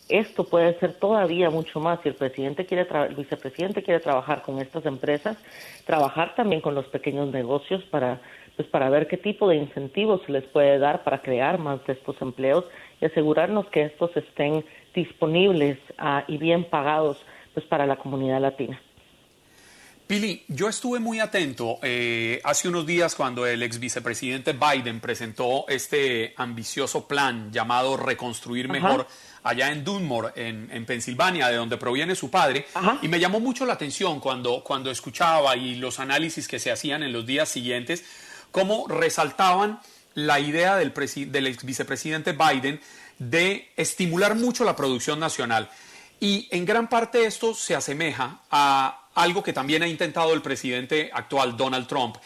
esto 0.08 0.44
puede 0.44 0.78
ser 0.80 0.94
todavía 0.98 1.48
mucho 1.48 1.80
más 1.80 2.00
si 2.02 2.10
el 2.10 2.14
presidente 2.14 2.66
quiere 2.66 2.86
el 3.08 3.14
vicepresidente 3.14 3.82
quiere 3.82 4.00
trabajar 4.00 4.42
con 4.42 4.60
estas 4.60 4.84
empresas, 4.84 5.38
trabajar 5.86 6.34
también 6.34 6.60
con 6.60 6.74
los 6.74 6.86
pequeños 6.88 7.32
negocios 7.32 7.82
para 7.84 8.20
pues 8.56 8.68
para 8.68 8.88
ver 8.88 9.08
qué 9.08 9.16
tipo 9.16 9.48
de 9.48 9.56
incentivos 9.56 10.22
se 10.26 10.32
les 10.32 10.44
puede 10.44 10.78
dar 10.78 11.02
para 11.02 11.22
crear 11.22 11.58
más 11.58 11.84
de 11.86 11.94
estos 11.94 12.20
empleos 12.22 12.64
y 13.00 13.06
asegurarnos 13.06 13.66
que 13.66 13.82
estos 13.82 14.16
estén 14.16 14.64
disponibles 14.94 15.78
ah, 15.98 16.24
y 16.28 16.38
bien 16.38 16.64
pagados 16.64 17.20
pues 17.54 17.64
para 17.66 17.86
la 17.86 17.96
comunidad 17.96 18.40
latina. 18.40 18.80
Pili, 20.06 20.44
yo 20.48 20.68
estuve 20.68 21.00
muy 21.00 21.18
atento 21.18 21.78
eh, 21.82 22.38
hace 22.44 22.68
unos 22.68 22.84
días 22.84 23.14
cuando 23.14 23.46
el 23.46 23.62
ex 23.62 23.78
vicepresidente 23.78 24.52
Biden 24.52 25.00
presentó 25.00 25.64
este 25.66 26.34
ambicioso 26.36 27.08
plan 27.08 27.50
llamado 27.50 27.96
Reconstruir 27.96 28.68
Mejor 28.68 29.06
allá 29.44 29.72
en 29.72 29.82
Dunmore, 29.82 30.32
en, 30.36 30.68
en, 30.70 30.84
Pensilvania, 30.84 31.48
de 31.48 31.56
donde 31.56 31.78
proviene 31.78 32.14
su 32.14 32.30
padre. 32.30 32.66
Y 33.00 33.08
me 33.08 33.18
llamó 33.18 33.40
mucho 33.40 33.64
la 33.64 33.72
atención 33.74 34.20
cuando, 34.20 34.62
cuando 34.62 34.90
escuchaba 34.90 35.56
y 35.56 35.76
los 35.76 35.98
análisis 35.98 36.48
que 36.48 36.58
se 36.58 36.70
hacían 36.70 37.02
en 37.02 37.12
los 37.12 37.24
días 37.24 37.48
siguientes, 37.48 38.04
cómo 38.50 38.86
resaltaban 38.88 39.80
la 40.12 40.38
idea 40.38 40.76
del, 40.76 40.92
del 40.92 41.46
ex 41.46 41.64
vicepresidente 41.64 42.32
Biden 42.32 42.78
de 43.18 43.70
estimular 43.76 44.34
mucho 44.34 44.64
la 44.64 44.76
producción 44.76 45.18
nacional. 45.18 45.70
Y 46.20 46.48
en 46.50 46.64
gran 46.64 46.88
parte 46.88 47.26
esto 47.26 47.54
se 47.54 47.74
asemeja 47.74 48.40
a 48.50 49.08
algo 49.14 49.42
que 49.42 49.52
también 49.52 49.82
ha 49.82 49.88
intentado 49.88 50.32
el 50.32 50.42
presidente 50.42 51.10
actual, 51.12 51.56
Donald 51.56 51.86
Trump. 51.86 52.16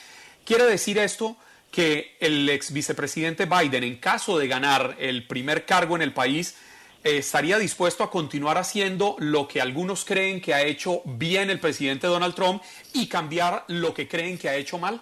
Quiere 0.44 0.64
decir 0.64 0.98
esto 0.98 1.36
que 1.70 2.16
el 2.20 2.48
ex 2.48 2.72
vicepresidente 2.72 3.46
Biden, 3.46 3.84
en 3.84 3.96
caso 3.96 4.38
de 4.38 4.48
ganar 4.48 4.96
el 4.98 5.26
primer 5.26 5.66
cargo 5.66 5.96
en 5.96 6.02
el 6.02 6.12
país, 6.12 6.56
eh, 7.04 7.18
estaría 7.18 7.58
dispuesto 7.58 8.02
a 8.02 8.10
continuar 8.10 8.58
haciendo 8.58 9.16
lo 9.18 9.46
que 9.46 9.60
algunos 9.60 10.04
creen 10.04 10.40
que 10.40 10.54
ha 10.54 10.62
hecho 10.62 11.02
bien 11.04 11.50
el 11.50 11.60
presidente 11.60 12.06
Donald 12.06 12.34
Trump 12.34 12.62
y 12.94 13.06
cambiar 13.06 13.64
lo 13.68 13.94
que 13.94 14.08
creen 14.08 14.38
que 14.38 14.48
ha 14.48 14.56
hecho 14.56 14.78
mal? 14.78 15.00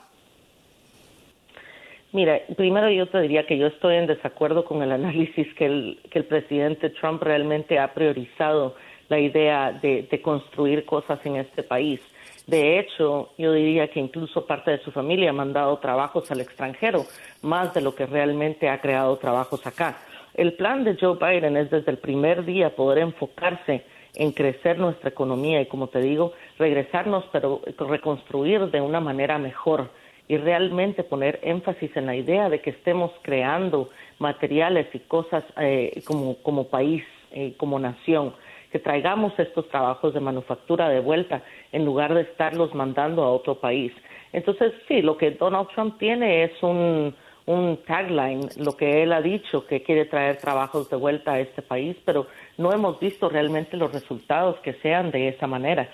Mira, 2.17 2.41
primero 2.57 2.89
yo 2.89 3.05
te 3.09 3.21
diría 3.21 3.45
que 3.45 3.59
yo 3.59 3.67
estoy 3.67 3.97
en 3.97 4.07
desacuerdo 4.07 4.65
con 4.65 4.83
el 4.83 4.91
análisis 4.91 5.53
que 5.53 5.67
el, 5.67 6.01
que 6.11 6.21
el 6.21 6.25
presidente 6.25 6.89
Trump 6.89 7.23
realmente 7.23 7.79
ha 7.79 7.93
priorizado 7.93 8.75
la 9.11 9.19
idea 9.19 9.71
de, 9.71 10.09
construir 10.23 10.87
cosas 10.87 11.21
en 11.27 11.37
este 11.37 11.63
país. 11.63 12.01
De 12.47 12.79
hecho, 12.79 13.35
yo 13.37 13.53
diría 13.53 13.89
que 13.89 14.01
incluso 14.01 14.47
parte 14.47 14.71
de 14.71 14.79
su 14.79 14.93
familia 14.93 15.29
ha 15.29 15.35
mandado 15.35 15.77
trabajos 15.77 16.31
al 16.31 16.41
extranjero, 16.41 17.05
más 17.43 17.75
de 17.75 17.83
lo 17.83 17.95
que 17.95 18.07
realmente 18.07 18.71
ha 18.71 18.81
creado 18.81 19.19
trabajos 19.19 19.67
acá. 19.67 19.99
El 20.33 20.55
plan 20.55 20.85
de 20.85 20.97
Joe 20.99 21.19
Biden 21.21 21.59
es 21.59 21.71
desde 21.71 21.91
el 21.91 21.99
primer 21.99 22.47
día 22.47 22.75
poder 22.75 22.97
enfocarse 22.97 23.85
en 24.15 24.33
crecer 24.33 24.79
nuestra 24.79 25.11
economía 25.11 25.61
y, 25.61 25.67
como 25.67 25.89
te 25.89 26.01
digo, 26.01 26.33
regresarnos, 26.59 27.27
pero 27.31 27.61
reconstruir 27.79 28.71
de 28.71 28.81
una 28.81 29.01
manera 29.01 29.37
mejor 29.37 29.91
y 30.29 30.37
realmente 30.37 31.05
poner 31.05 31.39
énfasis 31.43 31.97
en 31.97 32.07
la 32.07 32.17
idea 32.17 32.49
de 32.49 32.61
que 32.61 32.71
estemos 32.71 33.13
creando 33.23 33.91
materiales 34.19 34.87
y 34.93 34.99
cosas 35.01 35.45
eh, 35.59 36.03
como, 36.07 36.37
como 36.43 36.69
país, 36.69 37.05
eh, 37.33 37.55
como 37.57 37.79
nación, 37.79 38.35
que 38.73 38.79
traigamos 38.79 39.39
estos 39.39 39.69
trabajos 39.69 40.15
de 40.15 40.21
manufactura 40.21 40.89
de 40.89 41.01
vuelta 41.01 41.43
en 41.73 41.85
lugar 41.85 42.15
de 42.15 42.23
estarlos 42.23 42.75
mandando 42.75 43.23
a 43.23 43.33
otro 43.33 43.57
país. 43.57 43.93
Entonces, 44.33 44.73
sí, 44.89 45.03
lo 45.03 45.17
que 45.17 45.31
Donald 45.31 45.69
Trump 45.75 45.99
tiene 45.99 46.45
es 46.45 46.63
un, 46.63 47.15
un 47.47 47.79
tagline, 47.87 48.49
lo 48.59 48.77
que 48.77 49.03
él 49.03 49.13
ha 49.13 49.23
dicho, 49.23 49.67
que 49.67 49.83
quiere 49.83 50.05
traer 50.05 50.37
trabajos 50.39 50.91
de 50.91 50.97
vuelta 50.97 51.35
a 51.35 51.41
este 51.41 51.63
país, 51.63 51.97
pero 52.05 52.27
no 52.59 52.73
hemos 52.73 52.99
visto 52.99 53.29
realmente 53.29 53.77
los 53.77 53.93
resultados 53.93 54.59
que 54.61 54.75
sean 54.75 55.11
de 55.13 55.29
esa 55.29 55.47
manera. 55.47 55.89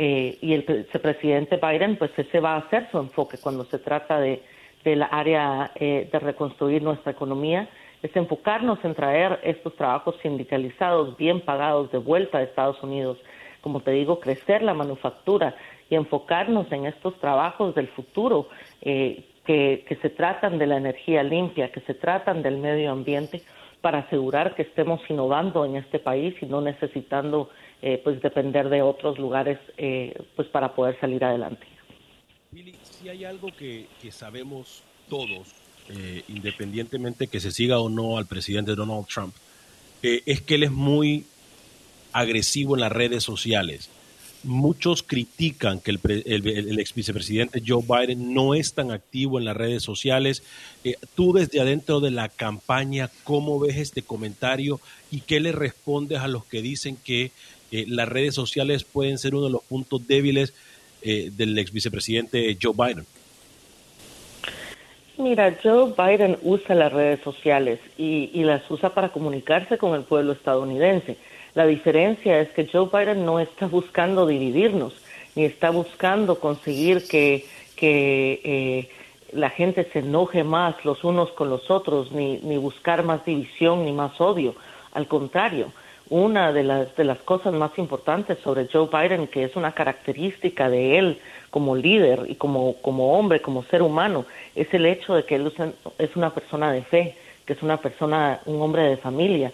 Eh, 0.00 0.38
y 0.40 0.54
el 0.54 0.62
presidente 0.62 1.56
Biden, 1.56 1.96
pues 1.96 2.12
ese 2.16 2.38
va 2.38 2.54
a 2.54 2.70
ser 2.70 2.88
su 2.92 2.98
enfoque 2.98 3.36
cuando 3.36 3.64
se 3.64 3.80
trata 3.80 4.20
de, 4.20 4.44
de 4.84 4.94
la 4.94 5.06
área 5.06 5.72
eh, 5.74 6.08
de 6.12 6.18
reconstruir 6.20 6.84
nuestra 6.84 7.10
economía, 7.10 7.68
es 8.00 8.14
enfocarnos 8.14 8.78
en 8.84 8.94
traer 8.94 9.40
estos 9.42 9.74
trabajos 9.74 10.14
sindicalizados, 10.22 11.16
bien 11.16 11.40
pagados, 11.40 11.90
de 11.90 11.98
vuelta 11.98 12.38
a 12.38 12.44
Estados 12.44 12.80
Unidos. 12.80 13.18
Como 13.60 13.80
te 13.80 13.90
digo, 13.90 14.20
crecer 14.20 14.62
la 14.62 14.72
manufactura 14.72 15.56
y 15.90 15.96
enfocarnos 15.96 16.70
en 16.70 16.86
estos 16.86 17.18
trabajos 17.18 17.74
del 17.74 17.88
futuro 17.88 18.50
eh, 18.82 19.24
que, 19.44 19.84
que 19.88 19.96
se 19.96 20.10
tratan 20.10 20.58
de 20.58 20.68
la 20.68 20.76
energía 20.76 21.24
limpia, 21.24 21.72
que 21.72 21.80
se 21.80 21.94
tratan 21.94 22.44
del 22.44 22.58
medio 22.58 22.92
ambiente, 22.92 23.42
para 23.80 23.98
asegurar 23.98 24.54
que 24.54 24.62
estemos 24.62 25.00
innovando 25.08 25.64
en 25.64 25.76
este 25.76 25.98
país 25.98 26.34
y 26.40 26.46
no 26.46 26.60
necesitando 26.60 27.50
eh, 27.80 28.00
pues 28.02 28.20
depender 28.20 28.68
de 28.70 28.82
otros 28.82 29.20
lugares 29.20 29.56
eh, 29.76 30.12
pues 30.34 30.48
para 30.48 30.74
poder 30.74 30.98
salir 30.98 31.22
adelante. 31.22 31.64
si 32.82 33.08
hay 33.08 33.24
algo 33.24 33.50
que, 33.56 33.86
sabemos 34.10 34.82
todos, 35.08 35.54
eh, 35.88 36.24
independientemente 36.26 37.28
que 37.28 37.38
se 37.38 37.52
siga 37.52 37.78
o 37.78 37.88
no 37.88 38.18
al 38.18 38.26
presidente 38.26 38.74
Donald 38.74 39.06
Trump, 39.06 39.32
es 40.02 40.40
que 40.42 40.56
él 40.56 40.64
es 40.64 40.72
muy 40.72 41.24
agresivo 42.12 42.74
en 42.74 42.80
las 42.80 42.90
redes 42.90 43.22
sociales. 43.22 43.90
Muchos 44.42 45.04
critican 45.04 45.80
que 45.80 45.92
el, 45.92 46.00
el, 46.04 46.78
ex 46.80 46.94
vicepresidente 46.94 47.62
Joe 47.64 47.82
Biden 47.82 48.34
no 48.34 48.54
es 48.54 48.74
tan 48.74 48.90
activo 48.90 49.38
en 49.38 49.44
las 49.44 49.56
redes 49.56 49.84
sociales. 49.84 50.42
tú 51.14 51.32
desde 51.32 51.60
adentro 51.60 52.00
de 52.00 52.10
la 52.10 52.28
campaña, 52.28 53.08
¿cómo 53.22 53.60
ves 53.60 53.76
este 53.76 54.02
comentario 54.02 54.80
y 55.12 55.20
qué 55.20 55.38
le 55.38 55.52
respondes 55.52 56.18
a 56.18 56.28
los 56.28 56.44
que 56.44 56.62
dicen 56.62 56.96
que 56.96 57.32
las 57.70 58.08
redes 58.08 58.34
sociales 58.34 58.84
pueden 58.84 59.18
ser 59.18 59.34
uno 59.34 59.46
de 59.46 59.52
los 59.52 59.62
puntos 59.62 60.06
débiles 60.06 60.54
eh, 61.02 61.30
del 61.32 61.56
ex 61.58 61.72
vicepresidente 61.72 62.56
Joe 62.60 62.74
Biden. 62.76 63.06
Mira, 65.16 65.56
Joe 65.62 65.92
Biden 65.96 66.38
usa 66.42 66.76
las 66.76 66.92
redes 66.92 67.20
sociales 67.22 67.80
y, 67.96 68.30
las 68.44 68.68
usa 68.70 68.94
para 68.94 69.08
comunicarse 69.08 69.76
con 69.76 69.94
el 69.94 70.02
pueblo 70.02 70.32
estadounidense. 70.32 71.16
La 71.54 71.66
diferencia 71.66 72.40
es 72.40 72.50
que 72.50 72.68
Joe 72.68 72.88
Biden 72.92 73.24
no 73.24 73.40
está 73.40 73.66
buscando 73.66 74.26
dividirnos, 74.26 74.94
ni 75.34 75.44
está 75.44 75.70
buscando 75.70 76.38
conseguir 76.38 77.06
que, 77.08 77.46
que 77.74 78.40
eh, 78.44 78.88
la 79.32 79.50
gente 79.50 79.88
se 79.92 80.00
enoje 80.00 80.44
más 80.44 80.84
los 80.84 81.02
unos 81.02 81.30
con 81.30 81.50
los 81.50 81.68
otros, 81.68 82.12
ni, 82.12 82.38
ni 82.38 82.56
buscar 82.56 83.02
más 83.02 83.24
división, 83.24 83.84
ni 83.84 83.92
más 83.92 84.20
odio. 84.20 84.54
Al 84.92 85.08
contrario, 85.08 85.72
una 86.10 86.52
de 86.52 86.64
las, 86.64 86.96
de 86.96 87.04
las 87.04 87.18
cosas 87.18 87.52
más 87.52 87.76
importantes 87.78 88.38
sobre 88.38 88.68
Joe 88.72 88.88
Biden, 88.90 89.26
que 89.26 89.44
es 89.44 89.56
una 89.56 89.72
característica 89.72 90.70
de 90.70 90.98
él 90.98 91.18
como 91.50 91.76
líder 91.76 92.26
y 92.28 92.34
como, 92.34 92.74
como 92.80 93.18
hombre, 93.18 93.40
como 93.40 93.64
ser 93.64 93.82
humano, 93.82 94.24
es 94.54 94.72
el 94.72 94.86
hecho 94.86 95.14
de 95.14 95.24
que 95.24 95.36
él 95.36 95.52
es 95.98 96.16
una 96.16 96.30
persona 96.30 96.72
de 96.72 96.82
fe, 96.82 97.16
que 97.44 97.52
es 97.52 97.62
una 97.62 97.78
persona, 97.78 98.40
un 98.46 98.60
hombre 98.60 98.82
de 98.82 98.96
familia. 98.96 99.52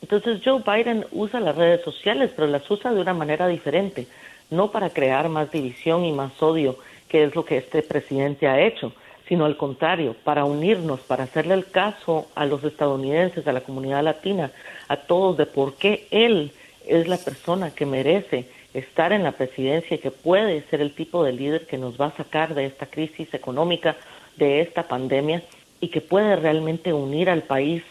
Entonces 0.00 0.40
Joe 0.44 0.62
Biden 0.66 1.06
usa 1.12 1.40
las 1.40 1.56
redes 1.56 1.82
sociales, 1.82 2.32
pero 2.34 2.48
las 2.48 2.68
usa 2.70 2.92
de 2.92 3.00
una 3.00 3.14
manera 3.14 3.46
diferente, 3.46 4.06
no 4.50 4.70
para 4.70 4.90
crear 4.90 5.28
más 5.28 5.50
división 5.50 6.04
y 6.04 6.12
más 6.12 6.40
odio, 6.42 6.76
que 7.08 7.24
es 7.24 7.34
lo 7.34 7.44
que 7.44 7.58
este 7.58 7.82
presidente 7.82 8.48
ha 8.48 8.60
hecho, 8.60 8.92
sino 9.32 9.46
al 9.46 9.56
contrario, 9.56 10.14
para 10.24 10.44
unirnos, 10.44 11.00
para 11.00 11.24
hacerle 11.24 11.54
el 11.54 11.64
caso 11.64 12.26
a 12.34 12.44
los 12.44 12.62
estadounidenses, 12.64 13.48
a 13.48 13.52
la 13.54 13.62
comunidad 13.62 14.02
latina, 14.04 14.50
a 14.88 14.98
todos 14.98 15.38
de 15.38 15.46
por 15.46 15.76
qué 15.76 16.06
él 16.10 16.52
es 16.86 17.08
la 17.08 17.16
persona 17.16 17.70
que 17.70 17.86
merece 17.86 18.44
estar 18.74 19.10
en 19.10 19.22
la 19.22 19.32
presidencia 19.32 19.94
y 19.94 20.00
que 20.00 20.10
puede 20.10 20.60
ser 20.68 20.82
el 20.82 20.94
tipo 20.94 21.24
de 21.24 21.32
líder 21.32 21.66
que 21.66 21.78
nos 21.78 21.98
va 21.98 22.08
a 22.08 22.16
sacar 22.18 22.54
de 22.54 22.66
esta 22.66 22.84
crisis 22.84 23.32
económica, 23.32 23.96
de 24.36 24.60
esta 24.60 24.82
pandemia 24.82 25.42
y 25.80 25.88
que 25.88 26.02
puede 26.02 26.36
realmente 26.36 26.92
unir 26.92 27.30
al 27.30 27.44
país 27.44 27.82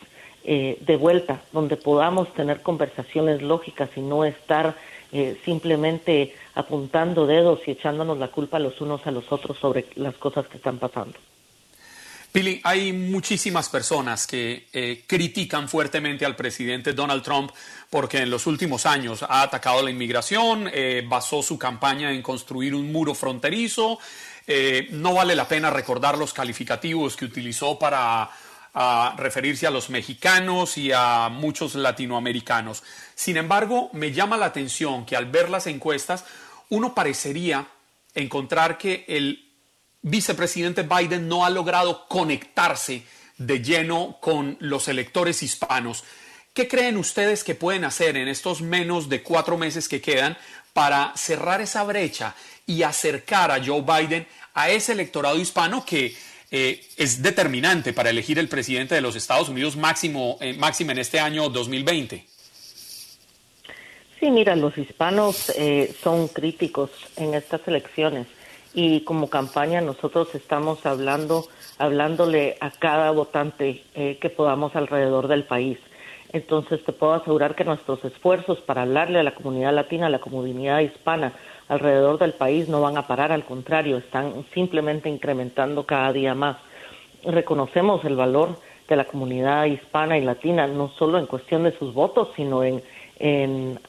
eh, 0.43 0.77
de 0.81 0.95
vuelta, 0.95 1.41
donde 1.51 1.75
podamos 1.75 2.31
tener 2.35 2.61
conversaciones 2.61 3.41
lógicas 3.41 3.89
y 3.95 4.01
no 4.01 4.25
estar 4.25 4.75
eh, 5.11 5.39
simplemente 5.45 6.35
apuntando 6.55 7.25
dedos 7.25 7.59
y 7.67 7.71
echándonos 7.71 8.17
la 8.17 8.29
culpa 8.29 8.59
los 8.59 8.79
unos 8.81 9.05
a 9.07 9.11
los 9.11 9.31
otros 9.31 9.57
sobre 9.57 9.87
las 9.95 10.15
cosas 10.15 10.47
que 10.47 10.57
están 10.57 10.77
pasando. 10.77 11.17
Pili, 12.31 12.61
hay 12.63 12.93
muchísimas 12.93 13.67
personas 13.67 14.25
que 14.25 14.67
eh, 14.71 15.03
critican 15.05 15.67
fuertemente 15.67 16.25
al 16.25 16.37
presidente 16.37 16.93
Donald 16.93 17.23
Trump 17.23 17.51
porque 17.89 18.19
en 18.19 18.29
los 18.29 18.47
últimos 18.47 18.85
años 18.85 19.21
ha 19.23 19.41
atacado 19.41 19.83
la 19.83 19.91
inmigración, 19.91 20.69
eh, 20.73 21.03
basó 21.05 21.43
su 21.43 21.59
campaña 21.59 22.13
en 22.13 22.21
construir 22.21 22.73
un 22.73 22.89
muro 22.89 23.13
fronterizo. 23.13 23.99
Eh, 24.47 24.87
no 24.91 25.13
vale 25.13 25.35
la 25.35 25.45
pena 25.45 25.69
recordar 25.69 26.17
los 26.17 26.33
calificativos 26.33 27.17
que 27.17 27.25
utilizó 27.25 27.77
para 27.77 28.29
referirse 29.17 29.67
a 29.67 29.71
los 29.71 29.89
mexicanos 29.89 30.77
y 30.77 30.91
a 30.93 31.29
muchos 31.29 31.75
latinoamericanos. 31.75 32.83
Sin 33.15 33.37
embargo, 33.37 33.89
me 33.93 34.11
llama 34.11 34.37
la 34.37 34.45
atención 34.47 35.05
que 35.05 35.15
al 35.15 35.25
ver 35.25 35.49
las 35.49 35.67
encuestas, 35.67 36.25
uno 36.69 36.95
parecería 36.95 37.67
encontrar 38.15 38.77
que 38.77 39.05
el 39.07 39.49
vicepresidente 40.01 40.83
Biden 40.83 41.27
no 41.27 41.45
ha 41.45 41.49
logrado 41.49 42.07
conectarse 42.07 43.03
de 43.37 43.61
lleno 43.61 44.17
con 44.21 44.57
los 44.59 44.87
electores 44.87 45.43
hispanos. 45.43 46.03
¿Qué 46.53 46.67
creen 46.67 46.97
ustedes 46.97 47.43
que 47.43 47.55
pueden 47.55 47.85
hacer 47.85 48.17
en 48.17 48.27
estos 48.27 48.61
menos 48.61 49.09
de 49.09 49.23
cuatro 49.23 49.57
meses 49.57 49.87
que 49.87 50.01
quedan 50.01 50.37
para 50.73 51.13
cerrar 51.15 51.61
esa 51.61 51.83
brecha 51.83 52.35
y 52.65 52.83
acercar 52.83 53.51
a 53.51 53.63
Joe 53.63 53.81
Biden 53.81 54.27
a 54.53 54.69
ese 54.69 54.93
electorado 54.93 55.37
hispano 55.37 55.85
que 55.85 56.15
eh, 56.51 56.85
es 56.97 57.21
determinante 57.23 57.93
para 57.93 58.09
elegir 58.09 58.37
el 58.37 58.49
presidente 58.49 58.93
de 58.93 59.01
los 59.01 59.15
Estados 59.15 59.49
Unidos 59.49 59.77
máximo, 59.77 60.37
eh, 60.41 60.57
en 60.59 60.97
este 60.97 61.19
año 61.19 61.49
2020? 61.49 62.25
Sí, 64.19 64.29
mira, 64.29 64.55
los 64.55 64.77
hispanos 64.77 65.51
eh, 65.57 65.95
son 66.03 66.27
críticos 66.27 66.91
en 67.15 67.33
estas 67.33 67.67
elecciones 67.67 68.27
y 68.73 69.01
como 69.01 69.29
campaña 69.29 69.81
nosotros 69.81 70.35
estamos 70.35 70.85
hablando, 70.85 71.47
hablándole 71.79 72.55
a 72.59 72.69
cada 72.69 73.09
votante 73.11 73.83
eh, 73.95 74.19
que 74.21 74.29
podamos 74.29 74.75
alrededor 74.75 75.27
del 75.27 75.45
país. 75.45 75.79
Entonces 76.33 76.83
te 76.85 76.93
puedo 76.93 77.13
asegurar 77.13 77.55
que 77.55 77.63
nuestros 77.63 78.05
esfuerzos 78.05 78.61
para 78.61 78.83
hablarle 78.83 79.19
a 79.19 79.23
la 79.23 79.33
comunidad 79.33 79.73
latina, 79.73 80.05
a 80.05 80.09
la 80.09 80.19
comunidad 80.19 80.81
hispana 80.81 81.33
alrededor 81.71 82.19
del 82.19 82.33
país 82.33 82.67
no 82.67 82.81
van 82.81 82.97
a 82.97 83.07
parar, 83.07 83.31
al 83.31 83.45
contrario, 83.45 83.97
están 83.97 84.45
simplemente 84.53 85.09
incrementando 85.09 85.85
cada 85.85 86.11
día 86.11 86.35
más. 86.35 86.57
Reconocemos 87.23 88.03
el 88.05 88.15
valor 88.15 88.57
de 88.87 88.95
la 88.95 89.05
comunidad 89.05 89.65
hispana 89.65 90.17
y 90.17 90.21
latina, 90.21 90.67
no 90.67 90.89
solo 90.89 91.17
en 91.17 91.27
cuestión 91.27 91.63
de 91.63 91.71
sus 91.77 91.93
votos, 91.93 92.29
sino 92.35 92.63
en, 92.63 92.81
en 93.19 93.79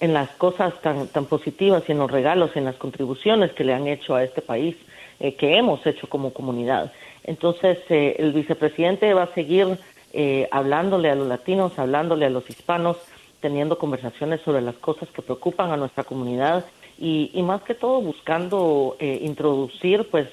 en 0.00 0.12
las 0.12 0.30
cosas 0.30 0.74
tan, 0.82 1.08
tan 1.08 1.26
positivas 1.26 1.82
y 1.88 1.92
en 1.92 1.98
los 1.98 2.10
regalos, 2.10 2.56
en 2.56 2.64
las 2.64 2.76
contribuciones 2.76 3.52
que 3.52 3.64
le 3.64 3.72
han 3.72 3.86
hecho 3.86 4.14
a 4.14 4.24
este 4.24 4.42
país, 4.42 4.76
eh, 5.20 5.34
que 5.34 5.56
hemos 5.56 5.86
hecho 5.86 6.08
como 6.08 6.32
comunidad. 6.32 6.92
Entonces, 7.24 7.78
eh, 7.88 8.16
el 8.18 8.32
vicepresidente 8.32 9.14
va 9.14 9.24
a 9.24 9.34
seguir 9.34 9.78
eh, 10.12 10.48
hablándole 10.50 11.10
a 11.10 11.14
los 11.14 11.26
latinos, 11.26 11.78
hablándole 11.78 12.26
a 12.26 12.30
los 12.30 12.48
hispanos, 12.50 12.98
teniendo 13.40 13.78
conversaciones 13.78 14.40
sobre 14.42 14.60
las 14.60 14.76
cosas 14.76 15.08
que 15.10 15.22
preocupan 15.22 15.70
a 15.70 15.76
nuestra 15.76 16.04
comunidad 16.04 16.64
y, 16.98 17.30
y 17.34 17.42
más 17.42 17.62
que 17.62 17.74
todo 17.74 18.00
buscando 18.00 18.96
introducir 19.00 20.08
pues 20.10 20.28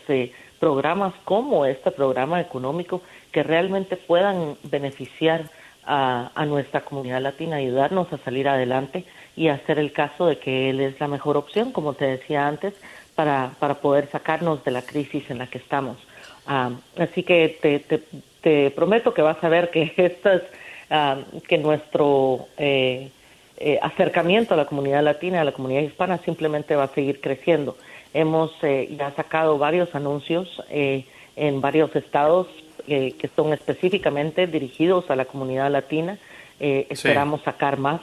programas 0.59 1.13
como 1.25 1.65
este 1.65 1.91
programa 1.91 2.39
económico 2.39 3.01
que 3.31 3.43
realmente 3.43 3.97
puedan 3.97 4.55
beneficiar 4.63 5.49
a, 5.85 6.31
a 6.35 6.45
nuestra 6.45 6.81
comunidad 6.81 7.21
latina, 7.21 7.57
ayudarnos 7.57 8.11
a 8.13 8.17
salir 8.19 8.47
adelante 8.47 9.03
y 9.35 9.49
hacer 9.49 9.79
el 9.79 9.91
caso 9.91 10.27
de 10.27 10.37
que 10.37 10.69
él 10.69 10.79
es 10.79 10.99
la 10.99 11.07
mejor 11.07 11.37
opción, 11.37 11.71
como 11.71 11.93
te 11.93 12.05
decía 12.05 12.47
antes, 12.47 12.73
para, 13.15 13.51
para 13.59 13.75
poder 13.75 14.07
sacarnos 14.09 14.63
de 14.63 14.71
la 14.71 14.81
crisis 14.81 15.29
en 15.29 15.39
la 15.39 15.47
que 15.47 15.57
estamos. 15.57 15.97
Ah, 16.45 16.71
así 16.97 17.23
que 17.23 17.57
te, 17.61 17.79
te, 18.41 18.71
prometo 18.71 19.13
que 19.13 19.21
vas 19.21 19.41
a 19.43 19.49
ver 19.49 19.69
que 19.69 19.93
estas, 19.97 20.41
ah, 20.89 21.17
que 21.47 21.57
nuestro 21.57 22.47
eh, 22.57 23.09
eh, 23.57 23.79
acercamiento 23.81 24.53
a 24.53 24.57
la 24.57 24.65
comunidad 24.65 25.03
latina, 25.03 25.41
a 25.41 25.43
la 25.43 25.51
comunidad 25.51 25.81
hispana, 25.81 26.17
simplemente 26.19 26.75
va 26.75 26.83
a 26.83 26.87
seguir 26.87 27.21
creciendo. 27.21 27.77
Hemos 28.13 28.51
eh, 28.61 28.93
ya 28.97 29.11
sacado 29.11 29.57
varios 29.57 29.93
anuncios 29.95 30.61
en 30.69 31.61
varios 31.61 31.95
estados 31.95 32.47
que 32.85 33.29
son 33.35 33.53
específicamente 33.53 34.45
dirigidos 34.45 35.09
a 35.09 35.15
la 35.15 35.25
comunidad 35.25 35.71
latina. 35.71 36.17
Esperamos 36.59 37.41
sacar 37.41 37.77
más 37.77 38.01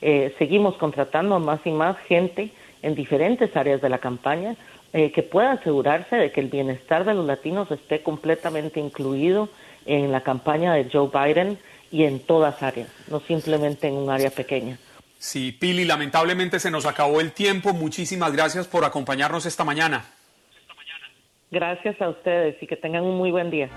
eh, 0.00 0.34
seguimos 0.38 0.76
contratando 0.76 1.34
a 1.34 1.38
más 1.38 1.60
y 1.64 1.70
más 1.70 1.96
gente 2.06 2.50
en 2.82 2.94
diferentes 2.94 3.56
áreas 3.56 3.80
de 3.80 3.88
la 3.88 3.98
campaña 3.98 4.54
eh, 4.92 5.10
que 5.10 5.22
pueda 5.22 5.52
asegurarse 5.52 6.16
de 6.16 6.30
que 6.30 6.40
el 6.40 6.46
bienestar 6.46 7.04
de 7.04 7.14
los 7.14 7.26
latinos 7.26 7.70
esté 7.70 8.02
completamente 8.02 8.78
incluido 8.78 9.48
en 9.86 10.12
la 10.12 10.20
campaña 10.20 10.72
de 10.74 10.88
Joe 10.90 11.10
Biden 11.12 11.58
y 11.90 12.04
en 12.04 12.20
todas 12.20 12.62
áreas, 12.62 12.88
no 13.10 13.20
simplemente 13.20 13.88
en 13.88 13.94
un 13.94 14.10
área 14.10 14.30
pequeña. 14.30 14.78
Sí, 15.18 15.50
Pili, 15.50 15.84
lamentablemente 15.84 16.60
se 16.60 16.70
nos 16.70 16.86
acabó 16.86 17.20
el 17.20 17.32
tiempo. 17.32 17.72
Muchísimas 17.72 18.32
gracias 18.32 18.68
por 18.68 18.84
acompañarnos 18.84 19.46
esta 19.46 19.64
mañana. 19.64 20.04
Gracias 21.50 22.00
a 22.00 22.10
ustedes 22.10 22.62
y 22.62 22.66
que 22.66 22.76
tengan 22.76 23.04
un 23.04 23.16
muy 23.16 23.30
buen 23.30 23.50
día. 23.50 23.68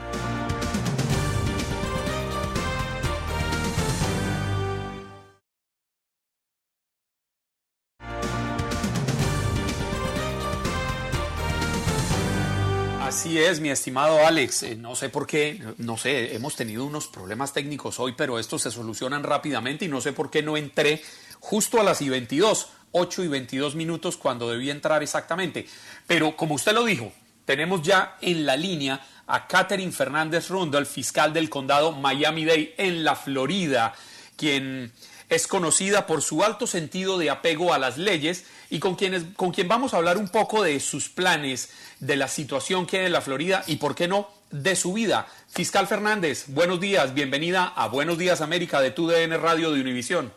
Así 13.12 13.38
es, 13.38 13.60
mi 13.60 13.70
estimado 13.70 14.26
Alex. 14.26 14.64
Eh, 14.64 14.76
no 14.78 14.96
sé 14.96 15.10
por 15.10 15.28
qué, 15.28 15.62
no 15.78 15.98
sé, 15.98 16.34
hemos 16.34 16.56
tenido 16.56 16.86
unos 16.86 17.08
problemas 17.08 17.52
técnicos 17.52 18.00
hoy, 18.00 18.14
pero 18.16 18.40
estos 18.40 18.62
se 18.62 18.72
solucionan 18.72 19.24
rápidamente 19.24 19.84
y 19.84 19.90
no 19.90 20.00
sé 20.00 20.14
por 20.14 20.30
qué 20.30 20.42
no 20.42 20.56
entré 20.56 21.02
justo 21.42 21.82
a 21.82 21.84
las 21.84 22.02
y 22.02 22.08
22, 22.08 22.70
8 22.94 23.24
y 23.26 23.28
22 23.28 23.76
minutos 23.76 24.16
cuando 24.16 24.50
debía 24.50 24.72
entrar 24.72 25.04
exactamente. 25.04 25.68
Pero 26.08 26.38
como 26.38 26.56
usted 26.56 26.72
lo 26.72 26.86
dijo, 26.86 27.12
tenemos 27.44 27.82
ya 27.82 28.18
en 28.22 28.46
la 28.46 28.56
línea 28.56 29.06
a 29.28 29.48
Catherine 29.48 29.92
Fernández 29.92 30.50
Rundle, 30.50 30.86
fiscal 30.86 31.34
del 31.34 31.50
condado 31.50 31.92
Miami-Dade 31.92 32.76
en 32.78 33.04
la 33.04 33.16
Florida, 33.16 33.94
quien 34.38 34.94
es 35.30 35.48
conocida 35.48 36.06
por 36.06 36.22
su 36.22 36.44
alto 36.44 36.68
sentido 36.68 37.18
de 37.18 37.30
apego 37.30 37.74
a 37.74 37.80
las 37.80 37.98
leyes 37.98 38.46
y 38.70 38.80
con, 38.80 38.96
quienes, 38.96 39.24
con 39.36 39.52
quien 39.52 39.68
vamos 39.68 39.94
a 39.94 39.98
hablar 39.98 40.18
un 40.18 40.28
poco 40.28 40.62
de 40.62 40.80
sus 40.80 41.10
planes, 41.10 41.70
de 42.00 42.18
la 42.18 42.28
situación 42.28 42.86
que 42.86 43.00
hay 43.00 43.06
en 43.06 43.14
la 43.14 43.22
Florida 43.22 43.64
y, 43.68 43.78
por 43.78 43.96
qué 43.96 44.08
no, 44.08 44.30
de 44.52 44.76
su 44.76 44.94
vida. 44.94 45.28
Fiscal 45.48 45.88
Fernández, 45.88 46.46
buenos 46.48 46.82
días, 46.82 47.14
bienvenida 47.14 47.66
a 47.66 47.88
Buenos 47.88 48.18
Días 48.18 48.42
América 48.42 48.82
de 48.82 48.92
TUDN 48.92 49.42
Radio 49.42 49.72
de 49.72 49.80
Univisión. 49.80 50.34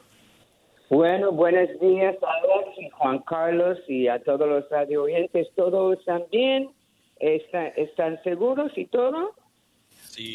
Bueno, 0.91 1.33
buenos 1.33 1.69
días 1.81 2.15
a 2.23 2.81
y 2.81 2.91
Juan 2.91 3.21
Carlos 3.21 3.79
y 3.89 4.07
a 4.09 4.23
todos 4.23 4.47
los 4.47 4.69
radio 4.69 5.05
oyentes. 5.05 5.49
¿Todos 5.57 5.99
están 5.99 6.25
bien? 6.31 6.71
¿Están, 7.19 7.73
están 7.77 8.23
seguros 8.23 8.71
y 8.77 8.85
todo? 8.87 9.35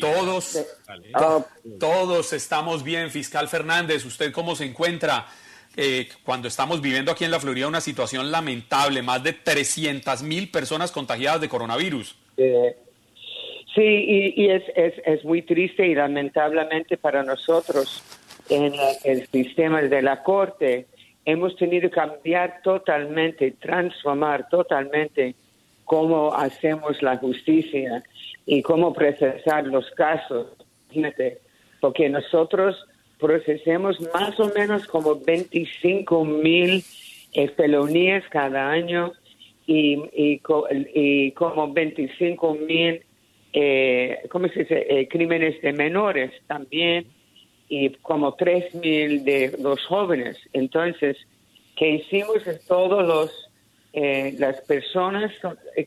Todos, 0.01 0.75
ah, 1.13 1.45
todos 1.79 2.33
estamos 2.33 2.83
bien, 2.83 3.11
fiscal 3.11 3.47
Fernández. 3.47 4.05
¿Usted 4.05 4.31
cómo 4.31 4.55
se 4.55 4.65
encuentra 4.65 5.27
eh, 5.77 6.09
cuando 6.23 6.47
estamos 6.47 6.81
viviendo 6.81 7.11
aquí 7.11 7.25
en 7.25 7.31
la 7.31 7.39
Florida 7.39 7.67
una 7.67 7.79
situación 7.79 8.31
lamentable? 8.31 9.03
Más 9.03 9.23
de 9.23 9.33
300 9.33 10.23
mil 10.23 10.49
personas 10.49 10.91
contagiadas 10.91 11.41
de 11.41 11.47
coronavirus. 11.47 12.17
sí, 12.35 14.33
y, 14.35 14.49
es, 14.49 14.63
es, 14.75 14.93
es, 15.05 15.23
muy 15.23 15.43
triste 15.43 15.87
y 15.87 15.93
lamentablemente 15.93 16.97
para 16.97 17.23
nosotros 17.23 18.18
en 18.49 18.73
el 19.03 19.27
sistema 19.27 19.81
de 19.81 20.01
la 20.01 20.23
Corte 20.23 20.87
hemos 21.25 21.55
tenido 21.55 21.89
que 21.89 21.95
cambiar 21.95 22.61
totalmente, 22.63 23.51
transformar 23.51 24.49
totalmente 24.49 25.35
cómo 25.85 26.33
hacemos 26.33 27.01
la 27.01 27.17
justicia 27.17 28.03
y 28.45 28.61
cómo 28.61 28.93
procesar 28.93 29.65
los 29.67 29.89
casos. 29.91 30.47
porque 31.81 32.09
nosotros 32.09 32.75
procesemos 33.19 33.99
más 34.13 34.39
o 34.39 34.51
menos 34.53 34.85
como 34.87 35.15
25 35.15 36.25
mil 36.25 36.83
eh, 37.33 37.47
felonías 37.49 38.23
cada 38.29 38.69
año 38.71 39.13
y, 39.67 39.97
y, 40.13 41.31
como 41.31 41.71
25 41.71 42.55
mil, 42.55 43.03
eh, 43.53 44.19
eh, 44.23 45.07
crímenes 45.09 45.61
de 45.61 45.73
menores 45.73 46.31
también 46.47 47.05
y 47.69 47.89
como 48.01 48.33
3 48.33 48.75
mil 48.75 49.23
de 49.23 49.55
los 49.61 49.85
jóvenes. 49.85 50.37
Entonces, 50.53 51.17
¿qué 51.75 51.91
hicimos 51.91 52.45
es 52.47 52.65
todos 52.65 53.07
los 53.07 53.45
eh, 53.93 54.35
las 54.37 54.61
personas 54.61 55.31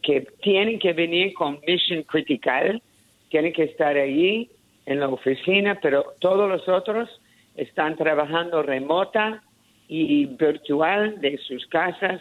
que 0.03 0.27
tienen 0.43 0.79
que 0.81 0.93
venir 0.93 1.35
con 1.35 1.61
mission 1.67 2.03
critical, 2.03 2.83
tienen 3.29 3.53
que 3.53 3.65
estar 3.65 3.97
allí 3.97 4.51
en 4.87 4.99
la 4.99 5.09
oficina, 5.09 5.79
pero 5.81 6.15
todos 6.19 6.49
los 6.49 6.69
otros 6.69 7.09
están 7.55 7.97
trabajando 7.97 8.63
remota 8.63 9.43
y 9.87 10.27
virtual 10.27 11.21
de 11.21 11.39
sus 11.39 11.65
casas 11.67 12.21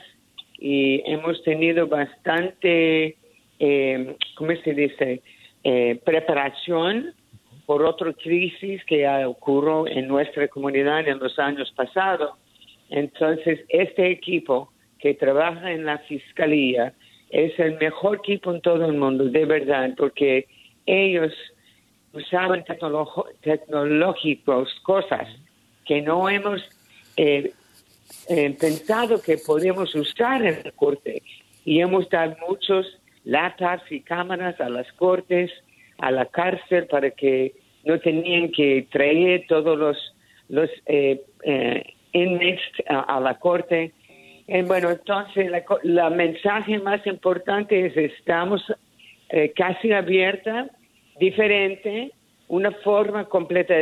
y 0.59 1.01
hemos 1.09 1.41
tenido 1.43 1.87
bastante, 1.87 3.15
eh, 3.59 4.15
¿cómo 4.35 4.51
se 4.63 4.73
dice? 4.73 5.21
eh, 5.63 5.99
preparación 6.03 7.13
por 7.71 7.85
otra 7.85 8.11
crisis 8.11 8.83
que 8.83 9.07
ha 9.07 9.25
ocurrido 9.29 9.87
en 9.87 10.05
nuestra 10.05 10.45
comunidad 10.49 11.07
en 11.07 11.19
los 11.19 11.39
años 11.39 11.71
pasados. 11.73 12.31
Entonces, 12.89 13.61
este 13.69 14.11
equipo 14.11 14.69
que 14.99 15.13
trabaja 15.13 15.71
en 15.71 15.85
la 15.85 15.97
fiscalía 15.99 16.93
es 17.29 17.57
el 17.57 17.77
mejor 17.77 18.17
equipo 18.17 18.53
en 18.53 18.59
todo 18.59 18.83
el 18.83 18.97
mundo, 18.97 19.23
de 19.23 19.45
verdad, 19.45 19.89
porque 19.95 20.47
ellos 20.85 21.31
usaban 22.11 22.65
tecnológicos, 23.39 24.69
cosas 24.83 25.29
que 25.85 26.01
no 26.01 26.27
hemos 26.27 26.61
eh, 27.15 27.53
eh, 28.27 28.57
pensado 28.59 29.21
que 29.21 29.37
podemos 29.37 29.95
usar 29.95 30.45
en 30.45 30.59
la 30.61 30.71
corte. 30.71 31.23
Y 31.63 31.79
hemos 31.79 32.09
dado 32.09 32.35
muchos 32.49 32.85
latas 33.23 33.81
y 33.89 34.01
cámaras 34.01 34.59
a 34.59 34.67
las 34.67 34.91
cortes, 34.91 35.49
a 35.99 36.11
la 36.11 36.25
cárcel, 36.25 36.87
para 36.87 37.11
que 37.11 37.60
no 37.85 37.99
tenían 37.99 38.51
que 38.51 38.87
traer 38.91 39.45
todos 39.47 39.77
los, 39.77 39.97
los 40.49 40.69
eh, 40.85 41.21
eh 41.43 41.83
inmates 42.13 42.59
a, 42.87 43.19
la 43.19 43.37
corte. 43.39 43.93
Y 44.47 44.61
bueno, 44.63 44.91
entonces 44.91 45.49
la, 45.83 46.09
mensaje 46.09 46.77
más 46.79 47.05
importante 47.07 47.85
es 47.85 47.95
estamos 47.95 48.61
eh, 49.29 49.53
casi 49.55 49.91
abierta, 49.91 50.69
diferente, 51.19 52.11
una 52.47 52.71
forma 52.71 53.25
completa, 53.25 53.75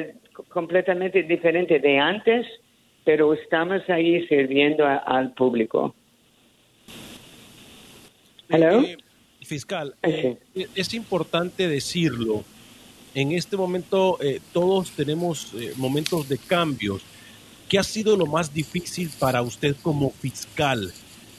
completamente 0.49 1.23
diferente 1.23 1.79
de 1.79 1.97
antes, 1.97 2.45
pero 3.03 3.33
estamos 3.33 3.81
ahí 3.89 4.27
sirviendo 4.27 4.85
al 4.85 5.33
público. 5.33 5.95
¿Hello? 8.49 8.81
Eh, 8.81 8.97
fiscal, 9.41 9.95
eh, 10.03 10.37
es 10.75 10.93
importante 10.93 11.67
decirlo. 11.67 12.43
En 13.15 13.31
este 13.31 13.57
momento 13.57 14.17
eh, 14.21 14.39
todos 14.53 14.91
tenemos 14.91 15.53
momentos 15.77 16.29
de 16.29 16.37
cambios. 16.37 17.01
¿Qué 17.67 17.79
ha 17.79 17.83
sido 17.83 18.17
lo 18.17 18.25
más 18.25 18.53
difícil 18.53 19.09
para 19.19 19.41
usted 19.41 19.75
como 19.81 20.09
fiscal 20.09 20.91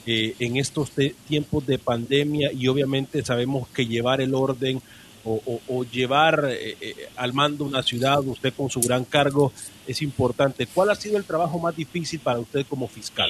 en 0.05 0.57
estos 0.57 0.91
tiempos 1.27 1.67
de 1.67 1.77
pandemia? 1.77 2.51
Y 2.53 2.67
obviamente 2.69 3.23
sabemos 3.23 3.67
que 3.67 3.85
llevar 3.85 4.21
el 4.21 4.33
orden 4.33 4.81
o, 5.25 5.83
llevar 5.83 6.49
al 7.17 7.33
mando 7.33 7.65
una 7.65 7.83
ciudad, 7.83 8.19
usted 8.25 8.53
con 8.55 8.69
su 8.69 8.79
gran 8.79 9.03
cargo, 9.03 9.51
es 9.85 10.01
importante. 10.01 10.67
¿Cuál 10.73 10.89
ha 10.89 10.95
sido 10.95 11.17
el 11.17 11.25
trabajo 11.25 11.59
más 11.59 11.75
difícil 11.75 12.21
para 12.21 12.39
usted 12.39 12.65
como 12.67 12.87
fiscal? 12.87 13.29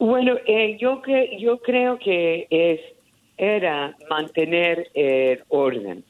Bueno, 0.00 0.36
eh, 0.46 0.78
yo, 0.80 1.02
que, 1.02 1.36
yo 1.38 1.58
creo 1.58 1.98
que 1.98 2.46
es, 2.48 2.80
era 3.36 3.94
mantener 4.08 4.90
el 4.94 5.44
orden, 5.48 6.02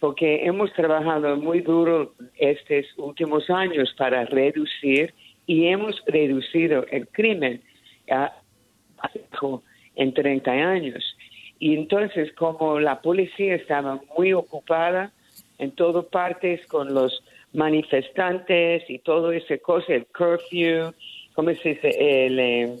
porque 0.00 0.46
hemos 0.46 0.72
trabajado 0.72 1.36
muy 1.36 1.60
duro 1.60 2.14
estos 2.36 2.86
últimos 2.96 3.48
años 3.50 3.94
para 3.96 4.24
reducir 4.24 5.14
y 5.46 5.66
hemos 5.66 6.02
reducido 6.06 6.86
el 6.90 7.06
crimen 7.08 7.62
a, 8.10 8.32
en 9.96 10.14
30 10.14 10.50
años. 10.50 11.16
Y 11.58 11.74
entonces, 11.74 12.32
como 12.32 12.80
la 12.80 13.02
policía 13.02 13.54
estaba 13.54 14.00
muy 14.16 14.32
ocupada 14.32 15.12
en 15.58 15.72
todas 15.72 16.06
partes 16.06 16.66
con 16.66 16.94
los 16.94 17.22
manifestantes 17.52 18.88
y 18.88 19.00
todo 19.00 19.32
ese 19.32 19.58
cosa, 19.60 19.94
el 19.94 20.06
curfew, 20.06 20.94
¿cómo 21.34 21.50
se 21.54 21.70
dice? 21.70 22.26
El, 22.26 22.38
eh, 22.38 22.76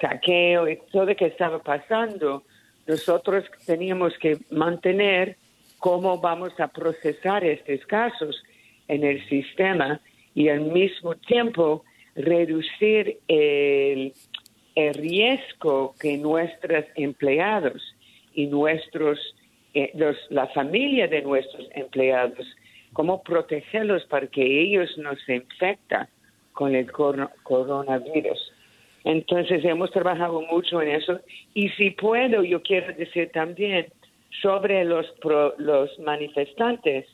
saqueo 0.00 0.66
todo 0.90 1.06
lo 1.06 1.16
que 1.16 1.26
estaba 1.26 1.60
pasando, 1.60 2.42
nosotros 2.86 3.44
teníamos 3.66 4.12
que 4.18 4.38
mantener 4.50 5.36
cómo 5.80 6.18
vamos 6.18 6.52
a 6.60 6.68
procesar 6.68 7.42
estos 7.42 7.84
casos 7.86 8.42
en 8.86 9.02
el 9.02 9.26
sistema 9.28 10.00
y 10.34 10.48
al 10.48 10.60
mismo 10.60 11.14
tiempo 11.16 11.84
reducir 12.14 13.18
el, 13.26 14.12
riesgo 14.94 15.94
que 16.00 16.16
nuestros 16.16 16.84
empleados 16.94 17.82
y 18.34 18.46
nuestros 18.46 19.18
eh, 19.74 19.92
la 20.30 20.46
familia 20.48 21.06
de 21.06 21.20
nuestros 21.22 21.68
empleados, 21.74 22.46
cómo 22.94 23.22
protegerlos 23.22 24.04
para 24.06 24.26
que 24.26 24.62
ellos 24.62 24.96
no 24.96 25.14
se 25.26 25.36
infecten 25.36 26.06
con 26.52 26.74
el 26.74 26.90
coronavirus. 26.90 28.52
Entonces 29.04 29.64
hemos 29.64 29.90
trabajado 29.90 30.40
mucho 30.42 30.80
en 30.82 30.88
eso 30.88 31.20
y 31.54 31.68
si 31.70 31.90
puedo, 31.90 32.42
yo 32.42 32.62
quiero 32.62 32.92
decir 32.94 33.30
también 33.32 33.86
sobre 34.42 34.84
los, 34.84 35.06
los 35.58 35.98
manifestantes. 35.98 37.06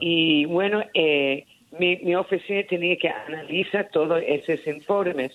Y 0.00 0.44
bueno, 0.46 0.82
eh, 0.94 1.46
mi, 1.78 1.96
mi 1.98 2.14
oficina 2.14 2.62
tenía 2.68 2.96
que 2.96 3.08
analizar 3.08 3.90
todos 3.90 4.22
esos 4.26 4.66
informes 4.66 5.32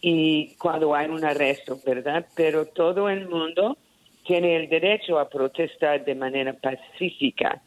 y 0.00 0.54
cuando 0.56 0.94
hay 0.94 1.08
un 1.08 1.24
arresto, 1.24 1.78
¿verdad? 1.86 2.26
Pero 2.36 2.66
todo 2.66 3.08
el 3.08 3.26
mundo 3.28 3.78
tiene 4.26 4.56
el 4.56 4.68
derecho 4.68 5.18
a 5.18 5.28
protestar 5.28 6.04
de 6.04 6.14
manera 6.14 6.52
pacífica 6.52 7.62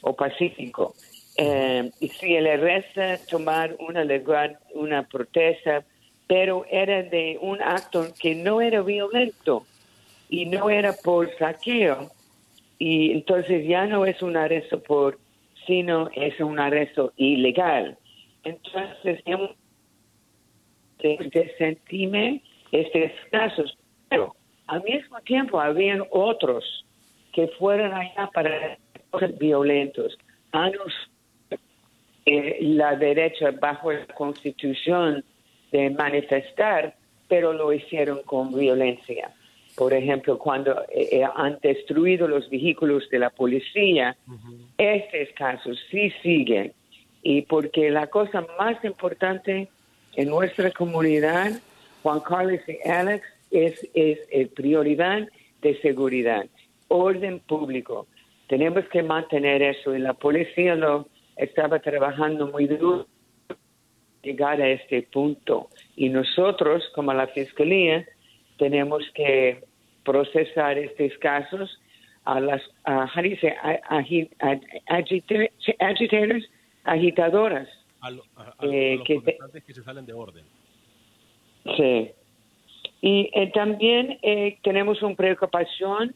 o 0.00 0.14
pacífico. 0.14 0.94
Eh, 1.36 1.90
y 2.00 2.08
si 2.08 2.34
el 2.34 2.46
arresto 2.46 3.00
tomar 3.30 3.76
una 3.78 4.04
legal, 4.04 4.58
una 4.74 5.06
protesta 5.06 5.84
pero 6.32 6.64
era 6.70 7.02
de 7.02 7.36
un 7.42 7.60
acto 7.60 8.06
que 8.18 8.34
no 8.34 8.62
era 8.62 8.80
violento 8.80 9.66
y 10.32 10.46
no 10.46 10.70
era 10.70 10.94
por 10.94 11.30
saqueo. 11.36 12.10
Y 12.78 13.12
entonces 13.12 13.68
ya 13.68 13.86
no 13.86 14.06
es 14.06 14.22
un 14.22 14.34
arresto 14.34 14.82
por, 14.82 15.18
sino 15.66 16.08
es 16.14 16.40
un 16.40 16.58
arresto 16.58 17.12
ilegal. 17.16 17.98
Entonces, 18.42 19.20
hemos 19.26 19.50
desentime 21.32 22.42
estos 22.72 23.10
casos, 23.30 23.76
pero 24.08 24.34
al 24.68 24.82
mismo 24.84 25.20
tiempo 25.20 25.60
habían 25.60 26.02
otros 26.10 26.86
que 27.34 27.48
fueron 27.58 27.92
allá 27.92 28.30
para 28.32 28.78
cosas 29.10 29.36
violentos. 29.38 30.16
Años, 30.52 30.94
eh, 32.24 32.56
la 32.60 32.96
derecha 32.96 33.50
bajo 33.50 33.92
la 33.92 34.06
constitución 34.06 35.22
de 35.72 35.90
manifestar, 35.90 36.94
pero 37.28 37.52
lo 37.52 37.70
hicieron 37.72 38.22
con 38.22 38.54
violencia. 38.54 39.30
Por 39.76 39.94
ejemplo, 39.94 40.38
cuando 40.38 40.82
eh, 40.90 41.08
eh, 41.12 41.24
han 41.34 41.58
destruido 41.62 42.28
los 42.28 42.48
vehículos 42.50 43.08
de 43.10 43.18
la 43.18 43.30
policía, 43.30 44.16
estos 44.76 45.34
casos 45.34 45.78
sí 45.90 46.12
siguen. 46.22 46.72
Y 47.22 47.42
porque 47.42 47.90
la 47.90 48.08
cosa 48.08 48.44
más 48.58 48.84
importante 48.84 49.68
en 50.14 50.28
nuestra 50.28 50.70
comunidad, 50.70 51.52
Juan 52.02 52.20
Carlos 52.20 52.60
y 52.66 52.88
Alex, 52.88 53.24
es, 53.50 53.88
es 53.94 54.18
el 54.30 54.48
prioridad 54.48 55.28
de 55.62 55.80
seguridad, 55.80 56.46
orden 56.88 57.38
público. 57.40 58.06
Tenemos 58.48 58.84
que 58.88 59.02
mantener 59.02 59.62
eso 59.62 59.94
y 59.94 60.00
la 60.00 60.14
policía 60.14 60.74
lo 60.74 61.06
estaba 61.36 61.78
trabajando 61.78 62.48
muy 62.48 62.66
duro 62.66 63.06
llegar 64.22 64.60
a 64.60 64.68
este 64.68 65.02
punto. 65.02 65.68
Y 65.96 66.08
nosotros, 66.08 66.84
como 66.94 67.12
la 67.12 67.26
Fiscalía, 67.28 68.06
tenemos 68.62 69.02
que 69.16 69.64
procesar 70.04 70.78
estos 70.78 71.18
casos 71.18 71.80
a 72.24 72.38
las, 72.38 72.62
a, 72.84 73.08
agitators, 74.86 76.48
agitadoras. 76.84 77.68
A, 78.00 78.10
eh, 78.62 78.98
los 78.98 79.04
que, 79.04 79.20
que 79.66 79.74
se 79.74 79.82
salen 79.82 80.06
de 80.06 80.12
orden. 80.12 80.44
Sí. 81.76 82.12
Y 83.00 83.30
eh, 83.34 83.50
también 83.52 84.20
eh, 84.22 84.58
tenemos 84.62 85.02
una 85.02 85.16
preocupación 85.16 86.14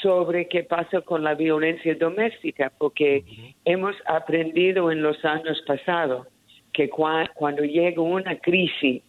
sobre 0.00 0.48
qué 0.48 0.64
pasa 0.64 1.02
con 1.02 1.22
la 1.22 1.34
violencia 1.34 1.94
doméstica, 1.94 2.72
porque 2.78 3.22
hemos 3.66 3.94
aprendido 4.06 4.90
en 4.90 5.02
los 5.02 5.22
años 5.26 5.62
pasados 5.66 6.26
que 6.72 6.88
cuando 6.88 7.62
llega 7.64 8.00
una 8.00 8.38
crisis 8.38 9.02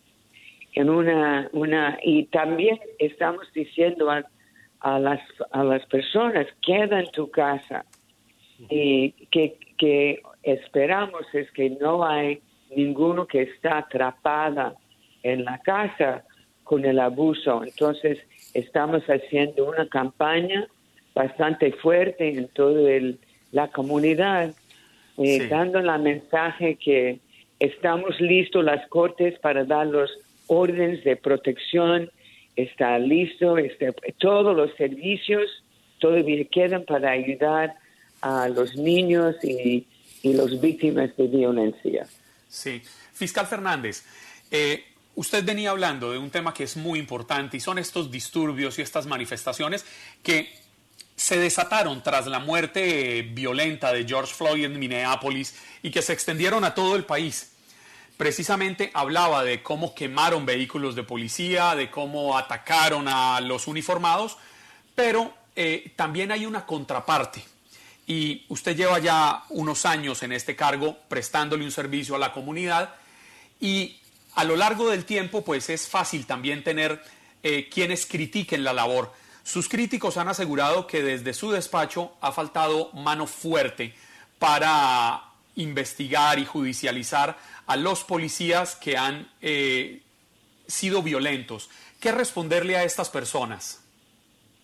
en 0.74 0.90
una 0.90 1.50
una 1.54 1.98
y 2.04 2.26
también 2.26 2.80
estamos 3.00 3.52
diciendo 3.54 4.10
a, 4.10 4.24
a 4.80 5.00
las 5.00 5.22
a 5.52 5.64
las 5.64 5.86
personas 5.88 6.48
queda 6.66 7.00
en 7.00 7.12
tu 7.12 7.30
casa. 7.30 7.86
Y 8.70 9.12
que, 9.30 9.58
que 9.78 10.22
esperamos 10.42 11.24
es 11.34 11.52
que 11.52 11.72
no 11.72 12.06
hay 12.06 12.42
ninguno 12.74 13.28
que 13.28 13.42
está 13.42 13.80
atrapada 13.80 14.76
en 15.22 15.44
la 15.44 15.58
casa 15.58 16.24
con 16.64 16.86
el 16.86 17.00
abuso. 17.00 17.64
Entonces 17.64 18.20
estamos 18.54 19.04
haciendo 19.04 19.70
una 19.70 19.88
campaña 19.88 20.68
bastante 21.14 21.74
fuerte 21.74 22.30
en 22.30 22.48
toda 22.50 22.90
la 23.52 23.68
comunidad 23.68 24.54
eh, 25.18 25.48
dando 25.50 25.82
la 25.82 25.98
mensaje 25.98 26.76
que 26.76 27.20
Estamos 27.64 28.20
listos 28.20 28.62
las 28.62 28.86
cortes 28.90 29.40
para 29.40 29.64
dar 29.64 29.88
los 29.88 30.12
órdenes 30.48 31.04
de 31.04 31.16
protección. 31.16 32.10
Está 32.56 33.00
listo, 33.00 33.58
este, 33.58 33.92
todos 34.20 34.56
los 34.56 34.76
servicios 34.76 35.64
todavía 36.00 36.44
quedan 36.46 36.84
para 36.86 37.12
ayudar 37.12 37.76
a 38.22 38.48
los 38.50 38.76
niños 38.76 39.36
y, 39.44 39.88
y 40.22 40.34
las 40.34 40.60
víctimas 40.60 41.16
de 41.18 41.28
violencia. 41.28 42.08
Sí. 42.48 42.82
Fiscal 43.14 43.48
Fernández, 43.48 44.04
eh, 44.52 44.84
usted 45.16 45.46
venía 45.46 45.70
hablando 45.70 46.12
de 46.12 46.18
un 46.18 46.30
tema 46.30 46.54
que 46.54 46.64
es 46.64 46.76
muy 46.76 47.00
importante 47.00 47.58
y 47.58 47.60
son 47.60 47.78
estos 47.78 48.12
disturbios 48.12 48.80
y 48.80 48.82
estas 48.82 49.06
manifestaciones 49.06 49.86
que 50.24 50.50
se 51.16 51.38
desataron 51.38 52.02
tras 52.02 52.28
la 52.28 52.40
muerte 52.40 53.22
violenta 53.22 53.94
de 53.94 54.06
George 54.06 54.34
Floyd 54.34 54.66
en 54.66 54.80
Minneapolis 54.80 55.56
y 55.84 55.92
que 55.92 56.02
se 56.02 56.14
extendieron 56.14 56.64
a 56.64 56.74
todo 56.74 56.96
el 56.96 57.06
país. 57.06 57.53
Precisamente 58.18 58.92
hablaba 58.94 59.44
de 59.44 59.64
cómo 59.64 59.96
quemaron 59.96 60.46
vehículos 60.46 60.96
de 60.96 61.04
policía, 61.04 61.76
de 61.76 61.90
cómo 61.90 62.38
atacaron 62.38 63.08
a 63.08 63.42
los 63.42 63.68
uniformados, 63.68 64.38
pero 64.96 65.34
eh, 65.56 65.92
también 65.96 66.32
hay 66.32 66.46
una 66.46 66.66
contraparte. 66.66 67.44
Y 68.06 68.46
usted 68.50 68.76
lleva 68.76 69.00
ya 69.00 69.44
unos 69.50 69.86
años 69.86 70.24
en 70.24 70.32
este 70.34 70.56
cargo 70.56 70.98
prestándole 71.08 71.64
un 71.64 71.72
servicio 71.72 72.16
a 72.16 72.20
la 72.20 72.34
comunidad 72.34 72.96
y 73.60 74.00
a 74.36 74.44
lo 74.44 74.56
largo 74.58 74.90
del 74.90 75.06
tiempo 75.06 75.44
pues 75.44 75.70
es 75.70 75.88
fácil 75.88 76.26
también 76.26 76.64
tener 76.64 77.02
eh, 77.44 77.70
quienes 77.70 78.06
critiquen 78.06 78.64
la 78.64 78.74
labor. 78.74 79.14
Sus 79.44 79.68
críticos 79.68 80.18
han 80.18 80.28
asegurado 80.28 80.88
que 80.88 81.02
desde 81.02 81.34
su 81.34 81.52
despacho 81.52 82.14
ha 82.22 82.32
faltado 82.32 82.92
mano 82.94 83.28
fuerte 83.28 83.94
para 84.40 85.33
investigar 85.56 86.40
y 86.40 86.46
judicializar 86.46 87.36
a 87.66 87.76
los 87.76 88.04
policías 88.04 88.76
que 88.76 88.98
han 88.98 89.28
eh, 89.42 90.02
sido 90.68 91.02
violentos. 91.02 91.70
¿Qué 92.00 92.12
responderle 92.12 92.76
a 92.76 92.84
estas 92.84 93.10
personas? 93.10 93.84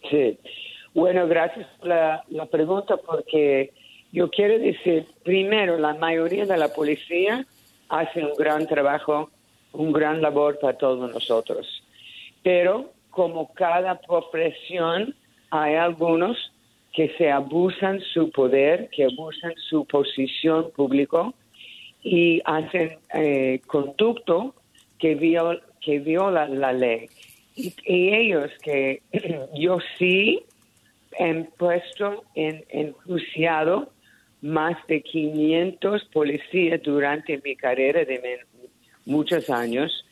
Sí, 0.10 0.38
bueno, 0.94 1.28
gracias 1.28 1.68
por 1.78 1.88
la, 1.88 2.24
la 2.30 2.46
pregunta 2.46 2.98
porque 2.98 3.72
yo 4.12 4.30
quiero 4.30 4.58
decir, 4.58 5.06
primero, 5.24 5.78
la 5.78 5.94
mayoría 5.94 6.46
de 6.46 6.58
la 6.58 6.70
policía 6.70 7.46
hace 7.90 8.26
un 8.26 8.34
gran 8.38 8.68
trabajo, 8.68 9.30
un 9.72 9.92
gran 9.92 10.22
labor 10.22 10.60
para 10.60 10.78
todos 10.78 11.12
nosotros. 11.12 11.84
Pero 12.44 12.92
como 13.10 13.54
cada 13.54 14.00
profesión, 14.00 15.16
hay 15.52 15.76
algunos 15.76 16.52
que 16.94 17.10
se 17.18 17.32
abusan 17.32 18.02
su 18.14 18.32
poder, 18.32 18.90
que 18.90 19.06
abusan 19.06 19.54
su 19.70 19.86
posición 19.86 20.72
público 20.72 21.34
y 22.02 22.42
hacen 22.46 22.98
eh, 23.14 23.62
conducto 23.68 24.56
que, 24.98 25.16
viol, 25.16 25.62
que 25.82 26.00
viola 26.00 26.48
la 26.48 26.74
ley. 26.74 27.10
Y, 27.56 27.74
ellos 27.86 28.52
que 28.62 29.02
yo 29.56 29.80
sí 29.98 30.44
he 31.18 31.44
puesto 31.58 32.24
en 32.36 32.64
enjuiciado 32.70 33.92
más 34.42 34.78
de 34.88 35.02
500 35.02 36.06
policías 36.06 36.82
durante 36.82 37.42
mi 37.44 37.56
carrera 37.56 38.06
de 38.06 38.40
muchos 39.06 39.50
años, 39.50 40.06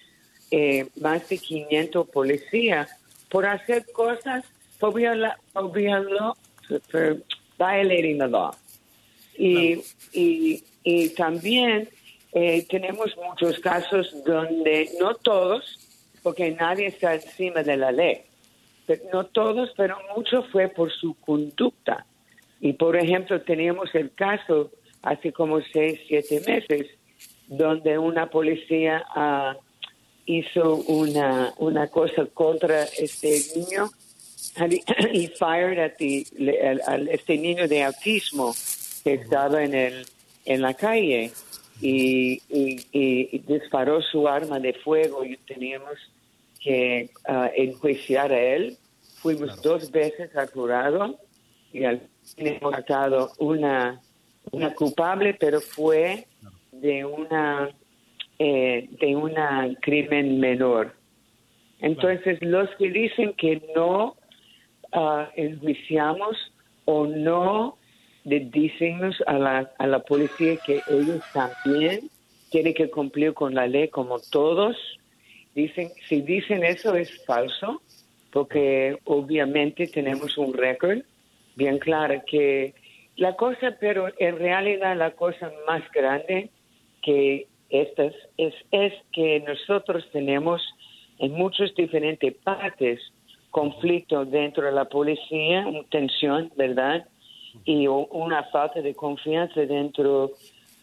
eh, 0.52 0.86
más 1.00 1.28
de 1.30 1.38
500 1.38 2.10
policías 2.10 2.90
por 3.30 3.46
hacer 3.46 3.86
cosas, 3.94 4.44
por 4.80 4.94
viola, 4.94 5.38
por 5.54 5.72
viola- 5.72 6.34
por 6.68 7.24
violating 7.58 8.20
the 8.20 8.28
law. 8.28 8.56
Y, 9.38 9.82
y, 10.14 10.64
y 10.84 11.10
también 11.10 11.90
eh, 12.34 12.66
tenemos 12.70 13.16
muchos 13.18 13.60
casos 13.60 14.14
donde, 14.26 14.90
no 15.00 15.16
todos, 15.16 15.80
porque 16.24 16.52
nadie 16.52 16.88
está 16.88 17.16
encima 17.16 17.64
de 17.64 17.78
la 17.78 17.92
ley, 17.92 18.22
pero 18.86 19.04
no 19.14 19.26
todos, 19.26 19.72
pero 19.78 19.98
mucho 20.16 20.44
fue 20.52 20.68
por 20.68 20.92
su 20.92 21.14
conducta. 21.16 22.06
Y 22.60 22.74
por 22.74 22.96
ejemplo, 22.96 23.42
teníamos 23.42 23.94
el 23.94 24.12
caso 24.14 24.72
hace 25.02 25.32
como 25.32 25.62
seis, 25.62 26.00
siete 26.08 26.42
meses, 26.46 26.88
donde 27.48 27.98
una 27.98 28.30
policía 28.30 29.06
ah, 29.16 29.56
hizo 30.26 30.76
una, 30.76 31.54
una 31.58 31.88
cosa 31.88 32.26
contra 32.34 32.84
este 32.84 33.40
niño 33.56 33.90
y, 35.14 35.28
fired 35.40 35.80
at 35.80 35.94
the- 35.98 36.26
al- 36.64 36.82
al- 36.88 37.08
este 37.10 37.38
niño 37.38 37.68
de 37.68 37.84
autismo 37.84 38.54
que 39.04 39.14
estaba 39.14 39.64
en, 39.64 39.74
el, 39.74 40.06
en 40.46 40.62
la 40.62 40.74
calle 40.74 41.32
y, 41.82 42.42
y- 42.50 42.80
y- 42.92 43.30
y 43.32 43.40
disparó 43.40 44.02
su 44.02 44.28
arma 44.28 44.60
de 44.60 44.74
fuego 44.74 45.24
y 45.24 45.38
teníamos 45.38 45.94
que 46.60 47.10
ah, 47.28 47.50
enjuiciar 47.56 48.32
a 48.32 48.40
él. 48.40 48.78
Fuimos 49.22 49.62
dos 49.62 49.92
veces 49.92 50.36
al 50.36 50.50
jurado 50.50 51.18
y 51.72 51.84
al 51.86 52.02
hemos 52.38 52.74
sacado 52.76 53.32
una, 53.40 54.02
una 54.52 54.74
culpable, 54.74 55.34
pero 55.36 55.62
fue 55.62 56.26
de 56.72 57.06
una 57.06 57.70
eh, 58.40 58.90
de 59.00 59.16
un 59.16 59.34
crimen 59.82 60.40
menor. 60.40 60.94
Entonces, 61.80 62.38
los 62.42 62.70
que 62.78 62.90
dicen 62.90 63.34
que 63.34 63.62
no 63.76 64.17
ah, 64.94 65.30
enjuiciamos 65.36 66.52
o 66.86 67.06
no 67.06 67.78
le 68.24 68.42
decimos 68.42 69.16
a 69.26 69.38
la, 69.38 69.72
a 69.78 69.88
la 69.88 70.00
policía 70.00 70.58
que 70.66 70.82
ellos 70.90 71.24
también 71.34 72.10
tienen 72.50 72.74
que 72.74 72.90
cumplir 72.90 73.34
con 73.34 73.56
la 73.56 73.68
ley 73.68 73.88
como 73.88 74.20
todos, 74.20 74.76
dicen, 75.56 75.90
si 76.08 76.22
dicen 76.22 76.64
eso 76.64 76.96
es 76.96 77.24
falso, 77.26 77.82
porque 78.32 79.00
obviamente 79.06 79.88
tenemos 79.88 80.38
un 80.38 80.54
récord 80.54 81.00
bien 81.56 81.80
claro 81.80 82.22
que 82.30 82.74
la 83.16 83.36
cosa, 83.36 83.78
pero 83.80 84.10
en 84.20 84.38
realidad 84.38 84.96
la 84.96 85.12
cosa 85.12 85.52
más 85.66 85.82
grande 85.92 86.50
que 87.02 87.48
estas 87.70 88.14
es, 88.38 88.54
es 88.72 88.94
que 89.12 89.40
nosotros 89.40 90.08
tenemos 90.12 90.62
en 91.20 91.32
muchas 91.32 91.74
diferentes 91.76 92.34
partes 92.44 93.00
conflicto 93.58 94.24
dentro 94.24 94.68
de 94.68 94.72
la 94.72 94.86
policía, 94.86 95.66
tensión, 95.90 96.52
¿verdad? 96.56 97.08
Y 97.66 97.88
una 97.88 98.44
falta 98.44 98.82
de 98.82 98.94
confianza 98.94 99.62
dentro 99.62 100.34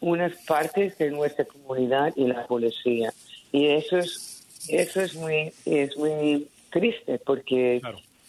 unas 0.01 0.33
partes 0.45 0.97
de 0.97 1.09
nuestra 1.09 1.45
comunidad 1.45 2.11
y 2.17 2.27
la 2.27 2.45
policía. 2.45 3.13
Y 3.53 3.67
eso 3.67 3.97
es, 3.97 4.67
eso 4.67 4.99
es 4.99 5.15
muy, 5.15 5.53
es 5.65 5.95
muy 5.95 6.49
triste 6.69 7.17
porque 7.19 7.81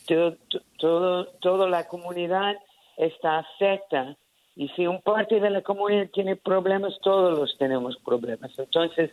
todo, 0.07 0.37
todo, 0.79 1.27
toda 1.41 1.69
la 1.69 1.89
comunidad 1.89 2.55
está 2.97 3.39
afecta 3.39 4.17
y 4.55 4.69
si 4.77 4.87
un 4.87 5.03
parte 5.03 5.41
de 5.41 5.51
la 5.51 5.63
comunidad 5.63 6.09
tiene 6.15 6.37
problemas, 6.37 6.95
todos 7.03 7.37
los 7.37 7.59
tenemos 7.59 7.97
problemas. 7.97 8.57
Entonces, 8.57 9.11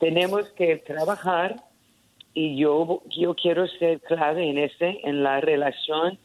tenemos 0.00 0.50
que 0.50 0.78
trabajar 0.78 1.62
y 2.34 2.56
yo, 2.56 3.02
yo 3.08 3.34
quiero 3.34 3.66
ser 3.66 4.00
clave 4.00 4.48
en 4.48 4.58
ese, 4.58 5.00
en 5.04 5.22
la 5.22 5.40
relación 5.40 6.18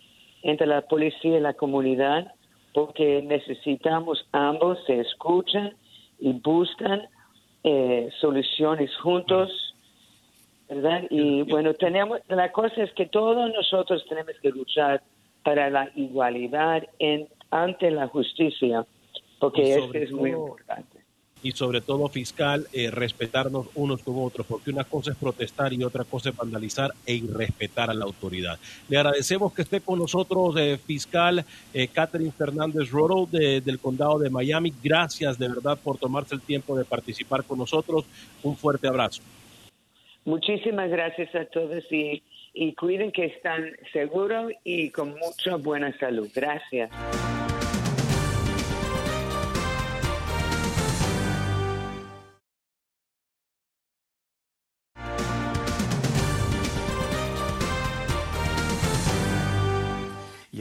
entre 0.43 0.67
la 0.67 0.81
policía 0.81 1.37
y 1.37 1.41
la 1.41 1.53
comunidad, 1.53 2.33
porque 2.73 3.21
necesitamos 3.23 4.25
ambos 4.31 4.77
se 4.85 4.99
escuchan 4.99 5.73
y 6.19 6.33
buscan 6.33 7.07
eh, 7.63 8.09
soluciones 8.21 8.95
juntos, 8.97 9.75
¿verdad? 10.69 11.03
Y 11.09 11.41
bueno, 11.43 11.73
tenemos, 11.73 12.19
la 12.27 12.51
cosa 12.51 12.83
es 12.83 12.93
que 12.93 13.07
todos 13.07 13.51
nosotros 13.53 14.05
tenemos 14.07 14.33
que 14.41 14.49
luchar 14.49 15.01
para 15.43 15.69
la 15.69 15.89
igualdad 15.95 16.83
en, 16.99 17.27
ante 17.51 17.91
la 17.91 18.07
justicia, 18.07 18.85
porque 19.39 19.75
esto 19.75 19.97
es 19.97 20.11
muy 20.11 20.31
importante. 20.31 20.96
Y 21.47 21.51
sobre 21.51 21.79
todo 21.81 22.09
fiscal, 22.09 22.67
eh, 22.73 22.91
respetarnos 22.91 23.67
unos 23.75 24.03
con 24.03 24.15
otros, 24.17 24.45
porque 24.47 24.69
una 24.71 24.83
cosa 24.83 25.11
es 25.11 25.17
protestar 25.17 25.71
y 25.71 25.81
otra 25.83 26.03
cosa 26.03 26.29
es 26.29 26.35
vandalizar 26.35 26.91
e 27.05 27.13
irrespetar 27.15 27.89
a 27.89 27.93
la 27.93 28.03
autoridad. 28.03 28.59
Le 28.89 28.97
agradecemos 28.97 29.53
que 29.53 29.61
esté 29.61 29.79
con 29.79 29.99
nosotros, 29.99 30.55
eh, 30.57 30.77
fiscal 30.77 31.45
eh, 31.73 31.87
Catherine 31.87 32.31
Fernández 32.31 32.89
Roro 32.91 33.27
de- 33.31 33.61
del 33.61 33.79
condado 33.79 34.19
de 34.19 34.29
Miami. 34.29 34.73
Gracias 34.83 35.39
de 35.39 35.47
verdad 35.47 35.77
por 35.81 35.97
tomarse 35.97 36.35
el 36.35 36.41
tiempo 36.41 36.77
de 36.77 36.83
participar 36.83 37.43
con 37.45 37.59
nosotros. 37.59 38.03
Un 38.43 38.57
fuerte 38.57 38.87
abrazo. 38.87 39.21
Muchísimas 40.25 40.89
gracias 40.89 41.33
a 41.35 41.45
todos 41.45 41.83
y 41.91 42.73
cuiden 42.73 43.11
que 43.11 43.25
están 43.25 43.71
seguros 43.93 44.51
y 44.65 44.89
con 44.89 45.15
mucha 45.15 45.55
buena 45.55 45.97
salud. 45.99 46.27
Gracias. 46.35 46.89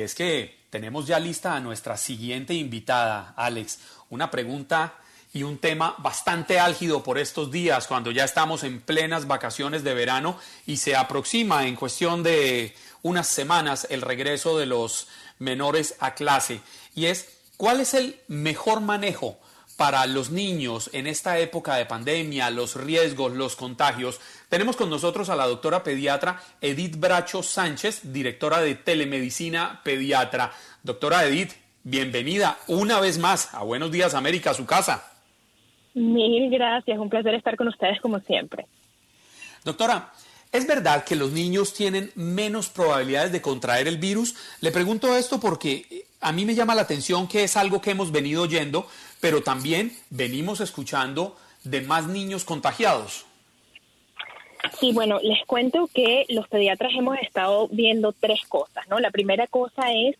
Es 0.07 0.14
que 0.14 0.57
tenemos 0.70 1.07
ya 1.07 1.18
lista 1.18 1.54
a 1.54 1.61
nuestra 1.61 1.96
siguiente 1.96 2.54
invitada, 2.54 3.34
Alex. 3.36 3.80
Una 4.09 4.30
pregunta 4.30 4.94
y 5.32 5.42
un 5.42 5.59
tema 5.59 5.96
bastante 5.98 6.59
álgido 6.61 7.02
por 7.02 7.18
estos 7.18 7.50
días, 7.50 7.86
cuando 7.88 8.12
ya 8.12 8.24
estamos 8.24 8.62
en 8.62 8.80
plenas 8.80 9.26
vacaciones 9.26 9.84
de 9.84 9.94
verano 9.94 10.38
y 10.64 10.78
se 10.78 10.96
aproxima 10.96 11.66
en 11.66 11.76
cuestión 11.76 12.22
de 12.22 12.74
unas 13.02 13.26
semanas 13.26 13.86
el 13.90 14.00
regreso 14.00 14.57
de 14.57 14.66
los 14.66 15.09
menores 15.40 15.96
a 15.98 16.14
clase. 16.14 16.61
Y 16.94 17.07
es 17.07 17.28
¿cuál 17.57 17.80
es 17.80 17.92
el 17.94 18.20
mejor 18.28 18.80
manejo 18.80 19.38
para 19.76 20.07
los 20.07 20.30
niños 20.30 20.88
en 20.92 21.07
esta 21.07 21.38
época 21.38 21.74
de 21.74 21.86
pandemia, 21.86 22.48
los 22.50 22.76
riesgos, 22.76 23.32
los 23.32 23.57
contagios? 23.57 24.20
Tenemos 24.49 24.76
con 24.76 24.88
nosotros 24.88 25.28
a 25.28 25.34
la 25.34 25.47
doctora 25.47 25.82
pediatra 25.82 26.40
Edith 26.61 26.97
Bracho 27.01 27.42
Sánchez, 27.42 28.12
directora 28.12 28.61
de 28.61 28.76
telemedicina 28.76 29.80
pediatra. 29.82 30.53
Doctora 30.84 31.24
Edith, 31.24 31.53
bienvenida 31.82 32.57
una 32.68 33.01
vez 33.01 33.18
más 33.18 33.53
a 33.55 33.64
Buenos 33.64 33.90
Días 33.90 34.14
América, 34.14 34.51
a 34.51 34.55
su 34.55 34.64
casa. 34.64 35.11
Mil 35.94 36.49
gracias, 36.49 36.97
un 36.97 37.11
placer 37.11 37.34
estar 37.34 37.57
con 37.57 37.66
ustedes 37.66 38.01
como 38.01 38.20
siempre. 38.20 38.66
Doctora, 39.64 40.12
¿es 40.53 40.64
verdad 40.64 41.03
que 41.03 41.16
los 41.16 41.32
niños 41.32 41.74
tienen 41.74 42.12
menos 42.14 42.68
probabilidades 42.68 43.32
de 43.32 43.42
contraer 43.42 43.88
el 43.88 43.97
virus? 43.97 44.36
Le 44.61 44.70
pregunto 44.70 45.16
esto 45.16 45.40
porque 45.40 46.07
a 46.20 46.30
mí 46.30 46.44
me 46.44 46.55
llama 46.55 46.76
la 46.76 46.82
atención 46.82 47.26
que 47.26 47.42
es 47.42 47.57
algo 47.57 47.80
que 47.80 47.90
hemos 47.90 48.12
venido 48.12 48.42
oyendo, 48.42 48.86
pero 49.20 49.42
también 49.42 49.92
venimos 50.11 50.61
escuchando 50.61 51.36
de 51.64 51.80
más 51.80 52.07
niños 52.07 52.44
contagiados. 52.44 53.26
Sí, 54.72 54.92
bueno, 54.92 55.18
les 55.22 55.44
cuento 55.46 55.88
que 55.92 56.26
los 56.28 56.48
pediatras 56.48 56.92
hemos 56.94 57.18
estado 57.18 57.68
viendo 57.68 58.12
tres 58.12 58.40
cosas, 58.48 58.86
¿no? 58.88 58.98
La 59.00 59.10
primera 59.10 59.46
cosa 59.46 59.92
es 59.92 60.16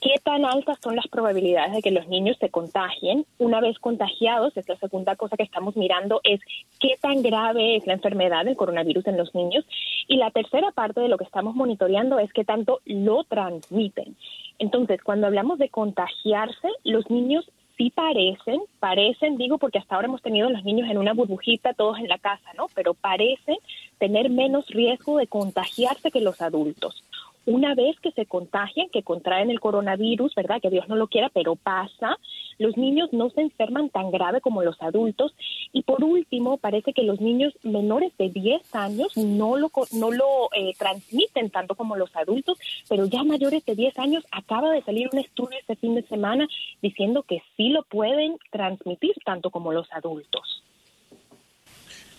qué 0.00 0.14
tan 0.22 0.44
altas 0.44 0.78
son 0.82 0.96
las 0.96 1.06
probabilidades 1.08 1.72
de 1.72 1.82
que 1.82 1.90
los 1.90 2.08
niños 2.08 2.36
se 2.40 2.48
contagien. 2.48 3.26
Una 3.38 3.60
vez 3.60 3.78
contagiados, 3.78 4.56
es 4.56 4.68
la 4.68 4.76
segunda 4.76 5.16
cosa 5.16 5.36
que 5.36 5.42
estamos 5.42 5.76
mirando, 5.76 6.20
es 6.24 6.40
qué 6.78 6.96
tan 7.00 7.22
grave 7.22 7.76
es 7.76 7.86
la 7.86 7.92
enfermedad 7.92 8.44
del 8.44 8.56
coronavirus 8.56 9.06
en 9.08 9.18
los 9.18 9.34
niños. 9.34 9.64
Y 10.08 10.16
la 10.16 10.30
tercera 10.30 10.70
parte 10.72 11.00
de 11.00 11.08
lo 11.08 11.18
que 11.18 11.24
estamos 11.24 11.54
monitoreando 11.54 12.18
es 12.18 12.32
qué 12.32 12.44
tanto 12.44 12.80
lo 12.86 13.24
transmiten. 13.24 14.16
Entonces, 14.58 15.02
cuando 15.02 15.26
hablamos 15.26 15.58
de 15.58 15.68
contagiarse, 15.68 16.68
los 16.84 17.10
niños 17.10 17.50
sí 17.80 17.88
parecen, 17.88 18.60
parecen, 18.78 19.38
digo 19.38 19.56
porque 19.56 19.78
hasta 19.78 19.94
ahora 19.94 20.06
hemos 20.06 20.20
tenido 20.20 20.50
los 20.50 20.64
niños 20.64 20.90
en 20.90 20.98
una 20.98 21.14
burbujita, 21.14 21.72
todos 21.72 21.98
en 21.98 22.08
la 22.08 22.18
casa, 22.18 22.52
¿no? 22.54 22.66
Pero 22.74 22.92
parecen 22.92 23.56
tener 23.96 24.28
menos 24.28 24.66
riesgo 24.66 25.16
de 25.16 25.26
contagiarse 25.26 26.10
que 26.10 26.20
los 26.20 26.42
adultos 26.42 27.02
una 27.46 27.74
vez 27.74 27.98
que 28.00 28.12
se 28.12 28.26
contagian, 28.26 28.90
que 28.90 29.02
contraen 29.02 29.50
el 29.50 29.60
coronavirus, 29.60 30.34
¿verdad? 30.34 30.60
Que 30.60 30.68
Dios 30.68 30.88
no 30.88 30.96
lo 30.96 31.08
quiera, 31.08 31.30
pero 31.32 31.56
pasa, 31.56 32.18
los 32.60 32.76
niños 32.76 33.08
no 33.12 33.30
se 33.30 33.40
enferman 33.40 33.88
tan 33.88 34.10
grave 34.10 34.42
como 34.42 34.62
los 34.62 34.80
adultos. 34.82 35.34
Y 35.72 35.82
por 35.82 36.04
último, 36.04 36.58
parece 36.58 36.92
que 36.92 37.02
los 37.02 37.18
niños 37.20 37.54
menores 37.62 38.12
de 38.18 38.28
10 38.28 38.74
años 38.74 39.16
no 39.16 39.56
lo, 39.56 39.72
no 39.92 40.10
lo 40.12 40.50
eh, 40.54 40.74
transmiten 40.78 41.48
tanto 41.48 41.74
como 41.74 41.96
los 41.96 42.14
adultos, 42.14 42.58
pero 42.88 43.06
ya 43.06 43.24
mayores 43.24 43.64
de 43.64 43.74
10 43.74 43.98
años 43.98 44.24
acaba 44.30 44.72
de 44.72 44.82
salir 44.82 45.08
un 45.10 45.18
estudio 45.18 45.58
este 45.58 45.74
fin 45.76 45.94
de 45.94 46.02
semana 46.02 46.46
diciendo 46.82 47.22
que 47.22 47.42
sí 47.56 47.70
lo 47.70 47.82
pueden 47.84 48.36
transmitir 48.50 49.14
tanto 49.24 49.50
como 49.50 49.72
los 49.72 49.90
adultos. 49.92 50.62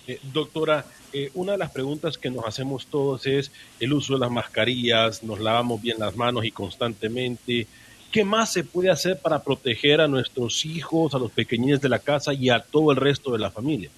Eh, 0.08 0.20
doctora, 0.34 0.84
eh, 1.14 1.30
una 1.36 1.52
de 1.52 1.60
las 1.60 1.70
preguntas 1.70 2.18
que 2.18 2.32
nos 2.32 2.46
hacemos 2.48 2.88
todos 2.88 3.28
es 3.28 3.52
el 3.80 3.94
uso 3.94 4.14
de 4.14 4.22
las 4.22 4.32
mascarillas, 4.32 5.22
nos 5.22 5.40
lavamos 5.40 5.80
bien 5.80 6.00
las 6.00 6.16
manos 6.16 6.46
y 6.46 6.52
constantemente. 6.52 7.68
¿Qué 8.12 8.26
más 8.26 8.52
se 8.52 8.64
puede 8.64 8.90
hacer 8.90 9.20
para 9.22 9.42
proteger 9.42 10.02
a 10.02 10.08
nuestros 10.08 10.66
hijos, 10.66 11.16
a 11.16 11.20
los 11.20 11.32
pequeñines 11.32 11.80
de 11.80 11.90
la 11.90 12.00
casa 12.00 12.34
y 12.34 12.50
a 12.50 12.60
todo 12.60 12.92
el 12.92 12.98
resto 12.98 13.32
de 13.32 13.40
la 13.40 13.50
familia? 13.50 13.90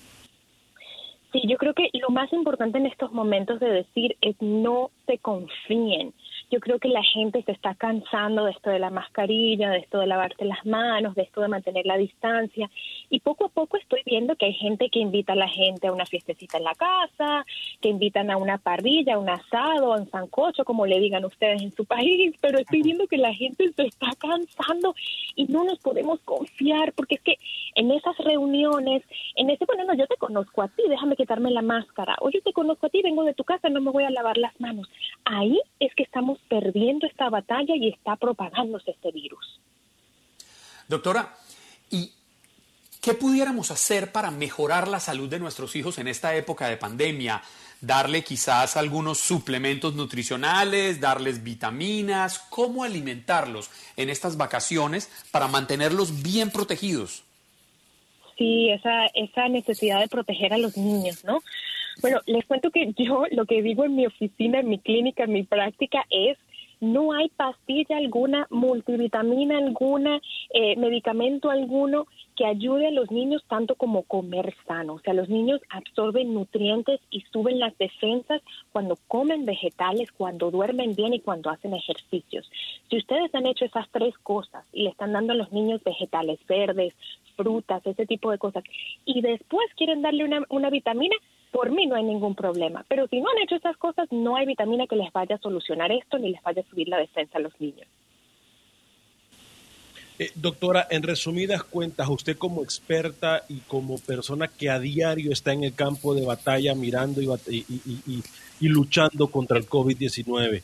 Sí, 1.32 1.41
yo 1.47 1.57
creo 1.57 1.74
que 1.74 1.89
lo 1.93 2.09
más 2.09 2.32
importante 2.32 2.78
en 2.78 2.86
estos 2.86 3.11
momentos 3.11 3.59
de 3.59 3.70
decir 3.70 4.16
es 4.22 4.36
no 4.39 4.91
se 5.07 5.18
confíen 5.18 6.14
yo 6.54 6.60
creo 6.60 6.78
que 6.78 6.88
la 6.88 7.01
gente 7.01 7.41
se 7.41 7.51
está 7.51 7.74
cansando 7.74 8.45
de 8.45 8.51
esto 8.51 8.70
de 8.70 8.78
la 8.78 8.91
mascarilla, 8.91 9.72
de 9.72 9.80
esto 9.80 9.97
de 9.97 10.06
lavarse 10.06 10.45
las 10.45 10.64
manos, 10.68 11.16
de 11.16 11.24
esto 11.24 11.41
de 11.41 11.47
mantener 11.47 11.84
la 11.88 11.97
distancia. 11.97 12.70
Y 13.10 13.22
poco 13.22 13.45
a 13.45 13.49
poco 13.49 13.76
estoy 13.78 14.01
viendo 14.06 14.36
que 14.36 14.45
hay 14.45 14.54
gente 14.54 14.89
que 14.89 14.99
invita 14.99 15.34
a 15.34 15.36
la 15.36 15.47
gente 15.47 15.88
a 15.88 15.91
una 15.91 16.06
fiestecita 16.06 16.60
en 16.60 16.66
la 16.66 16.76
casa, 16.76 17.43
que 17.82 17.89
invitan 17.89 18.30
a 18.30 18.38
una 18.38 18.60
parrilla, 18.60 19.16
a 19.16 19.18
un 19.18 19.30
asado, 19.30 19.95
a 19.95 19.97
un 19.99 20.08
sancocho, 20.12 20.64
como 20.64 20.86
le 20.86 20.99
digan 20.99 21.26
ustedes 21.26 21.64
en 21.64 21.72
su 21.72 21.86
país. 21.86 22.36
Pero 22.41 22.60
estoy 22.60 22.84
viendo 22.84 23.08
que 23.08 23.18
la 23.18 23.34
gente 23.34 23.74
se 23.74 23.88
está 23.88 24.12
cansando 24.20 24.93
y 25.36 25.45
no 25.45 25.64
nos 25.64 25.80
podemos 25.80 26.20
confiar, 26.20 26.93
porque 26.93 27.16
es 27.16 27.22
que 27.22 27.39
en 27.74 27.89
esas 27.89 28.16
reuniones, 28.20 29.01
en 29.38 29.49
ese, 29.49 29.66
bueno, 29.66 29.86
no, 29.86 29.95
yo 29.95 30.06
te 30.06 30.18
conozco 30.18 30.62
a 30.62 30.68
ti, 30.68 30.84
déjame 30.88 31.16
quitarme 31.16 31.49
la 31.49 31.64
máscara. 31.64 32.16
O 32.22 32.30
yo 32.30 32.43
te 32.43 32.54
conozco 32.54 32.86
a 32.86 32.89
ti, 32.89 33.01
vengo 33.01 33.24
de 33.24 33.34
tu 33.34 33.43
casa, 33.43 33.70
no 33.70 33.82
me 33.82 33.89
voy 33.89 34.04
a 34.04 34.12
lavar 34.12 34.38
las 34.38 34.54
manos. 34.62 34.88
Ahí 35.26 35.60
es 35.80 35.95
que 35.95 36.04
estamos 36.04 36.43
perdiendo 36.50 37.08
esta 37.08 37.30
batalla 37.30 37.76
y 37.76 37.89
está 37.89 38.16
propagándose 38.16 38.91
este 38.91 39.12
virus. 39.12 39.60
Doctora, 40.88 41.36
¿y 41.89 42.12
qué 43.02 43.14
pudiéramos 43.14 43.72
hacer 43.72 44.12
para 44.12 44.32
mejorar 44.32 44.88
la 44.88 45.00
salud 45.00 45.30
de 45.30 45.39
nuestros 45.39 45.76
hijos 45.76 45.98
en 45.98 46.08
esta 46.08 46.36
época 46.36 46.68
de 46.68 46.78
pandemia? 46.78 47.41
Darle 47.82 48.24
quizás 48.24 48.78
algunos 48.78 49.18
suplementos 49.20 49.94
nutricionales, 49.96 51.02
darles 51.02 51.44
vitaminas, 51.44 52.39
cómo 52.50 52.84
alimentarlos 52.84 53.70
en 53.98 54.10
estas 54.10 54.38
vacaciones 54.38 55.10
para 55.32 55.48
mantenerlos 55.48 56.24
bien 56.24 56.50
protegidos. 56.50 57.24
Sí, 58.38 58.70
esa, 58.70 59.06
esa 59.14 59.48
necesidad 59.50 60.00
de 60.00 60.08
proteger 60.08 60.54
a 60.54 60.58
los 60.58 60.78
niños, 60.78 61.24
¿no? 61.24 61.41
Bueno, 62.02 62.22
les 62.26 62.46
cuento 62.46 62.72
que 62.72 62.94
yo 62.98 63.26
lo 63.32 63.46
que 63.46 63.62
digo 63.62 63.86
en 63.86 63.96
mi 63.96 64.06
oficina, 64.06 64.60
en 64.60 64.70
mi 64.70 64.80
clínica, 64.80 65.24
en 65.24 65.34
mi 65.34 65.44
práctica 65.44 66.06
es 66.10 66.38
no 66.84 67.14
hay 67.14 67.30
pastilla 67.30 67.96
alguna, 67.96 68.46
multivitamina 68.50 69.58
alguna, 69.58 70.22
eh, 70.54 70.76
medicamento 70.76 71.50
alguno 71.50 72.08
que 72.36 72.46
ayude 72.46 72.88
a 72.88 72.91
los 72.91 73.10
niños 73.10 73.41
tanto 73.48 73.76
como 73.76 74.04
comer 74.04 74.54
sano. 74.68 74.96
O 74.96 75.00
sea, 75.00 75.14
los 75.14 75.30
niños 75.30 75.62
absorben 75.70 76.34
nutrientes 76.34 77.00
y 77.10 77.22
suben 77.32 77.60
las 77.60 77.78
defensas 77.78 78.41
cuando 78.74 78.98
comen 79.08 79.46
vegetales, 79.46 80.12
cuando 80.12 80.52
duermen 80.52 80.94
bien 80.94 81.14
y 81.14 81.22
cuando 81.22 81.50
hacen 81.50 81.74
ejercicios. 81.74 82.52
Si 82.89 82.98
ustedes 82.98 83.34
han 83.34 83.46
hecho 83.46 83.64
esas 83.64 83.88
tres 83.91 84.18
cosas 84.18 84.66
y 84.74 84.84
le 84.84 84.89
están 84.89 85.14
dando 85.14 85.32
a 85.32 85.38
los 85.38 85.54
niños 85.54 85.82
vegetales 85.86 86.38
verdes, 86.50 86.94
frutas, 87.38 87.86
ese 87.88 88.06
tipo 88.06 88.30
de 88.30 88.39
cosas, 88.39 88.64
y 89.06 89.22
después 89.22 89.66
quieren 89.78 90.02
darle 90.02 90.26
una, 90.26 90.44
una 90.50 90.70
vitamina, 90.70 91.16
por 91.54 91.70
mí 91.70 91.86
no 91.86 91.95
hay 91.95 92.04
ningún 92.04 92.34
problema. 92.34 92.84
Pero 92.89 93.08
si 93.08 93.22
no 93.22 93.30
han 93.30 93.38
hecho 93.43 93.56
esas 93.56 93.78
cosas, 93.78 94.12
no 94.12 94.36
hay 94.36 94.47
vitamina 94.47 94.88
que 94.88 94.95
les 94.95 95.14
vaya 95.14 95.36
a 95.36 95.39
solucionar 95.39 95.91
esto 95.91 96.18
ni 96.18 96.32
les 96.32 96.41
vaya 96.41 96.64
a 96.64 96.70
subir 96.70 96.89
la 96.89 96.97
defensa 96.97 97.38
a 97.38 97.41
los 97.41 97.54
niños. 97.62 97.88
Eh, 100.18 100.32
doctora, 100.36 100.88
en 100.89 101.04
resumidas 101.04 101.64
cuentas, 101.64 102.10
usted 102.10 102.38
como 102.38 102.64
experta 102.64 103.43
y 103.49 103.60
como 103.60 103.99
persona 103.99 104.47
que 104.47 104.70
a 104.70 104.80
diario 104.80 105.32
está 105.32 105.54
en 105.54 105.64
el 105.64 105.76
campo 105.76 106.16
de 106.16 106.26
batalla 106.26 106.74
mirando 106.74 107.22
y, 107.22 108.68
luchando 108.68 109.28
contra 109.28 109.58
el 109.58 109.68
COVID-19, 109.68 110.64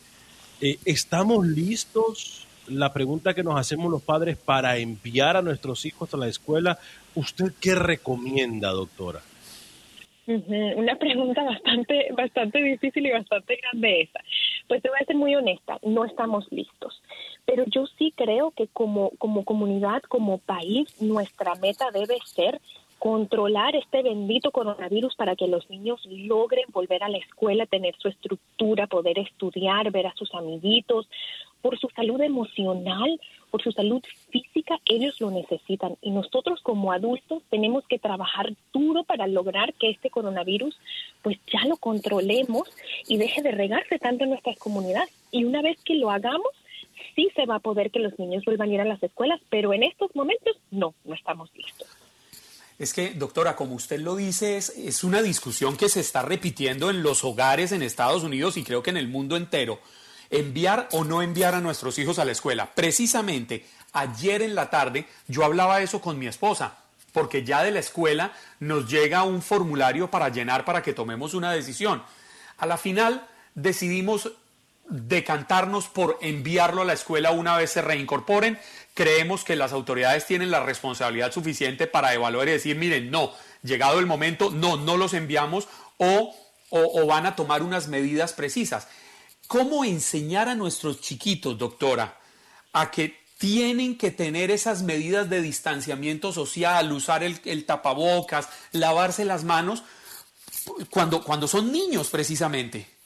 eh, 0.62 0.80
¿estamos 0.86 1.46
listos? 1.46 2.48
La 2.68 2.94
pregunta 2.94 3.34
que 3.34 3.44
nos 3.44 3.60
hacemos 3.60 3.92
los 3.92 4.02
padres 4.02 4.38
para 4.38 4.78
enviar 4.78 5.38
a 5.38 5.42
nuestros 5.44 5.86
hijos 5.86 6.14
a 6.14 6.18
la 6.18 6.28
escuela, 6.28 6.80
¿usted 7.16 7.54
qué 7.60 7.76
recomienda, 7.76 8.70
doctora? 8.72 9.22
Una 10.30 10.96
pregunta 10.96 11.44
bastante, 11.44 12.10
bastante 12.16 12.62
difícil 12.62 13.08
y 13.08 13.12
bastante 13.12 13.56
grande 13.56 14.02
esa. 14.02 14.20
Pues 14.68 14.82
te 14.84 14.90
voy 14.90 15.00
a 15.02 15.06
ser 15.06 15.16
muy 15.16 15.34
honesta, 15.36 15.80
no 15.82 16.06
estamos 16.06 16.46
listos. 16.52 17.02
Pero 17.46 17.64
yo 17.66 17.88
sí 17.98 18.14
creo 18.16 18.52
que 18.52 18.68
como, 18.68 19.10
como 19.18 19.44
comunidad, 19.44 20.04
como 20.04 20.38
país, 20.38 21.02
nuestra 21.02 21.56
meta 21.56 21.90
debe 21.92 22.18
ser 22.26 22.62
controlar 23.00 23.76
este 23.76 24.04
bendito 24.04 24.52
coronavirus 24.52 25.16
para 25.16 25.36
que 25.36 25.48
los 25.48 25.68
niños 25.70 26.06
logren 26.06 26.66
volver 26.72 27.02
a 27.02 27.10
la 27.10 27.18
escuela, 27.18 27.66
tener 27.66 27.96
su 27.98 28.10
estructura, 28.10 28.88
poder 28.88 29.18
estudiar, 29.18 29.90
ver 29.90 30.06
a 30.06 30.14
sus 30.14 30.36
amiguitos, 30.36 31.10
por 31.62 31.80
su 31.80 31.88
salud 31.90 32.22
emocional, 32.22 33.20
por 33.50 33.62
su 33.64 33.72
salud 33.72 34.02
física, 34.30 34.80
ellos 34.86 35.20
lo 35.20 35.32
necesitan. 35.32 35.98
Y 36.02 36.12
nosotros 36.12 36.62
como 36.62 36.92
adultos 36.92 37.44
tenemos 37.50 37.86
que 37.88 38.00
trabajar 38.00 38.54
duro 38.74 39.04
para 39.04 39.28
lograr 39.28 39.74
que 39.74 39.90
este 39.90 40.10
coronavirus 40.10 40.78
pues 41.22 41.38
ya 41.52 41.68
lo 41.68 41.78
controlemos 41.78 42.70
y 43.08 43.18
deje 43.18 43.42
de 43.42 43.52
regarse 43.52 44.00
tanto 44.00 44.24
en 44.24 44.32
nuestras 44.32 44.58
comunidades. 44.58 45.10
Y 45.32 45.44
una 45.44 45.62
vez 45.62 45.78
que 45.84 45.96
lo 45.96 46.12
hagamos, 46.12 46.50
sí 47.16 47.30
se 47.36 47.46
va 47.46 47.56
a 47.56 47.60
poder 47.60 47.92
que 47.92 48.00
los 48.00 48.18
niños 48.20 48.46
vuelvan 48.46 48.70
a 48.70 48.74
ir 48.74 48.82
a 48.82 48.86
las 48.86 49.02
escuelas, 49.04 49.42
pero 49.50 49.74
en 49.74 49.84
estos 49.84 50.16
momentos 50.16 50.58
no, 50.72 50.94
no 51.04 51.16
estamos 51.16 51.50
listos. 51.56 51.88
Es 52.78 52.94
que, 52.94 53.10
doctora, 53.10 53.58
como 53.58 53.76
usted 53.76 54.00
lo 54.00 54.16
dice, 54.16 54.56
es, 54.56 54.70
es, 54.70 55.04
una 55.04 55.22
discusión 55.22 55.76
que 55.76 55.90
se 55.90 56.00
está 56.00 56.22
repitiendo 56.22 56.90
en 56.90 57.04
los 57.04 57.26
hogares 57.26 57.74
en 57.74 57.82
Estados 57.82 58.24
Unidos 58.24 58.56
y 58.56 58.64
creo 58.64 58.82
que 58.82 58.90
en 58.90 58.96
el 58.96 59.10
mundo 59.10 59.36
entero 59.36 59.80
enviar 60.30 60.88
o 60.92 61.04
no 61.04 61.22
enviar 61.22 61.56
a 61.56 61.62
nuestros 61.62 61.98
hijos 62.00 62.20
a 62.20 62.26
la 62.26 62.32
escuela. 62.32 62.72
Precisamente 62.74 63.66
ayer 63.94 64.42
en 64.42 64.56
la 64.56 64.70
tarde 64.70 65.08
yo 65.28 65.44
hablaba 65.44 65.82
eso 65.82 66.02
con 66.02 66.20
mi 66.20 66.28
esposa, 66.28 66.78
porque 67.12 67.44
ya 67.44 67.64
de 67.64 67.72
la 67.72 67.80
escuela 67.80 68.34
nos 68.60 68.90
llega 68.90 69.24
un 69.24 69.42
formulario 69.42 70.12
para 70.12 70.30
llenar 70.30 70.66
para 70.66 70.82
que 70.84 70.94
tomemos 70.94 71.34
una 71.34 71.52
decisión. 71.52 72.04
A 72.58 72.66
la 72.66 72.78
final 72.78 73.28
decidimos 73.56 74.32
decantarnos 74.90 75.88
por 75.88 76.18
enviarlo 76.22 76.82
a 76.82 76.86
la 76.86 76.94
escuela 76.94 77.32
una 77.32 77.56
vez 77.56 77.72
se 77.72 77.82
reincorporen. 77.82 78.60
Creemos 78.94 79.44
que 79.44 79.56
las 79.56 79.72
autoridades 79.72 80.26
tienen 80.26 80.52
la 80.52 80.64
responsabilidad 80.64 81.32
suficiente 81.32 81.88
para 81.88 82.14
evaluar 82.14 82.48
y 82.48 82.52
decir, 82.52 82.76
miren, 82.76 83.12
no, 83.12 83.32
llegado 83.64 84.00
el 84.00 84.08
momento, 84.08 84.50
no, 84.52 84.78
no 84.78 84.98
los 84.98 85.14
enviamos 85.14 85.68
o, 85.98 86.36
o, 86.70 87.06
van 87.06 87.26
a 87.26 87.36
tomar 87.36 87.62
unas 87.62 87.88
medidas 87.88 88.34
precisas. 88.34 88.88
¿Cómo 89.50 89.84
enseñar 89.84 90.48
a 90.48 90.54
nuestros 90.54 91.02
chiquitos, 91.02 91.58
doctora, 91.58 92.20
a 92.72 92.92
que 92.92 93.18
tienen 93.40 93.98
que 93.98 94.12
tener 94.12 94.52
esas 94.52 94.84
medidas 94.84 95.28
de 95.28 95.42
distanciamiento 95.42 96.32
social, 96.32 96.92
usar 96.92 97.24
el, 97.24 97.66
tapabocas, 97.66 98.48
lavarse 98.74 99.26
las 99.26 99.44
manos, 99.44 99.82
cuando, 100.92 101.24
cuando 101.24 101.48
son 101.48 101.72
niños 101.72 102.12
precisamente? 102.12 102.99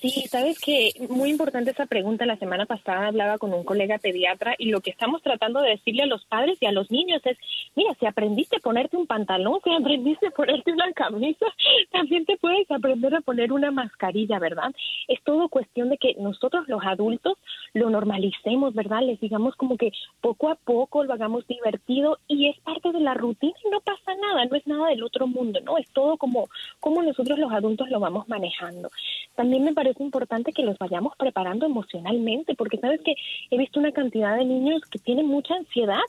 Sí, 0.00 0.10
sabes 0.30 0.60
que 0.60 0.92
muy 1.08 1.28
importante 1.28 1.72
esa 1.72 1.86
pregunta. 1.86 2.24
La 2.24 2.36
semana 2.36 2.66
pasada 2.66 3.08
hablaba 3.08 3.36
con 3.36 3.52
un 3.52 3.64
colega 3.64 3.98
pediatra 3.98 4.54
y 4.56 4.70
lo 4.70 4.80
que 4.80 4.90
estamos 4.90 5.22
tratando 5.22 5.60
de 5.60 5.70
decirle 5.70 6.04
a 6.04 6.06
los 6.06 6.24
padres 6.24 6.56
y 6.60 6.66
a 6.66 6.72
los 6.72 6.88
niños 6.92 7.20
es, 7.24 7.36
mira, 7.74 7.96
si 7.98 8.06
aprendiste 8.06 8.56
a 8.56 8.60
ponerte 8.60 8.96
un 8.96 9.08
pantalón, 9.08 9.58
si 9.64 9.74
aprendiste 9.74 10.28
a 10.28 10.30
ponerte 10.30 10.70
una 10.70 10.92
camisa, 10.92 11.46
también 11.90 12.24
te 12.26 12.36
puedes 12.36 12.70
aprender 12.70 13.12
a 13.12 13.22
poner 13.22 13.52
una 13.52 13.72
mascarilla, 13.72 14.38
¿verdad? 14.38 14.72
Es 15.08 15.20
todo 15.24 15.48
cuestión 15.48 15.88
de 15.88 15.98
que 15.98 16.14
nosotros 16.14 16.68
los 16.68 16.84
adultos 16.84 17.36
lo 17.74 17.90
normalicemos, 17.90 18.74
¿verdad? 18.74 19.02
Les 19.02 19.18
digamos 19.18 19.56
como 19.56 19.76
que 19.76 19.90
poco 20.20 20.48
a 20.48 20.54
poco 20.54 21.02
lo 21.02 21.12
hagamos 21.12 21.44
divertido 21.48 22.18
y 22.28 22.48
es 22.50 22.58
parte 22.60 22.92
de 22.92 23.00
la 23.00 23.14
rutina 23.14 23.54
y 23.64 23.68
no 23.68 23.80
pasa 23.80 24.14
nada, 24.14 24.44
no 24.44 24.54
es 24.54 24.64
nada 24.64 24.90
del 24.90 25.02
otro 25.02 25.26
mundo, 25.26 25.58
¿no? 25.60 25.76
Es 25.76 25.90
todo 25.90 26.16
como, 26.18 26.48
como 26.78 27.02
nosotros 27.02 27.36
los 27.36 27.50
adultos 27.50 27.90
lo 27.90 27.98
vamos 27.98 28.28
manejando. 28.28 28.90
También 29.34 29.64
me 29.64 29.72
parece 29.72 29.87
es 29.90 30.00
importante 30.00 30.52
que 30.52 30.62
los 30.62 30.78
vayamos 30.78 31.14
preparando 31.16 31.66
emocionalmente, 31.66 32.54
porque 32.54 32.78
sabes 32.78 33.00
que 33.02 33.14
he 33.50 33.58
visto 33.58 33.80
una 33.80 33.92
cantidad 33.92 34.36
de 34.36 34.44
niños 34.44 34.82
que 34.90 34.98
tienen 34.98 35.26
mucha 35.26 35.54
ansiedad, 35.54 36.00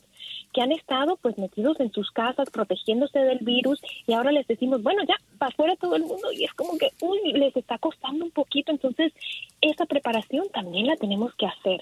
que 0.53 0.61
han 0.61 0.71
estado 0.71 1.17
pues 1.17 1.37
metidos 1.37 1.79
en 1.79 1.91
sus 1.91 2.11
casas 2.11 2.49
protegiéndose 2.49 3.19
del 3.19 3.39
virus 3.39 3.79
y 4.07 4.13
ahora 4.13 4.31
les 4.31 4.47
decimos, 4.47 4.81
bueno, 4.81 5.03
ya, 5.07 5.15
para 5.37 5.49
afuera 5.49 5.75
todo 5.75 5.95
el 5.95 6.03
mundo 6.03 6.31
y 6.31 6.43
es 6.43 6.53
como 6.53 6.77
que, 6.77 6.89
uy, 7.01 7.33
les 7.33 7.55
está 7.55 7.77
costando 7.77 8.25
un 8.25 8.31
poquito, 8.31 8.71
entonces 8.71 9.13
esa 9.61 9.85
preparación 9.85 10.49
también 10.49 10.87
la 10.87 10.95
tenemos 10.95 11.33
que 11.35 11.45
hacer. 11.45 11.81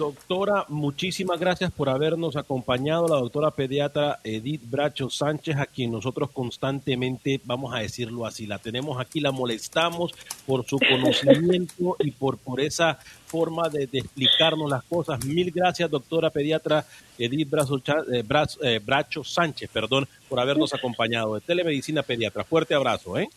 Doctora, 0.00 0.64
muchísimas 0.68 1.38
gracias 1.38 1.70
por 1.72 1.90
habernos 1.90 2.34
acompañado, 2.34 3.06
la 3.06 3.16
doctora 3.16 3.50
pediatra 3.50 4.18
Edith 4.24 4.62
Bracho 4.64 5.10
Sánchez, 5.10 5.58
a 5.58 5.66
quien 5.66 5.92
nosotros 5.92 6.30
constantemente, 6.30 7.38
vamos 7.44 7.74
a 7.74 7.80
decirlo 7.80 8.24
así, 8.24 8.46
la 8.46 8.56
tenemos 8.56 8.98
aquí, 8.98 9.20
la 9.20 9.30
molestamos 9.30 10.12
por 10.46 10.64
su 10.64 10.78
conocimiento 10.90 11.96
y 11.98 12.12
por, 12.12 12.38
por 12.38 12.62
esa 12.62 12.98
forma 13.26 13.68
de, 13.68 13.82
explicarnos 13.92 14.70
las 14.70 14.84
cosas. 14.84 15.22
Mil 15.22 15.50
gracias, 15.50 15.90
doctora 15.90 16.30
pediatra 16.30 16.82
Edith 17.18 17.50
Bracho, 17.50 17.76
eh, 18.10 18.24
eh, 18.62 18.80
Bracho 18.82 19.22
Sánchez, 19.22 19.68
perdón, 19.70 20.08
por 20.30 20.40
habernos 20.40 20.72
acompañado 20.72 21.34
de 21.34 21.42
Telemedicina 21.42 22.02
Pediatra. 22.02 22.42
Fuerte 22.42 22.72
abrazo, 22.72 23.18
¿eh? 23.18 23.28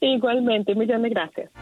Igualmente, 0.00 0.74
muchas 0.74 1.00
gracias. 1.02 1.52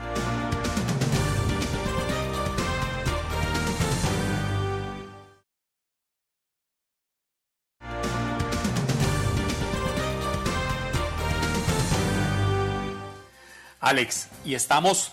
Alex, 13.92 14.28
y 14.46 14.54
estamos 14.54 15.12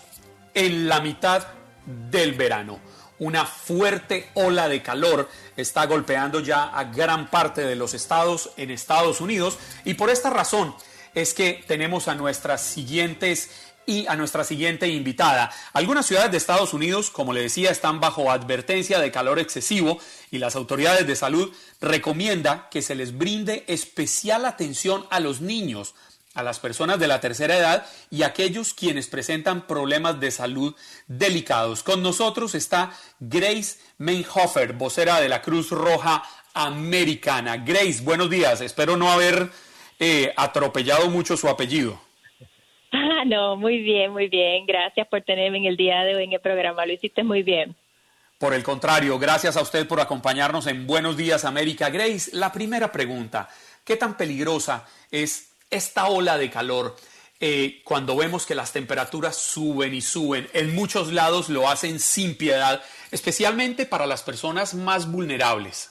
en 0.54 0.88
la 0.88 1.02
mitad 1.02 1.48
del 2.10 2.32
verano. 2.32 2.80
Una 3.18 3.44
fuerte 3.44 4.30
ola 4.32 4.70
de 4.70 4.82
calor 4.82 5.28
está 5.54 5.84
golpeando 5.84 6.40
ya 6.40 6.64
a 6.70 6.84
gran 6.84 7.28
parte 7.28 7.60
de 7.60 7.76
los 7.76 7.92
estados 7.92 8.52
en 8.56 8.70
Estados 8.70 9.20
Unidos 9.20 9.58
y 9.84 9.92
por 9.92 10.08
esta 10.08 10.30
razón 10.30 10.74
es 11.12 11.34
que 11.34 11.62
tenemos 11.68 12.08
a 12.08 12.14
nuestras 12.14 12.62
siguientes 12.62 13.50
y 13.84 14.06
a 14.06 14.16
nuestra 14.16 14.44
siguiente 14.44 14.88
invitada. 14.88 15.52
Algunas 15.74 16.06
ciudades 16.06 16.30
de 16.30 16.38
Estados 16.38 16.72
Unidos, 16.72 17.10
como 17.10 17.34
le 17.34 17.42
decía, 17.42 17.70
están 17.70 18.00
bajo 18.00 18.30
advertencia 18.30 18.98
de 18.98 19.10
calor 19.10 19.38
excesivo 19.38 19.98
y 20.30 20.38
las 20.38 20.56
autoridades 20.56 21.06
de 21.06 21.16
salud 21.16 21.54
recomiendan 21.82 22.64
que 22.70 22.80
se 22.80 22.94
les 22.94 23.18
brinde 23.18 23.62
especial 23.68 24.46
atención 24.46 25.06
a 25.10 25.20
los 25.20 25.42
niños 25.42 25.94
a 26.34 26.42
las 26.42 26.60
personas 26.60 26.98
de 26.98 27.08
la 27.08 27.20
tercera 27.20 27.56
edad 27.56 27.86
y 28.10 28.22
aquellos 28.22 28.72
quienes 28.72 29.08
presentan 29.08 29.66
problemas 29.66 30.20
de 30.20 30.30
salud 30.30 30.74
delicados. 31.08 31.82
Con 31.82 32.02
nosotros 32.02 32.54
está 32.54 32.92
Grace 33.18 33.78
Meinhofer, 33.98 34.74
vocera 34.74 35.20
de 35.20 35.28
la 35.28 35.42
Cruz 35.42 35.70
Roja 35.70 36.22
Americana. 36.54 37.56
Grace, 37.56 38.02
buenos 38.02 38.30
días. 38.30 38.60
Espero 38.60 38.96
no 38.96 39.10
haber 39.10 39.50
eh, 39.98 40.32
atropellado 40.36 41.10
mucho 41.10 41.36
su 41.36 41.48
apellido. 41.48 42.00
Ah, 42.92 43.24
no, 43.24 43.54
muy 43.54 43.82
bien, 43.82 44.10
muy 44.10 44.28
bien. 44.28 44.66
Gracias 44.66 45.06
por 45.06 45.22
tenerme 45.22 45.58
en 45.58 45.66
el 45.66 45.76
día 45.76 46.00
de 46.00 46.16
hoy 46.16 46.24
en 46.24 46.32
el 46.32 46.40
programa. 46.40 46.86
Lo 46.86 46.92
hiciste 46.92 47.22
muy 47.22 47.44
bien. 47.44 47.76
Por 48.38 48.52
el 48.52 48.64
contrario, 48.64 49.18
gracias 49.18 49.56
a 49.56 49.62
usted 49.62 49.86
por 49.86 50.00
acompañarnos 50.00 50.66
en 50.66 50.86
Buenos 50.86 51.16
Días 51.16 51.44
América. 51.44 51.90
Grace, 51.90 52.30
la 52.32 52.50
primera 52.50 52.90
pregunta, 52.90 53.48
¿qué 53.84 53.96
tan 53.96 54.16
peligrosa 54.16 54.88
es 55.10 55.49
esta 55.70 56.08
ola 56.08 56.38
de 56.38 56.50
calor, 56.50 56.96
eh, 57.40 57.80
cuando 57.84 58.16
vemos 58.16 58.44
que 58.44 58.54
las 58.54 58.72
temperaturas 58.72 59.36
suben 59.36 59.94
y 59.94 60.00
suben, 60.00 60.48
en 60.52 60.74
muchos 60.74 61.12
lados 61.12 61.48
lo 61.48 61.68
hacen 61.68 61.98
sin 61.98 62.36
piedad, 62.36 62.82
especialmente 63.10 63.86
para 63.86 64.06
las 64.06 64.22
personas 64.22 64.74
más 64.74 65.10
vulnerables. 65.10 65.90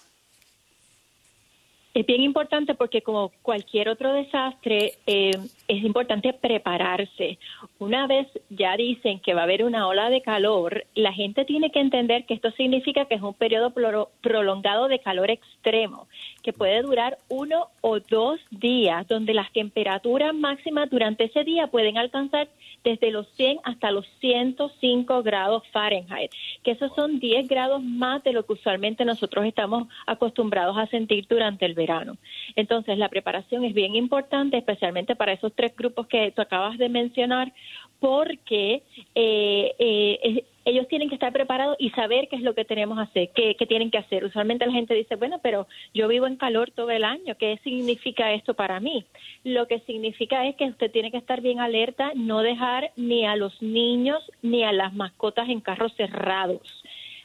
Es 1.93 2.05
bien 2.05 2.21
importante 2.21 2.75
porque 2.75 3.01
como 3.01 3.31
cualquier 3.41 3.89
otro 3.89 4.13
desastre, 4.13 4.93
eh, 5.07 5.31
es 5.69 5.83
importante 5.83 6.33
prepararse. 6.33 7.37
Una 7.77 8.07
vez 8.07 8.27
ya 8.49 8.75
dicen 8.75 9.19
que 9.19 9.35
va 9.35 9.41
a 9.41 9.43
haber 9.43 9.63
una 9.63 9.87
ola 9.87 10.09
de 10.09 10.21
calor, 10.21 10.83
la 10.95 11.13
gente 11.13 11.45
tiene 11.45 11.69
que 11.69 11.79
entender 11.79 12.25
que 12.25 12.33
esto 12.33 12.49
significa 12.51 13.05
que 13.05 13.15
es 13.15 13.21
un 13.21 13.35
periodo 13.35 13.71
prolongado 14.21 14.87
de 14.87 14.99
calor 14.99 15.29
extremo, 15.29 16.07
que 16.41 16.53
puede 16.53 16.81
durar 16.81 17.19
uno 17.29 17.67
o 17.81 17.99
dos 17.99 18.39
días, 18.49 19.07
donde 19.07 19.35
las 19.35 19.51
temperaturas 19.53 20.33
máximas 20.33 20.89
durante 20.89 21.25
ese 21.25 21.43
día 21.43 21.67
pueden 21.67 21.99
alcanzar 21.99 22.49
desde 22.83 23.11
los 23.11 23.27
100 23.35 23.59
hasta 23.63 23.91
los 23.91 24.07
105 24.21 25.21
grados 25.21 25.63
Fahrenheit, 25.71 26.31
que 26.63 26.71
esos 26.71 26.91
son 26.95 27.19
10 27.19 27.47
grados 27.47 27.83
más 27.83 28.23
de 28.23 28.33
lo 28.33 28.43
que 28.43 28.53
usualmente 28.53 29.05
nosotros 29.05 29.45
estamos 29.45 29.87
acostumbrados 30.07 30.77
a 30.77 30.87
sentir 30.87 31.27
durante 31.27 31.65
el 31.65 31.75
verano. 31.75 32.17
Entonces, 32.55 32.97
la 32.97 33.09
preparación 33.09 33.65
es 33.65 33.73
bien 33.75 33.95
importante, 33.95 34.57
especialmente 34.57 35.15
para 35.15 35.33
esos 35.33 35.53
tres 35.59 35.75
grupos 35.75 36.07
que 36.07 36.31
tú 36.31 36.41
acabas 36.41 36.77
de 36.77 36.87
mencionar, 36.87 37.51
porque 37.99 38.81
eh, 39.13 39.75
eh, 39.77 40.45
ellos 40.63 40.87
tienen 40.87 41.09
que 41.09 41.15
estar 41.15 41.33
preparados 41.33 41.75
y 41.79 41.89
saber 41.89 42.29
qué 42.29 42.37
es 42.37 42.43
lo 42.43 42.55
que 42.55 42.63
tenemos 42.63 42.97
que 42.97 43.03
hacer, 43.03 43.29
qué, 43.35 43.55
qué, 43.59 43.65
tienen 43.65 43.91
que 43.91 43.97
hacer. 43.97 44.23
Usualmente 44.23 44.65
la 44.65 44.71
gente 44.71 44.93
dice, 44.93 45.17
bueno, 45.17 45.39
pero 45.43 45.67
yo 45.93 46.07
vivo 46.07 46.27
en 46.27 46.37
calor 46.37 46.71
todo 46.71 46.91
el 46.91 47.03
año, 47.03 47.35
¿qué 47.37 47.59
significa 47.61 48.31
esto 48.31 48.53
para 48.53 48.79
mí? 48.79 49.03
Lo 49.43 49.67
que 49.67 49.81
significa 49.81 50.47
es 50.47 50.55
que 50.55 50.69
usted 50.69 50.89
tiene 50.91 51.11
que 51.11 51.17
estar 51.17 51.41
bien 51.41 51.59
alerta, 51.59 52.13
no 52.15 52.41
dejar 52.41 52.91
ni 52.95 53.25
a 53.25 53.35
los 53.35 53.61
niños 53.61 54.23
ni 54.41 54.63
a 54.63 54.71
las 54.71 54.93
mascotas 54.93 55.49
en 55.49 55.59
carros 55.59 55.91
cerrados 55.97 56.61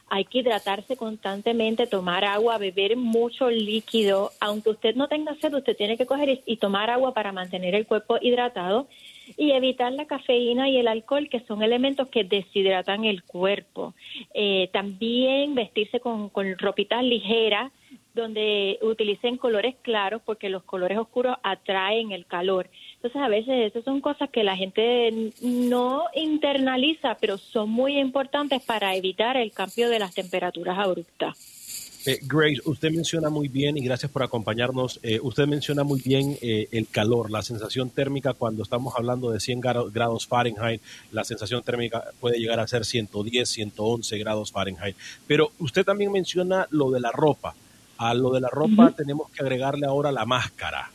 hay 0.09 0.24
que 0.24 0.39
hidratarse 0.39 0.97
constantemente, 0.97 1.86
tomar 1.86 2.24
agua, 2.24 2.59
beber 2.59 2.97
mucho 2.97 3.51
líquido. 3.51 4.31
Aunque 4.40 4.70
usted 4.70 4.94
no 4.94 5.09
tenga 5.09 5.35
sed, 5.36 5.55
usted 5.55 5.76
tiene 5.76 5.97
que 5.97 6.06
coger 6.06 6.43
y, 6.44 6.56
tomar 6.59 6.90
agua 6.90 7.14
para 7.14 7.32
mantener 7.32 7.74
el 7.74 7.86
cuerpo 7.86 8.18
hidratado 8.20 8.89
y 9.36 9.52
evitar 9.52 9.93
la 9.93 10.06
cafeína 10.06 10.68
y 10.68 10.76
el 10.76 10.89
alcohol, 10.89 11.28
que 11.28 11.40
son 11.40 11.62
elementos 11.62 12.09
que 12.09 12.24
deshidratan 12.24 13.05
el 13.05 13.22
cuerpo. 13.22 13.94
Eh, 14.35 14.68
también 14.72 15.55
vestirse 15.55 16.01
con, 16.01 16.28
con 16.28 16.59
ropitas 16.59 17.02
ligeras, 17.02 17.72
donde 18.14 18.78
utilicen 18.82 19.36
colores 19.36 19.74
claros, 19.82 20.22
porque 20.24 20.48
los 20.48 20.62
colores 20.62 20.98
oscuros 20.98 21.36
atraen 21.42 22.12
el 22.12 22.26
calor. 22.26 22.68
Entonces, 22.96 23.20
a 23.20 23.28
veces 23.28 23.70
esas 23.70 23.84
son 23.84 24.00
cosas 24.00 24.30
que 24.30 24.44
la 24.44 24.56
gente 24.56 25.32
no 25.42 26.04
internaliza, 26.14 27.16
pero 27.20 27.38
son 27.38 27.70
muy 27.70 27.98
importantes 27.98 28.62
para 28.62 28.94
evitar 28.94 29.36
el 29.36 29.52
cambio 29.52 29.88
de 29.90 29.98
las 29.98 30.14
temperaturas 30.14 30.78
abruptas. 30.78 31.62
Eh, 32.06 32.18
Grace, 32.22 32.60
usted 32.66 32.90
menciona 32.90 33.30
muy 33.30 33.48
bien, 33.48 33.78
y 33.78 33.80
gracias 33.84 34.12
por 34.12 34.22
acompañarnos, 34.22 35.00
eh, 35.02 35.18
usted 35.22 35.46
menciona 35.46 35.84
muy 35.84 36.02
bien 36.02 36.36
eh, 36.42 36.68
el 36.70 36.86
calor, 36.86 37.30
la 37.30 37.40
sensación 37.40 37.88
térmica 37.88 38.34
cuando 38.34 38.62
estamos 38.62 38.92
hablando 38.94 39.30
de 39.30 39.40
100 39.40 39.60
grados 39.90 40.26
Fahrenheit, 40.26 40.82
la 41.12 41.24
sensación 41.24 41.62
térmica 41.62 42.04
puede 42.20 42.38
llegar 42.38 42.60
a 42.60 42.66
ser 42.66 42.84
110, 42.84 43.48
111 43.48 44.18
grados 44.18 44.52
Fahrenheit. 44.52 44.96
Pero 45.26 45.52
usted 45.58 45.82
también 45.82 46.12
menciona 46.12 46.68
lo 46.70 46.90
de 46.90 47.00
la 47.00 47.10
ropa. 47.10 47.54
A 47.98 48.14
lo 48.14 48.32
de 48.32 48.40
la 48.40 48.48
ropa 48.48 48.90
tenemos 48.90 49.30
que 49.30 49.42
agregarle 49.42 49.86
ahora 49.86 50.12
la 50.12 50.24
máscara. 50.24 50.90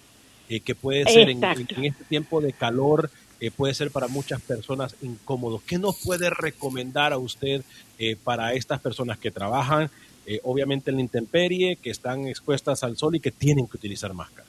Eh, 0.50 0.62
que 0.62 0.74
puede 0.74 1.06
ser 1.06 1.30
en, 1.30 1.44
este 1.44 2.04
tiempo 2.06 2.42
de 2.42 2.54
calor 2.54 3.12
eh, 3.42 3.52
puede 3.52 3.74
ser 3.74 3.90
para 3.92 4.08
muchas 4.08 4.42
personas 4.42 4.96
incómodo. 5.02 5.62
¿Qué 5.66 5.78
nos 5.78 5.98
puede 6.04 6.30
recomendar 6.30 7.14
a 7.14 7.18
usted 7.18 7.64
eh, 7.98 8.18
para 8.22 8.54
estas 8.54 8.82
personas 8.82 9.18
que 9.18 9.32
trabajan, 9.32 9.90
eh, 10.26 10.42
obviamente 10.44 10.90
en 10.90 10.98
la 10.98 11.02
intemperie, 11.02 11.78
que 11.78 11.90
están 11.90 12.28
expuestas 12.28 12.84
al 12.84 12.98
sol 12.98 13.16
y 13.16 13.22
que 13.22 13.32
tienen 13.32 13.68
que 13.68 13.78
utilizar 13.78 14.14
máscara? 14.14 14.49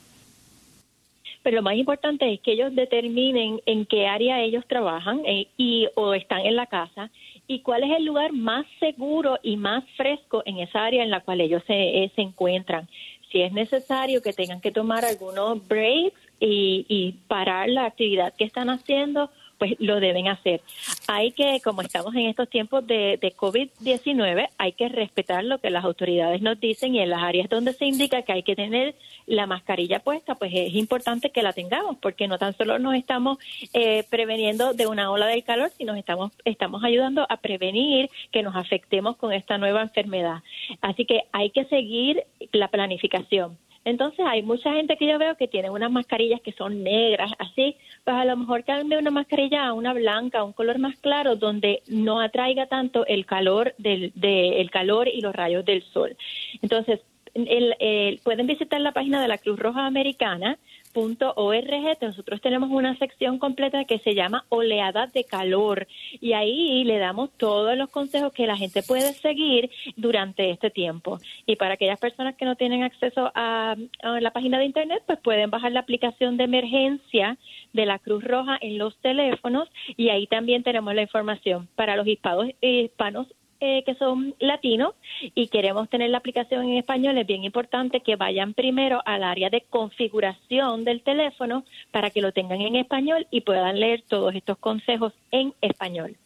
Pero 1.43 1.57
lo 1.57 1.61
más 1.63 1.75
importante 1.75 2.31
es 2.31 2.39
que 2.41 2.53
ellos 2.53 2.75
determinen 2.75 3.61
en 3.65 3.85
qué 3.85 4.07
área 4.07 4.41
ellos 4.41 4.63
trabajan 4.67 5.21
y 5.57 5.87
o 5.95 6.13
están 6.13 6.41
en 6.41 6.55
la 6.55 6.67
casa 6.67 7.09
y 7.47 7.59
cuál 7.59 7.83
es 7.83 7.97
el 7.97 8.05
lugar 8.05 8.31
más 8.31 8.65
seguro 8.79 9.37
y 9.43 9.57
más 9.57 9.83
fresco 9.97 10.43
en 10.45 10.59
esa 10.59 10.85
área 10.85 11.03
en 11.03 11.09
la 11.09 11.21
cual 11.21 11.41
ellos 11.41 11.63
se, 11.67 12.11
se 12.15 12.21
encuentran. 12.21 12.87
Si 13.31 13.41
es 13.41 13.51
necesario 13.53 14.21
que 14.21 14.33
tengan 14.33 14.61
que 14.61 14.71
tomar 14.71 15.05
algunos 15.05 15.67
breaks 15.67 16.19
y, 16.39 16.85
y 16.87 17.13
parar 17.27 17.69
la 17.69 17.85
actividad 17.85 18.33
que 18.35 18.43
están 18.43 18.69
haciendo 18.69 19.29
pues 19.61 19.75
lo 19.77 19.99
deben 19.99 20.27
hacer. 20.27 20.59
Hay 21.07 21.33
que, 21.33 21.61
como 21.63 21.83
estamos 21.83 22.15
en 22.15 22.25
estos 22.25 22.49
tiempos 22.49 22.87
de, 22.87 23.19
de 23.21 23.31
COVID-19, 23.35 24.49
hay 24.57 24.71
que 24.71 24.89
respetar 24.89 25.43
lo 25.43 25.59
que 25.59 25.69
las 25.69 25.85
autoridades 25.85 26.41
nos 26.41 26.59
dicen 26.59 26.95
y 26.95 26.99
en 26.99 27.11
las 27.11 27.21
áreas 27.21 27.47
donde 27.47 27.73
se 27.73 27.85
indica 27.85 28.23
que 28.23 28.31
hay 28.33 28.41
que 28.41 28.55
tener 28.55 28.95
la 29.27 29.45
mascarilla 29.45 29.99
puesta, 29.99 30.33
pues 30.33 30.51
es 30.51 30.73
importante 30.73 31.29
que 31.29 31.43
la 31.43 31.53
tengamos, 31.53 31.97
porque 32.01 32.27
no 32.27 32.39
tan 32.39 32.57
solo 32.57 32.79
nos 32.79 32.95
estamos 32.95 33.37
eh, 33.75 34.03
preveniendo 34.09 34.73
de 34.73 34.87
una 34.87 35.11
ola 35.11 35.27
del 35.27 35.43
calor, 35.43 35.69
sino 35.77 35.93
estamos, 35.93 36.31
estamos 36.43 36.83
ayudando 36.83 37.27
a 37.29 37.37
prevenir 37.37 38.09
que 38.31 38.41
nos 38.41 38.55
afectemos 38.55 39.15
con 39.15 39.31
esta 39.31 39.59
nueva 39.59 39.83
enfermedad. 39.83 40.39
Así 40.81 41.05
que 41.05 41.25
hay 41.33 41.51
que 41.51 41.65
seguir 41.65 42.23
la 42.51 42.69
planificación. 42.69 43.59
Entonces 43.83 44.25
hay 44.27 44.43
mucha 44.43 44.73
gente 44.73 44.95
que 44.95 45.07
yo 45.07 45.17
veo 45.17 45.35
que 45.35 45.47
tiene 45.47 45.69
unas 45.69 45.91
mascarillas 45.91 46.41
que 46.41 46.51
son 46.51 46.83
negras, 46.83 47.31
así, 47.39 47.75
pues 48.03 48.15
a 48.15 48.25
lo 48.25 48.37
mejor 48.37 48.63
cambie 48.63 48.97
una 48.97 49.11
mascarilla 49.11 49.65
a 49.65 49.73
una 49.73 49.93
blanca, 49.93 50.43
un 50.43 50.53
color 50.53 50.77
más 50.77 50.97
claro, 50.97 51.35
donde 51.35 51.81
no 51.87 52.21
atraiga 52.21 52.67
tanto 52.67 53.05
el 53.07 53.25
calor 53.25 53.73
del 53.77 54.11
de, 54.15 54.61
el 54.61 54.69
calor 54.69 55.07
y 55.07 55.21
los 55.21 55.33
rayos 55.35 55.65
del 55.65 55.81
sol. 55.83 56.15
Entonces, 56.61 56.99
el, 57.33 58.19
pueden 58.23 58.47
visitar 58.47 58.81
la 58.81 58.91
página 58.91 59.21
de 59.21 59.27
la 59.27 59.37
Cruz 59.37 59.57
Roja 59.57 59.85
Americana 59.85 60.57
.org, 60.93 61.97
nosotros 62.01 62.41
tenemos 62.41 62.69
una 62.69 62.97
sección 62.97 63.39
completa 63.39 63.85
que 63.85 63.99
se 63.99 64.15
llama 64.15 64.45
Oleadas 64.49 65.13
de 65.13 65.23
Calor 65.23 65.87
y 66.19 66.33
ahí 66.33 66.83
le 66.83 66.97
damos 66.97 67.29
todos 67.37 67.77
los 67.77 67.89
consejos 67.89 68.33
que 68.33 68.47
la 68.47 68.57
gente 68.57 68.83
puede 68.83 69.13
seguir 69.13 69.69
durante 69.95 70.49
este 70.49 70.69
tiempo. 70.69 71.19
Y 71.45 71.55
para 71.55 71.75
aquellas 71.75 71.99
personas 71.99 72.35
que 72.35 72.45
no 72.45 72.55
tienen 72.55 72.83
acceso 72.83 73.31
a, 73.35 73.75
la 74.03 74.31
página 74.31 74.59
de 74.59 74.65
internet, 74.65 75.03
pues 75.05 75.19
pueden 75.19 75.49
bajar 75.49 75.71
la 75.71 75.81
aplicación 75.81 76.37
de 76.37 76.45
emergencia 76.45 77.37
de 77.73 77.85
la 77.85 77.99
Cruz 77.99 78.23
Roja 78.23 78.57
en 78.61 78.77
los 78.77 78.97
teléfonos 78.97 79.69
y 79.97 80.09
ahí 80.09 80.27
también 80.27 80.63
tenemos 80.63 80.93
la 80.93 81.01
información 81.01 81.67
para 81.75 81.95
los 81.95 82.07
hispanos, 82.07 82.47
hispanos 82.61 83.27
eh, 83.63 83.83
que 83.85 83.93
son 83.93 84.33
latinos 84.39 84.95
y 85.35 85.47
queremos 85.47 85.87
tener 85.87 86.09
la 86.09 86.17
aplicación 86.17 86.63
en 86.63 86.77
español, 86.77 87.15
es 87.19 87.27
bien 87.27 87.43
importante 87.43 88.01
que 88.01 88.15
vayan 88.15 88.55
primero 88.55 89.03
al 89.05 89.23
área 89.23 89.51
de 89.51 89.61
configuración 89.69 90.83
del 90.83 91.03
teléfono 91.03 91.63
para 91.91 92.09
que 92.09 92.21
lo 92.21 92.31
tengan 92.31 92.59
en 92.59 92.75
español 92.75 93.27
y 93.29 93.41
puedan 93.41 93.79
leer 93.79 94.03
todos 94.07 94.33
estos 94.33 94.57
consejos 94.57 95.13
en 95.29 95.53
español. 95.61 96.17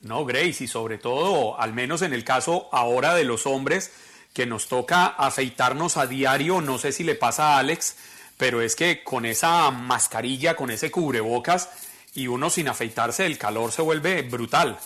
No, 0.00 0.24
Grace, 0.24 0.64
y 0.64 0.66
sobre 0.66 0.98
todo, 0.98 1.60
al 1.60 1.72
menos 1.74 2.02
en 2.02 2.12
el 2.12 2.24
caso 2.24 2.68
ahora 2.72 3.14
de 3.14 3.22
los 3.22 3.46
hombres, 3.46 4.26
que 4.34 4.44
nos 4.44 4.66
toca 4.66 5.06
afeitarnos 5.06 5.96
a 5.96 6.08
diario, 6.08 6.60
no 6.60 6.76
sé 6.78 6.90
si 6.90 7.04
le 7.04 7.14
pasa 7.14 7.54
a 7.54 7.58
Alex, 7.60 8.34
pero 8.36 8.62
es 8.62 8.74
que 8.74 9.04
con 9.04 9.26
esa 9.26 9.70
mascarilla, 9.70 10.56
con 10.56 10.72
ese 10.72 10.90
cubrebocas, 10.90 11.88
y 12.16 12.26
uno 12.26 12.50
sin 12.50 12.66
afeitarse, 12.66 13.26
el 13.26 13.38
calor 13.38 13.70
se 13.70 13.82
vuelve 13.82 14.22
brutal 14.22 14.76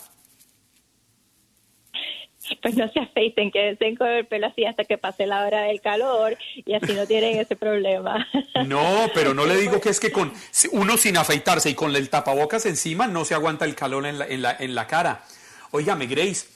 pues 2.61 2.75
no 2.75 2.91
se 2.91 2.99
afeiten, 2.99 3.51
quédense 3.51 3.95
con 3.97 4.07
el 4.07 4.25
pelo 4.25 4.47
así 4.47 4.65
hasta 4.65 4.83
que 4.85 4.97
pase 4.97 5.25
la 5.25 5.45
hora 5.45 5.63
del 5.63 5.81
calor 5.81 6.37
y 6.55 6.73
así 6.73 6.93
no 6.93 7.05
tienen 7.05 7.39
ese 7.39 7.55
problema. 7.55 8.27
No, 8.67 9.09
pero 9.13 9.33
no 9.33 9.45
le 9.45 9.55
digo 9.55 9.79
que 9.79 9.89
es 9.89 9.99
que 9.99 10.11
con 10.11 10.33
uno 10.71 10.97
sin 10.97 11.15
afeitarse 11.15 11.69
y 11.69 11.73
con 11.73 11.95
el 11.95 12.09
tapabocas 12.09 12.65
encima 12.65 13.07
no 13.07 13.23
se 13.23 13.33
aguanta 13.33 13.65
el 13.65 13.75
calor 13.75 14.05
en 14.05 14.19
la, 14.19 14.27
en 14.27 14.41
la, 14.41 14.55
en 14.59 14.75
la 14.75 14.87
cara. 14.87 15.23
Óigame, 15.71 16.07
Grace, 16.07 16.47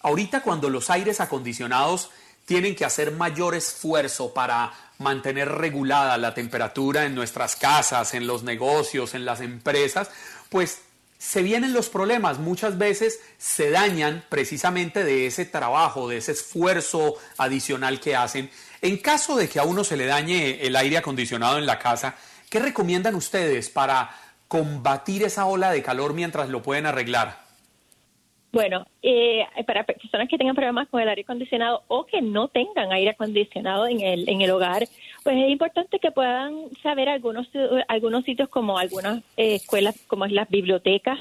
ahorita 0.00 0.42
cuando 0.42 0.68
los 0.68 0.90
aires 0.90 1.20
acondicionados 1.20 2.10
tienen 2.44 2.74
que 2.74 2.84
hacer 2.84 3.12
mayor 3.12 3.54
esfuerzo 3.54 4.34
para 4.34 4.72
mantener 4.98 5.48
regulada 5.48 6.18
la 6.18 6.34
temperatura 6.34 7.04
en 7.04 7.14
nuestras 7.14 7.56
casas, 7.56 8.14
en 8.14 8.26
los 8.26 8.42
negocios, 8.42 9.14
en 9.14 9.24
las 9.24 9.40
empresas, 9.40 10.10
pues 10.48 10.82
se 11.22 11.44
vienen 11.44 11.72
los 11.72 11.88
problemas, 11.88 12.40
muchas 12.40 12.78
veces 12.78 13.20
se 13.38 13.70
dañan 13.70 14.24
precisamente 14.28 15.04
de 15.04 15.26
ese 15.26 15.44
trabajo, 15.44 16.08
de 16.08 16.16
ese 16.16 16.32
esfuerzo 16.32 17.14
adicional 17.38 18.00
que 18.00 18.16
hacen. 18.16 18.50
En 18.80 18.96
caso 18.96 19.36
de 19.36 19.48
que 19.48 19.60
a 19.60 19.62
uno 19.62 19.84
se 19.84 19.96
le 19.96 20.06
dañe 20.06 20.66
el 20.66 20.74
aire 20.74 20.98
acondicionado 20.98 21.58
en 21.58 21.66
la 21.66 21.78
casa, 21.78 22.16
¿qué 22.50 22.58
recomiendan 22.58 23.14
ustedes 23.14 23.70
para 23.70 24.10
combatir 24.48 25.22
esa 25.22 25.46
ola 25.46 25.70
de 25.70 25.80
calor 25.80 26.12
mientras 26.12 26.48
lo 26.48 26.60
pueden 26.60 26.86
arreglar? 26.86 27.38
Bueno, 28.50 28.84
eh, 29.00 29.46
para 29.64 29.84
personas 29.84 30.28
que 30.28 30.36
tengan 30.36 30.56
problemas 30.56 30.88
con 30.88 31.00
el 31.00 31.08
aire 31.08 31.22
acondicionado 31.22 31.84
o 31.86 32.04
que 32.04 32.20
no 32.20 32.48
tengan 32.48 32.90
aire 32.90 33.10
acondicionado 33.10 33.86
en 33.86 34.00
el, 34.00 34.28
en 34.28 34.40
el 34.40 34.50
hogar, 34.50 34.88
pues 35.22 35.36
es 35.36 35.50
importante 35.50 35.98
que 35.98 36.10
puedan 36.10 36.68
saber 36.82 37.08
algunos, 37.08 37.48
algunos 37.88 38.24
sitios 38.24 38.48
como 38.48 38.78
algunas 38.78 39.22
escuelas, 39.36 39.96
como 40.06 40.26
las 40.26 40.48
bibliotecas, 40.48 41.18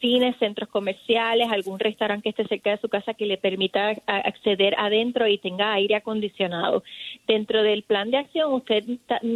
cines, 0.00 0.36
centros 0.38 0.68
comerciales, 0.68 1.50
algún 1.50 1.78
restaurante 1.78 2.22
que 2.24 2.28
esté 2.30 2.46
cerca 2.46 2.70
de 2.70 2.78
su 2.78 2.88
casa 2.88 3.14
que 3.14 3.26
le 3.26 3.38
permita 3.38 3.90
acceder 4.06 4.74
adentro 4.78 5.26
y 5.26 5.38
tenga 5.38 5.72
aire 5.72 5.96
acondicionado. 5.96 6.82
Dentro 7.26 7.62
del 7.62 7.82
plan 7.82 8.10
de 8.10 8.18
acción, 8.18 8.52
usted 8.52 8.84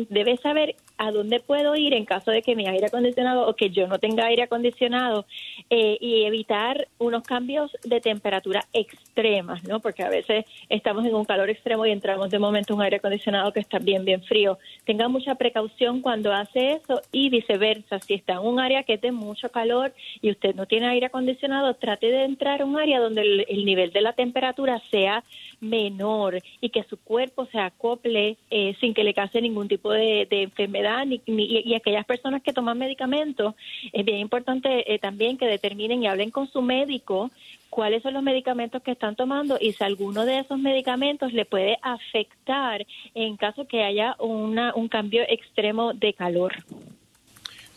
debe 0.08 0.36
saber 0.36 0.74
a 1.00 1.10
dónde 1.12 1.40
puedo 1.40 1.74
ir 1.76 1.94
en 1.94 2.04
caso 2.04 2.30
de 2.30 2.42
que 2.42 2.54
mi 2.54 2.68
aire 2.68 2.88
acondicionado 2.88 3.48
o 3.48 3.56
que 3.56 3.70
yo 3.70 3.86
no 3.86 3.98
tenga 3.98 4.26
aire 4.26 4.42
acondicionado 4.42 5.24
eh, 5.70 5.96
y 5.98 6.24
evitar 6.24 6.88
unos 6.98 7.22
cambios 7.22 7.74
de 7.84 8.02
temperatura 8.02 8.66
extremas, 8.74 9.64
¿no? 9.64 9.80
Porque 9.80 10.02
a 10.02 10.10
veces 10.10 10.44
estamos 10.68 11.06
en 11.06 11.14
un 11.14 11.24
calor 11.24 11.48
extremo 11.48 11.86
y 11.86 11.90
entramos 11.90 12.28
de 12.28 12.38
momento 12.38 12.74
en 12.74 12.80
un 12.80 12.82
aire 12.82 12.98
acondicionado 12.98 13.50
que 13.50 13.60
está 13.60 13.78
bien, 13.78 14.04
bien 14.04 14.22
frío. 14.22 14.58
Tenga 14.84 15.08
mucha 15.08 15.36
precaución 15.36 16.02
cuando 16.02 16.34
hace 16.34 16.72
eso 16.72 17.00
y 17.12 17.30
viceversa. 17.30 17.98
Si 18.00 18.12
está 18.12 18.34
en 18.34 18.40
un 18.40 18.60
área 18.60 18.82
que 18.82 18.94
es 18.94 19.00
de 19.00 19.10
mucho 19.10 19.48
calor 19.48 19.94
y 20.20 20.30
usted 20.30 20.54
no 20.54 20.66
tiene 20.66 20.88
aire 20.88 21.06
acondicionado, 21.06 21.72
trate 21.76 22.08
de 22.08 22.24
entrar 22.24 22.60
a 22.60 22.66
un 22.66 22.78
área 22.78 23.00
donde 23.00 23.22
el, 23.48 23.64
nivel 23.64 23.90
de 23.92 24.02
la 24.02 24.12
temperatura 24.12 24.82
sea 24.90 25.24
menor 25.60 26.42
y 26.60 26.68
que 26.68 26.82
su 26.82 26.98
cuerpo 26.98 27.46
se 27.46 27.58
acople 27.58 28.36
eh, 28.50 28.74
sin 28.80 28.92
que 28.92 29.04
le 29.04 29.14
cause 29.14 29.40
ningún 29.40 29.68
tipo 29.68 29.92
de 29.92 30.26
enfermedad 30.30 30.89
y, 31.26 31.74
aquellas 31.74 32.04
personas 32.04 32.42
que 32.42 32.52
toman 32.52 32.78
medicamentos, 32.78 33.54
es 33.92 34.04
bien 34.04 34.18
importante 34.18 34.92
eh, 34.92 34.98
también 34.98 35.38
que 35.38 35.46
determinen 35.46 36.02
y 36.02 36.06
hablen 36.06 36.30
con 36.30 36.50
su 36.50 36.62
médico 36.62 37.30
cuáles 37.70 38.02
son 38.02 38.14
los 38.14 38.22
medicamentos 38.22 38.82
que 38.82 38.90
están 38.90 39.16
tomando 39.16 39.56
y 39.60 39.72
si 39.72 39.84
alguno 39.84 40.24
de 40.26 40.40
esos 40.40 40.58
medicamentos 40.58 41.32
le 41.32 41.44
puede 41.44 41.78
afectar 41.82 42.84
en 43.14 43.36
caso 43.36 43.66
que 43.66 43.84
haya 43.84 44.16
una, 44.18 44.74
un 44.74 44.88
cambio 44.88 45.22
extremo 45.28 45.94
de 45.94 46.12
calor. 46.12 46.52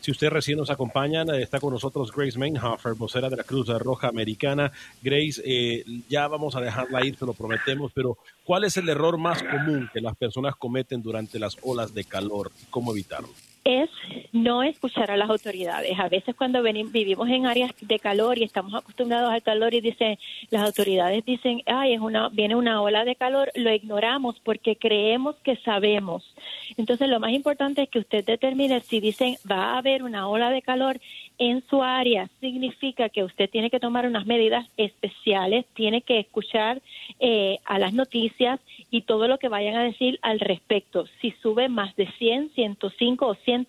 Si 0.04 0.10
usted 0.10 0.28
recién 0.28 0.58
nos 0.58 0.68
acompaña, 0.68 1.22
está 1.38 1.58
con 1.58 1.72
nosotros 1.72 2.12
Grace 2.14 2.38
Mainhofer, 2.38 2.92
vocera 2.92 3.30
de 3.30 3.36
la 3.36 3.42
Cruz 3.42 3.68
Roja 3.68 4.08
Americana. 4.08 4.70
Grace, 5.00 5.40
eh, 5.42 5.82
ya 6.10 6.28
vamos 6.28 6.54
a 6.54 6.60
dejarla 6.60 7.06
ir, 7.06 7.16
se 7.16 7.24
lo 7.24 7.32
prometemos, 7.32 7.90
pero 7.94 8.18
¿cuál 8.44 8.64
es 8.64 8.76
el 8.76 8.86
error 8.90 9.16
más 9.16 9.42
común 9.42 9.88
que 9.94 10.02
las 10.02 10.14
personas 10.14 10.56
cometen 10.56 11.00
durante 11.00 11.38
las 11.38 11.56
olas 11.62 11.94
de 11.94 12.04
calor 12.04 12.52
y 12.62 12.66
cómo 12.66 12.92
evitarlo? 12.92 13.30
Es 13.64 13.88
no 14.32 14.62
escuchar 14.62 15.10
a 15.10 15.16
las 15.16 15.30
autoridades. 15.30 15.98
A 15.98 16.08
veces 16.08 16.34
cuando 16.36 16.62
vivimos 16.62 17.28
en 17.28 17.46
áreas 17.46 17.72
de 17.80 17.98
calor 17.98 18.38
y 18.38 18.44
estamos 18.44 18.74
acostumbrados 18.74 19.32
al 19.32 19.42
calor 19.42 19.72
y 19.72 19.80
dicen, 19.80 20.18
las 20.50 20.62
autoridades 20.62 21.24
dicen, 21.24 21.62
ay, 21.66 21.94
es 21.94 22.00
una, 22.00 22.28
viene 22.28 22.56
una 22.56 22.82
ola 22.82 23.04
de 23.04 23.16
calor, 23.16 23.50
lo 23.54 23.72
ignoramos 23.72 24.38
porque 24.44 24.76
creemos 24.76 25.36
que 25.36 25.56
sabemos. 25.56 26.34
Entonces 26.76 27.08
lo 27.08 27.20
más 27.20 27.32
importante 27.32 27.82
es 27.82 27.88
que 27.88 28.00
usted 28.00 28.24
determine 28.24 28.80
si 28.80 29.00
dicen 29.00 29.36
va 29.50 29.72
a 29.72 29.78
haber 29.78 30.02
una 30.02 30.28
ola 30.28 30.50
de 30.50 30.62
calor 30.62 31.00
en 31.38 31.64
su 31.68 31.82
área, 31.82 32.28
significa 32.40 33.08
que 33.08 33.24
usted 33.24 33.50
tiene 33.50 33.70
que 33.70 33.80
tomar 33.80 34.06
unas 34.06 34.24
medidas 34.24 34.68
especiales, 34.76 35.64
tiene 35.74 36.02
que 36.02 36.20
escuchar 36.20 36.80
eh, 37.18 37.58
a 37.64 37.78
las 37.78 37.92
noticias 37.92 38.60
y 38.94 39.02
todo 39.02 39.26
lo 39.26 39.38
que 39.38 39.48
vayan 39.48 39.74
a 39.74 39.82
decir 39.82 40.20
al 40.22 40.38
respecto. 40.38 41.06
Si 41.20 41.32
sube 41.42 41.68
más 41.68 41.96
de 41.96 42.06
100, 42.12 42.52
105 42.54 43.26
o 43.26 43.34
100 43.34 43.66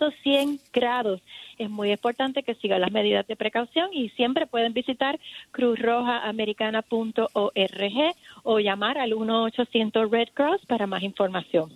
grados, 0.72 1.20
es 1.58 1.68
muy 1.68 1.92
importante 1.92 2.44
que 2.44 2.54
siga 2.54 2.78
las 2.78 2.92
medidas 2.92 3.26
de 3.26 3.36
precaución 3.36 3.92
y 3.92 4.10
siempre 4.10 4.46
pueden 4.46 4.74
visitar 4.74 5.20
cruzrojaamericana.org 5.52 8.16
o 8.44 8.60
llamar 8.60 9.00
al 9.00 9.14
1-800 9.14 10.12
Red 10.12 10.28
Cross 10.36 10.64
para 10.68 10.86
más 10.86 11.02
información. 11.02 11.72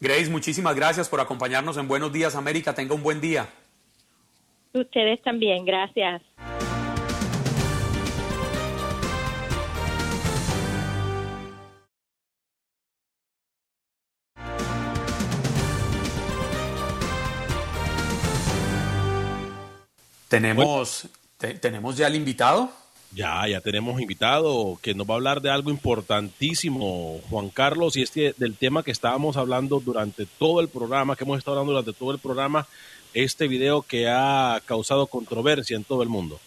Grace, 0.00 0.30
muchísimas 0.30 0.76
gracias 0.76 1.08
por 1.08 1.18
acompañarnos 1.18 1.76
en 1.78 1.88
Buenos 1.88 2.12
Días 2.12 2.36
América. 2.36 2.76
Tenga 2.76 2.94
un 2.94 3.02
buen 3.02 3.20
día. 3.20 3.48
Ustedes 4.72 5.20
también, 5.22 5.64
gracias. 5.64 6.22
Tenemos, 20.28 21.08
te- 21.38 21.54
tenemos 21.54 21.96
ya 21.96 22.06
el 22.08 22.16
invitado. 22.16 22.70
Ya, 23.12 23.46
ya 23.48 23.60
tenemos 23.60 24.00
invitado 24.00 24.78
que 24.82 24.94
nos 24.94 25.06
va 25.08 25.14
a 25.14 25.16
hablar 25.16 25.40
de 25.40 25.50
algo 25.50 25.70
importantísimo, 25.70 27.20
Juan 27.30 27.48
Carlos, 27.50 27.96
y 27.96 28.02
es 28.02 28.10
que 28.10 28.34
del 28.36 28.56
tema 28.56 28.82
que 28.82 28.90
estábamos 28.90 29.36
hablando 29.36 29.80
durante 29.80 30.26
todo 30.26 30.60
el 30.60 30.68
programa, 30.68 31.16
que 31.16 31.24
hemos 31.24 31.38
estado 31.38 31.56
hablando 31.58 31.72
durante 31.72 31.98
todo 31.98 32.10
el 32.10 32.18
programa, 32.18 32.66
este 33.14 33.48
video 33.48 33.82
que 33.82 34.08
ha 34.08 34.60
causado 34.66 35.06
controversia 35.06 35.76
en 35.76 35.84
todo 35.84 36.02
el 36.02 36.08
mundo. 36.08 36.38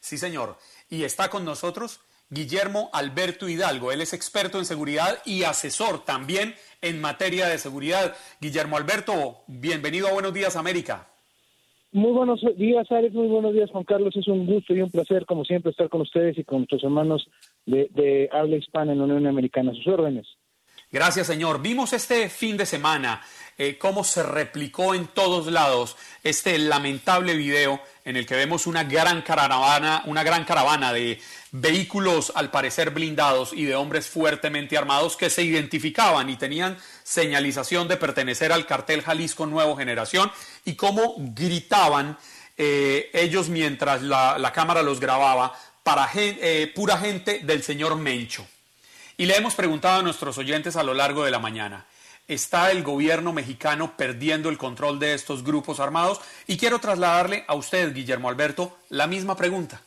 Sí, 0.00 0.18
señor. 0.18 0.58
Y 0.90 1.04
está 1.04 1.30
con 1.30 1.44
nosotros 1.44 2.00
Guillermo 2.30 2.90
Alberto 2.92 3.48
Hidalgo. 3.48 3.92
Él 3.92 4.00
es 4.00 4.12
experto 4.12 4.58
en 4.58 4.66
seguridad 4.66 5.22
y 5.24 5.44
asesor 5.44 6.04
también 6.04 6.56
en 6.82 7.00
materia 7.00 7.46
de 7.46 7.58
seguridad. 7.58 8.14
Guillermo 8.40 8.76
Alberto, 8.76 9.42
bienvenido 9.46 10.08
a 10.08 10.12
Buenos 10.12 10.34
Días 10.34 10.56
América. 10.56 11.06
Muy 11.96 12.12
buenos 12.12 12.42
días, 12.58 12.86
Alex. 12.92 13.14
Muy 13.14 13.26
buenos 13.26 13.54
días, 13.54 13.70
Juan 13.70 13.84
Carlos. 13.84 14.14
Es 14.14 14.28
un 14.28 14.44
gusto 14.44 14.74
y 14.74 14.82
un 14.82 14.90
placer, 14.90 15.24
como 15.24 15.46
siempre, 15.46 15.70
estar 15.70 15.88
con 15.88 16.02
ustedes 16.02 16.36
y 16.36 16.44
con 16.44 16.58
nuestros 16.58 16.84
hermanos 16.84 17.26
de, 17.64 17.88
de 17.94 18.28
habla 18.30 18.56
hispana 18.56 18.92
en 18.92 18.98
la 18.98 19.04
Unión 19.04 19.26
Americana. 19.26 19.72
Sus 19.72 19.86
órdenes. 19.86 20.26
Gracias, 20.92 21.26
señor. 21.26 21.62
Vimos 21.62 21.94
este 21.94 22.28
fin 22.28 22.58
de 22.58 22.66
semana 22.66 23.22
eh, 23.56 23.78
cómo 23.78 24.04
se 24.04 24.22
replicó 24.22 24.94
en 24.94 25.06
todos 25.06 25.50
lados 25.50 25.96
este 26.22 26.58
lamentable 26.58 27.34
video 27.34 27.80
en 28.06 28.16
el 28.16 28.24
que 28.24 28.36
vemos 28.36 28.66
una 28.68 28.84
gran 28.84 29.20
caravana, 29.20 30.02
una 30.06 30.22
gran 30.22 30.44
caravana 30.44 30.92
de 30.92 31.20
vehículos 31.50 32.32
al 32.36 32.52
parecer 32.52 32.90
blindados 32.90 33.52
y 33.52 33.64
de 33.64 33.74
hombres 33.74 34.06
fuertemente 34.06 34.78
armados 34.78 35.16
que 35.16 35.28
se 35.28 35.42
identificaban 35.42 36.30
y 36.30 36.36
tenían 36.36 36.78
señalización 37.02 37.88
de 37.88 37.96
pertenecer 37.96 38.52
al 38.52 38.64
cartel 38.64 39.02
Jalisco 39.02 39.44
Nuevo 39.44 39.76
Generación 39.76 40.30
y 40.64 40.76
cómo 40.76 41.16
gritaban 41.18 42.16
eh, 42.56 43.10
ellos 43.12 43.48
mientras 43.48 44.02
la, 44.02 44.52
cámara 44.54 44.82
los 44.82 45.00
grababa 45.00 45.52
para 45.82 46.08
eh, 46.14 46.72
pura 46.74 46.98
gente 46.98 47.40
del 47.40 47.64
señor 47.64 47.96
Mencho. 47.96 48.46
Y 49.16 49.26
le 49.26 49.36
hemos 49.36 49.56
preguntado 49.56 49.98
a 49.98 50.02
nuestros 50.02 50.38
oyentes 50.38 50.76
a 50.76 50.84
lo 50.84 50.94
largo 50.94 51.24
de 51.24 51.32
la 51.32 51.40
mañana, 51.40 51.86
¿está 52.28 52.70
el 52.72 52.82
gobierno 52.82 53.32
mexicano 53.32 53.92
perdiendo 53.96 54.48
el 54.48 54.58
control 54.58 54.98
de 54.98 55.14
estos 55.14 55.44
grupos 55.44 55.80
armados? 55.80 56.20
Y 56.46 56.56
quiero 56.56 56.78
trasladarle 56.78 57.44
a 57.46 57.54
usted, 57.54 57.94
Guillermo 57.94 58.28
Alberto, 58.28 58.76
la 58.90 59.06
misma 59.06 59.36
pregunta. 59.36 59.80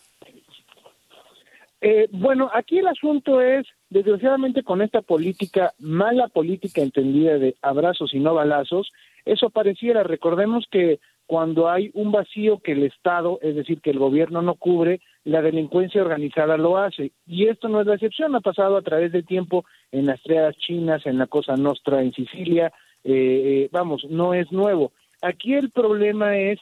Eh, 1.81 2.07
bueno, 2.11 2.49
aquí 2.53 2.79
el 2.79 2.87
asunto 2.87 3.39
es, 3.41 3.65
desgraciadamente, 3.89 4.63
con 4.63 4.81
esta 4.81 5.01
política, 5.01 5.73
mala 5.79 6.27
política 6.27 6.81
entendida 6.81 7.37
de 7.37 7.55
abrazos 7.61 8.13
y 8.13 8.19
no 8.19 8.33
balazos, 8.33 8.91
eso 9.25 9.49
pareciera. 9.49 10.03
Recordemos 10.03 10.65
que 10.69 10.99
cuando 11.25 11.69
hay 11.69 11.91
un 11.93 12.11
vacío 12.11 12.59
que 12.59 12.73
el 12.73 12.83
Estado, 12.83 13.39
es 13.41 13.55
decir, 13.55 13.81
que 13.81 13.91
el 13.91 13.99
gobierno 13.99 14.41
no 14.41 14.55
cubre, 14.55 14.99
la 15.23 15.41
delincuencia 15.41 16.01
organizada 16.01 16.57
lo 16.57 16.77
hace. 16.77 17.11
Y 17.25 17.47
esto 17.47 17.67
no 17.67 17.81
es 17.81 17.87
la 17.87 17.95
excepción, 17.95 18.35
ha 18.35 18.41
pasado 18.41 18.77
a 18.77 18.81
través 18.81 19.11
del 19.11 19.25
tiempo 19.25 19.65
en 19.91 20.05
las 20.05 20.21
triadas 20.21 20.55
chinas, 20.57 21.05
en 21.05 21.17
la 21.17 21.27
Cosa 21.27 21.55
Nostra 21.55 22.01
en 22.01 22.13
Sicilia, 22.13 22.71
eh, 23.03 23.11
eh, 23.13 23.69
vamos, 23.71 24.05
no 24.09 24.33
es 24.33 24.51
nuevo. 24.51 24.91
Aquí 25.21 25.53
el 25.53 25.71
problema 25.71 26.37
es 26.37 26.59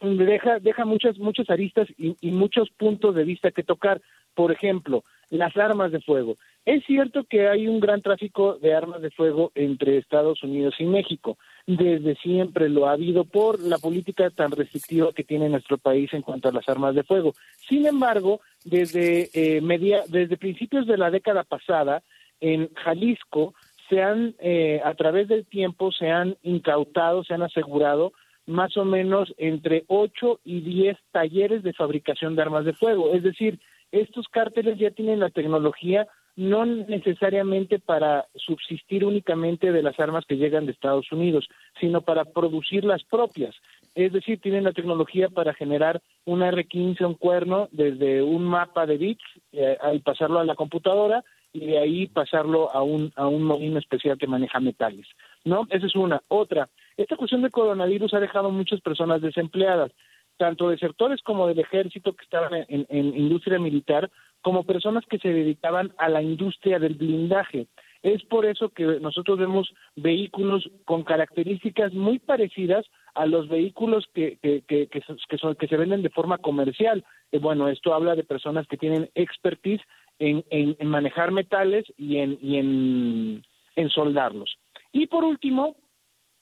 deja 0.00 0.58
deja 0.58 0.84
muchas 0.84 1.18
muchas 1.18 1.48
aristas 1.48 1.88
y, 1.96 2.16
y 2.20 2.30
muchos 2.30 2.68
puntos 2.70 3.14
de 3.14 3.24
vista 3.24 3.50
que 3.50 3.62
tocar. 3.62 4.00
Por 4.34 4.50
ejemplo, 4.50 5.04
las 5.34 5.56
armas 5.56 5.90
de 5.90 6.00
fuego. 6.00 6.36
Es 6.64 6.84
cierto 6.86 7.24
que 7.24 7.48
hay 7.48 7.66
un 7.66 7.80
gran 7.80 8.00
tráfico 8.02 8.54
de 8.54 8.72
armas 8.72 9.02
de 9.02 9.10
fuego 9.10 9.50
entre 9.54 9.98
Estados 9.98 10.42
Unidos 10.42 10.74
y 10.78 10.84
México. 10.84 11.36
Desde 11.66 12.14
siempre 12.16 12.68
lo 12.68 12.86
ha 12.86 12.92
habido 12.92 13.24
por 13.24 13.60
la 13.60 13.78
política 13.78 14.30
tan 14.30 14.52
restrictiva 14.52 15.12
que 15.12 15.24
tiene 15.24 15.48
nuestro 15.48 15.76
país 15.76 16.12
en 16.12 16.22
cuanto 16.22 16.48
a 16.48 16.52
las 16.52 16.68
armas 16.68 16.94
de 16.94 17.02
fuego. 17.02 17.34
Sin 17.68 17.84
embargo, 17.86 18.40
desde 18.64 19.28
eh, 19.34 19.60
media, 19.60 20.04
desde 20.08 20.36
principios 20.36 20.86
de 20.86 20.96
la 20.96 21.10
década 21.10 21.42
pasada, 21.42 22.02
en 22.40 22.72
Jalisco 22.74 23.54
se 23.88 24.02
han, 24.02 24.34
eh, 24.38 24.80
a 24.84 24.94
través 24.94 25.28
del 25.28 25.46
tiempo, 25.46 25.90
se 25.92 26.10
han 26.10 26.36
incautado, 26.42 27.24
se 27.24 27.34
han 27.34 27.42
asegurado 27.42 28.12
más 28.46 28.76
o 28.76 28.84
menos 28.84 29.34
entre 29.36 29.84
8 29.88 30.40
y 30.44 30.60
10 30.60 30.96
talleres 31.10 31.62
de 31.62 31.72
fabricación 31.72 32.36
de 32.36 32.42
armas 32.42 32.64
de 32.64 32.74
fuego. 32.74 33.12
Es 33.14 33.22
decir, 33.22 33.58
estos 34.00 34.28
cárteles 34.28 34.78
ya 34.78 34.90
tienen 34.90 35.20
la 35.20 35.30
tecnología 35.30 36.06
no 36.36 36.66
necesariamente 36.66 37.78
para 37.78 38.26
subsistir 38.34 39.04
únicamente 39.04 39.70
de 39.70 39.82
las 39.82 39.98
armas 40.00 40.24
que 40.26 40.36
llegan 40.36 40.66
de 40.66 40.72
Estados 40.72 41.10
Unidos, 41.12 41.48
sino 41.80 42.00
para 42.00 42.24
producir 42.24 42.84
las 42.84 43.04
propias. 43.04 43.54
Es 43.94 44.12
decir, 44.12 44.40
tienen 44.40 44.64
la 44.64 44.72
tecnología 44.72 45.28
para 45.28 45.54
generar 45.54 46.02
un 46.24 46.40
R15, 46.40 47.06
un 47.06 47.14
cuerno, 47.14 47.68
desde 47.70 48.22
un 48.22 48.44
mapa 48.44 48.86
de 48.86 48.96
bits, 48.96 49.24
eh, 49.52 49.78
y 49.92 50.00
pasarlo 50.00 50.40
a 50.40 50.44
la 50.44 50.56
computadora 50.56 51.22
y 51.52 51.66
de 51.66 51.78
ahí 51.78 52.08
pasarlo 52.08 52.72
a 52.72 52.82
un, 52.82 53.12
a 53.14 53.28
un 53.28 53.44
molino 53.44 53.78
especial 53.78 54.18
que 54.18 54.26
maneja 54.26 54.58
metales. 54.58 55.06
¿No? 55.44 55.68
Esa 55.70 55.86
es 55.86 55.94
una. 55.94 56.20
Otra, 56.26 56.68
esta 56.96 57.16
cuestión 57.16 57.42
del 57.42 57.52
coronavirus 57.52 58.14
ha 58.14 58.20
dejado 58.20 58.50
muchas 58.50 58.80
personas 58.80 59.20
desempleadas, 59.20 59.92
tanto 60.36 60.68
de 60.68 60.78
sectores 60.78 61.22
como 61.22 61.46
del 61.46 61.58
ejército 61.58 62.12
que 62.14 62.24
estaban 62.24 62.64
en, 62.68 62.86
industria 63.16 63.58
militar, 63.58 64.10
como 64.42 64.64
personas 64.64 65.04
que 65.06 65.18
se 65.18 65.28
dedicaban 65.28 65.92
a 65.98 66.08
la 66.08 66.22
industria 66.22 66.78
del 66.78 66.94
blindaje. 66.94 67.66
Es 68.02 68.22
por 68.24 68.44
eso 68.44 68.68
que 68.68 68.84
nosotros 69.00 69.38
vemos 69.38 69.72
vehículos 69.96 70.68
con 70.84 71.04
características 71.04 71.94
muy 71.94 72.18
parecidas 72.18 72.84
a 73.14 73.24
los 73.24 73.48
vehículos 73.48 74.04
que, 74.12 74.38
que, 74.42 74.62
que, 74.68 74.88
que, 74.88 75.00
que 75.00 75.38
son- 75.38 75.54
que 75.54 75.68
se 75.68 75.76
venden 75.78 76.02
de 76.02 76.10
forma 76.10 76.36
comercial. 76.38 77.04
Eh, 77.32 77.38
bueno, 77.38 77.68
esto 77.68 77.94
habla 77.94 78.14
de 78.14 78.24
personas 78.24 78.66
que 78.66 78.76
tienen 78.76 79.08
expertise 79.14 79.80
en, 80.18 80.44
en, 80.50 80.76
en 80.78 80.88
manejar 80.88 81.30
metales 81.32 81.86
y 81.96 82.18
en, 82.18 82.38
y 82.42 82.58
en, 82.58 83.42
en 83.76 83.88
soldarlos. 83.90 84.58
Y 84.92 85.06
por 85.06 85.24
último, 85.24 85.76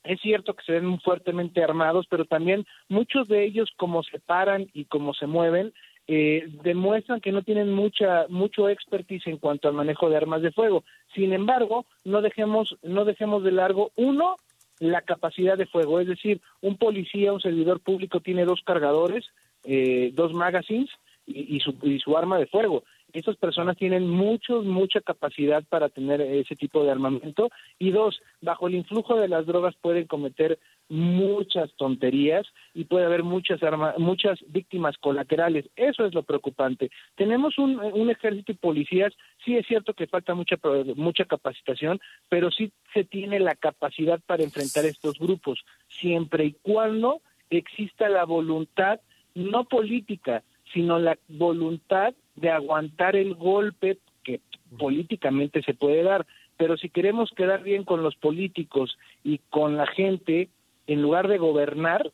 es 0.04 0.20
cierto 0.20 0.54
que 0.54 0.64
se 0.64 0.72
ven 0.72 1.00
fuertemente 1.00 1.62
armados, 1.62 2.06
pero 2.08 2.24
también 2.24 2.66
muchos 2.88 3.28
de 3.28 3.44
ellos, 3.44 3.70
como 3.76 4.02
se 4.02 4.18
paran 4.18 4.68
y 4.72 4.86
como 4.86 5.14
se 5.14 5.26
mueven, 5.26 5.72
eh, 6.08 6.48
demuestran 6.64 7.20
que 7.20 7.30
no 7.30 7.42
tienen 7.42 7.72
mucha 7.72 8.26
mucho 8.28 8.68
expertise 8.68 9.28
en 9.28 9.38
cuanto 9.38 9.68
al 9.68 9.74
manejo 9.74 10.10
de 10.10 10.16
armas 10.16 10.42
de 10.42 10.50
fuego. 10.50 10.82
Sin 11.14 11.32
embargo, 11.32 11.86
no 12.04 12.22
dejemos 12.22 12.76
no 12.82 13.04
dejemos 13.04 13.44
de 13.44 13.52
largo 13.52 13.92
uno 13.94 14.36
la 14.80 15.02
capacidad 15.02 15.56
de 15.56 15.66
fuego, 15.66 16.00
es 16.00 16.08
decir, 16.08 16.40
un 16.60 16.76
policía, 16.76 17.32
un 17.32 17.40
servidor 17.40 17.78
público 17.78 18.18
tiene 18.18 18.44
dos 18.44 18.62
cargadores, 18.64 19.24
eh, 19.62 20.10
dos 20.14 20.32
magazines 20.32 20.90
y, 21.24 21.56
y 21.56 21.60
su, 21.60 21.76
y 21.82 22.00
su 22.00 22.16
arma 22.16 22.36
de 22.36 22.46
fuego. 22.46 22.82
Estas 23.12 23.36
personas 23.36 23.76
tienen 23.76 24.08
mucho, 24.08 24.62
mucha 24.62 25.00
capacidad 25.00 25.62
para 25.68 25.88
tener 25.88 26.20
ese 26.20 26.56
tipo 26.56 26.82
de 26.84 26.90
armamento. 26.90 27.50
Y 27.78 27.90
dos, 27.90 28.20
bajo 28.40 28.68
el 28.68 28.74
influjo 28.74 29.16
de 29.16 29.28
las 29.28 29.46
drogas 29.46 29.74
pueden 29.80 30.06
cometer 30.06 30.58
muchas 30.88 31.72
tonterías 31.76 32.46
y 32.74 32.84
puede 32.84 33.06
haber 33.06 33.22
muchas 33.22 33.62
arma- 33.62 33.94
muchas 33.98 34.38
víctimas 34.48 34.96
colaterales. 34.98 35.68
Eso 35.76 36.04
es 36.04 36.14
lo 36.14 36.22
preocupante. 36.22 36.90
Tenemos 37.14 37.58
un, 37.58 37.78
un 37.78 38.10
ejército 38.10 38.52
y 38.52 38.56
policías, 38.56 39.12
sí 39.44 39.56
es 39.56 39.66
cierto 39.66 39.94
que 39.94 40.06
falta 40.06 40.34
mucha 40.34 40.56
mucha 40.96 41.24
capacitación, 41.24 42.00
pero 42.28 42.50
sí 42.50 42.72
se 42.92 43.04
tiene 43.04 43.40
la 43.40 43.54
capacidad 43.54 44.20
para 44.26 44.42
enfrentar 44.42 44.84
estos 44.84 45.18
grupos, 45.18 45.64
siempre 45.88 46.44
y 46.44 46.56
cuando 46.62 47.20
exista 47.50 48.08
la 48.08 48.24
voluntad 48.24 49.00
no 49.34 49.64
política, 49.64 50.42
sino 50.72 50.98
la 50.98 51.18
voluntad 51.28 52.14
de 52.36 52.50
aguantar 52.50 53.16
el 53.16 53.34
golpe 53.34 53.98
que 54.24 54.40
políticamente 54.78 55.62
se 55.62 55.74
puede 55.74 56.02
dar. 56.02 56.26
Pero 56.56 56.76
si 56.76 56.88
queremos 56.88 57.30
quedar 57.30 57.62
bien 57.62 57.84
con 57.84 58.02
los 58.02 58.14
políticos 58.16 58.96
y 59.24 59.38
con 59.50 59.76
la 59.76 59.86
gente, 59.86 60.48
en 60.86 61.02
lugar 61.02 61.28
de 61.28 61.38
gobernar, 61.38 62.12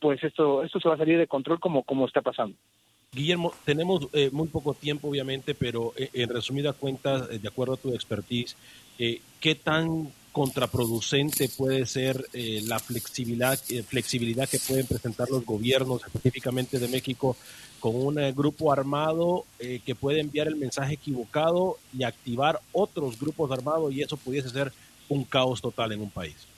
pues 0.00 0.22
esto, 0.22 0.62
esto 0.62 0.80
se 0.80 0.88
va 0.88 0.94
a 0.94 0.98
salir 0.98 1.18
de 1.18 1.26
control 1.26 1.60
como, 1.60 1.82
como 1.82 2.06
está 2.06 2.22
pasando. 2.22 2.56
Guillermo, 3.14 3.52
tenemos 3.64 4.08
eh, 4.12 4.28
muy 4.32 4.48
poco 4.48 4.74
tiempo, 4.74 5.08
obviamente, 5.08 5.54
pero 5.54 5.94
eh, 5.96 6.10
en 6.12 6.28
resumida 6.28 6.72
cuenta, 6.72 7.28
eh, 7.30 7.38
de 7.38 7.48
acuerdo 7.48 7.74
a 7.74 7.76
tu 7.76 7.94
expertise, 7.94 8.56
eh, 8.98 9.20
¿qué 9.40 9.54
tan 9.54 10.12
contraproducente 10.32 11.48
puede 11.48 11.86
ser 11.86 12.24
la 12.32 12.80
flexibilidad, 12.80 13.56
flexibilidad 13.86 14.48
que 14.48 14.58
pueden 14.58 14.84
presentar 14.84 15.30
los 15.30 15.46
gobiernos, 15.46 16.04
específicamente 16.04 16.80
de 16.80 16.88
México, 16.88 17.36
con 17.84 17.96
un 17.96 18.18
eh, 18.18 18.32
grupo 18.32 18.72
armado 18.72 19.44
eh, 19.58 19.78
que 19.84 19.94
puede 19.94 20.18
enviar 20.18 20.46
el 20.46 20.56
mensaje 20.56 20.94
equivocado 20.94 21.76
y 21.92 22.02
activar 22.04 22.58
otros 22.72 23.20
grupos 23.20 23.50
armados 23.50 23.92
y 23.92 24.00
eso 24.00 24.16
pudiese 24.16 24.48
ser 24.48 24.72
un 25.10 25.22
caos 25.22 25.60
total 25.60 25.92
en 25.92 26.00
un 26.00 26.10
país? 26.10 26.48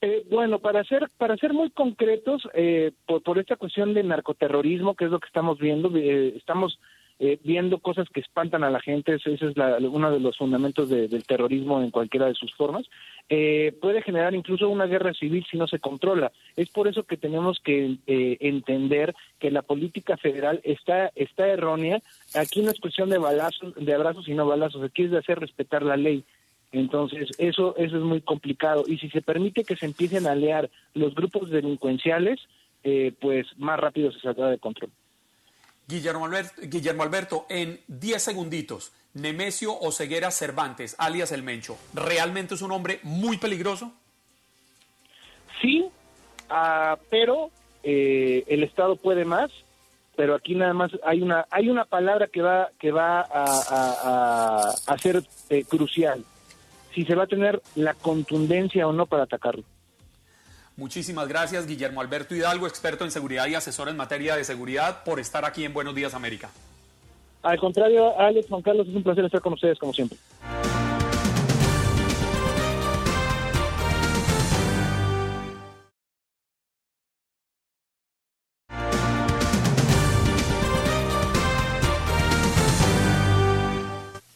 Eh, 0.00 0.26
bueno, 0.28 0.58
para 0.58 0.82
ser 0.82 1.08
para 1.18 1.36
ser 1.36 1.52
muy 1.52 1.70
concretos, 1.70 2.42
eh, 2.52 2.90
por, 3.06 3.22
por 3.22 3.38
esta 3.38 3.54
cuestión 3.54 3.94
de 3.94 4.02
narcoterrorismo, 4.02 4.96
que 4.96 5.04
es 5.04 5.12
lo 5.12 5.20
que 5.20 5.28
estamos 5.28 5.56
viendo, 5.60 5.88
eh, 5.96 6.34
estamos 6.36 6.80
eh, 7.20 7.38
viendo 7.44 7.78
cosas 7.78 8.08
que 8.12 8.20
espantan 8.20 8.64
a 8.64 8.70
la 8.70 8.80
gente, 8.80 9.14
ese 9.14 9.34
es 9.34 9.56
la- 9.56 9.78
uno 9.78 10.10
de 10.10 10.18
los 10.20 10.36
fundamentos 10.36 10.88
de- 10.88 11.06
del 11.08 11.24
terrorismo 11.24 11.80
en 11.80 11.90
cualquiera 11.90 12.26
de 12.26 12.34
sus 12.34 12.52
formas, 12.54 12.84
eh, 13.28 13.72
puede 13.80 14.02
generar 14.02 14.34
incluso 14.34 14.68
una 14.68 14.86
guerra 14.86 15.14
civil 15.14 15.46
si 15.50 15.56
no 15.56 15.66
se 15.68 15.78
controla. 15.78 16.32
Es 16.56 16.70
por 16.70 16.88
eso 16.88 17.04
que 17.04 17.16
tenemos 17.16 17.60
que 17.60 17.96
eh, 18.06 18.36
entender 18.40 19.14
que 19.38 19.50
la 19.50 19.62
política 19.62 20.16
federal 20.16 20.60
está, 20.64 21.12
está 21.14 21.46
errónea. 21.46 22.00
Aquí 22.34 22.62
no 22.62 22.70
es 22.70 22.80
cuestión 22.80 23.10
de 23.10 23.18
balazos, 23.18 23.74
de 23.76 23.94
abrazos 23.94 24.28
y 24.28 24.34
no 24.34 24.46
balazos, 24.46 24.82
aquí 24.82 25.04
es 25.04 25.10
de 25.12 25.18
hacer 25.18 25.38
respetar 25.38 25.82
la 25.82 25.96
ley. 25.96 26.24
Entonces, 26.72 27.30
eso, 27.38 27.76
eso 27.76 27.96
es 27.96 28.02
muy 28.02 28.20
complicado. 28.20 28.82
Y 28.88 28.98
si 28.98 29.08
se 29.10 29.22
permite 29.22 29.62
que 29.62 29.76
se 29.76 29.86
empiecen 29.86 30.26
a 30.26 30.32
aliar 30.32 30.68
los 30.94 31.14
grupos 31.14 31.48
delincuenciales, 31.48 32.40
eh, 32.82 33.12
pues 33.20 33.46
más 33.56 33.78
rápido 33.78 34.10
se 34.10 34.18
saldrá 34.18 34.50
de 34.50 34.58
control. 34.58 34.90
Guillermo 35.86 36.26
Alberto, 36.26 36.62
Guillermo 36.62 37.02
Alberto, 37.02 37.46
en 37.48 37.80
10 37.88 38.22
segunditos, 38.22 38.92
Nemesio 39.14 39.78
Oseguera 39.78 40.30
Cervantes, 40.30 40.96
alias 40.98 41.32
El 41.32 41.42
Mencho, 41.42 41.76
¿realmente 41.92 42.54
es 42.54 42.62
un 42.62 42.72
hombre 42.72 43.00
muy 43.02 43.38
peligroso? 43.38 43.92
Sí, 45.60 45.86
ah, 46.50 46.98
pero 47.10 47.50
eh, 47.82 48.44
el 48.48 48.64
Estado 48.64 48.96
puede 48.96 49.24
más. 49.24 49.50
Pero 50.16 50.34
aquí 50.36 50.54
nada 50.54 50.72
más 50.74 50.92
hay 51.04 51.22
una 51.22 51.44
hay 51.50 51.68
una 51.68 51.86
palabra 51.86 52.28
que 52.28 52.40
va 52.40 52.70
que 52.78 52.92
va 52.92 53.20
a, 53.22 54.96
ser 54.98 55.24
eh, 55.50 55.64
crucial. 55.64 56.24
Si 56.94 57.04
se 57.04 57.16
va 57.16 57.24
a 57.24 57.26
tener 57.26 57.60
la 57.74 57.94
contundencia 57.94 58.86
o 58.86 58.92
no 58.92 59.06
para 59.06 59.24
atacarlo. 59.24 59.64
Muchísimas 60.76 61.28
gracias, 61.28 61.66
Guillermo 61.66 62.00
Alberto 62.00 62.34
Hidalgo, 62.34 62.66
experto 62.66 63.04
en 63.04 63.10
seguridad 63.12 63.46
y 63.46 63.54
asesor 63.54 63.88
en 63.88 63.96
materia 63.96 64.34
de 64.34 64.42
seguridad, 64.42 65.04
por 65.04 65.20
estar 65.20 65.44
aquí 65.44 65.64
en 65.64 65.72
Buenos 65.72 65.94
Días 65.94 66.14
América. 66.14 66.50
Al 67.42 67.58
contrario, 67.58 68.18
Alex, 68.18 68.48
Juan 68.48 68.62
Carlos, 68.62 68.88
es 68.88 68.94
un 68.94 69.02
placer 69.02 69.24
estar 69.24 69.40
con 69.40 69.52
ustedes 69.52 69.78
como 69.78 69.92
siempre. 69.92 70.18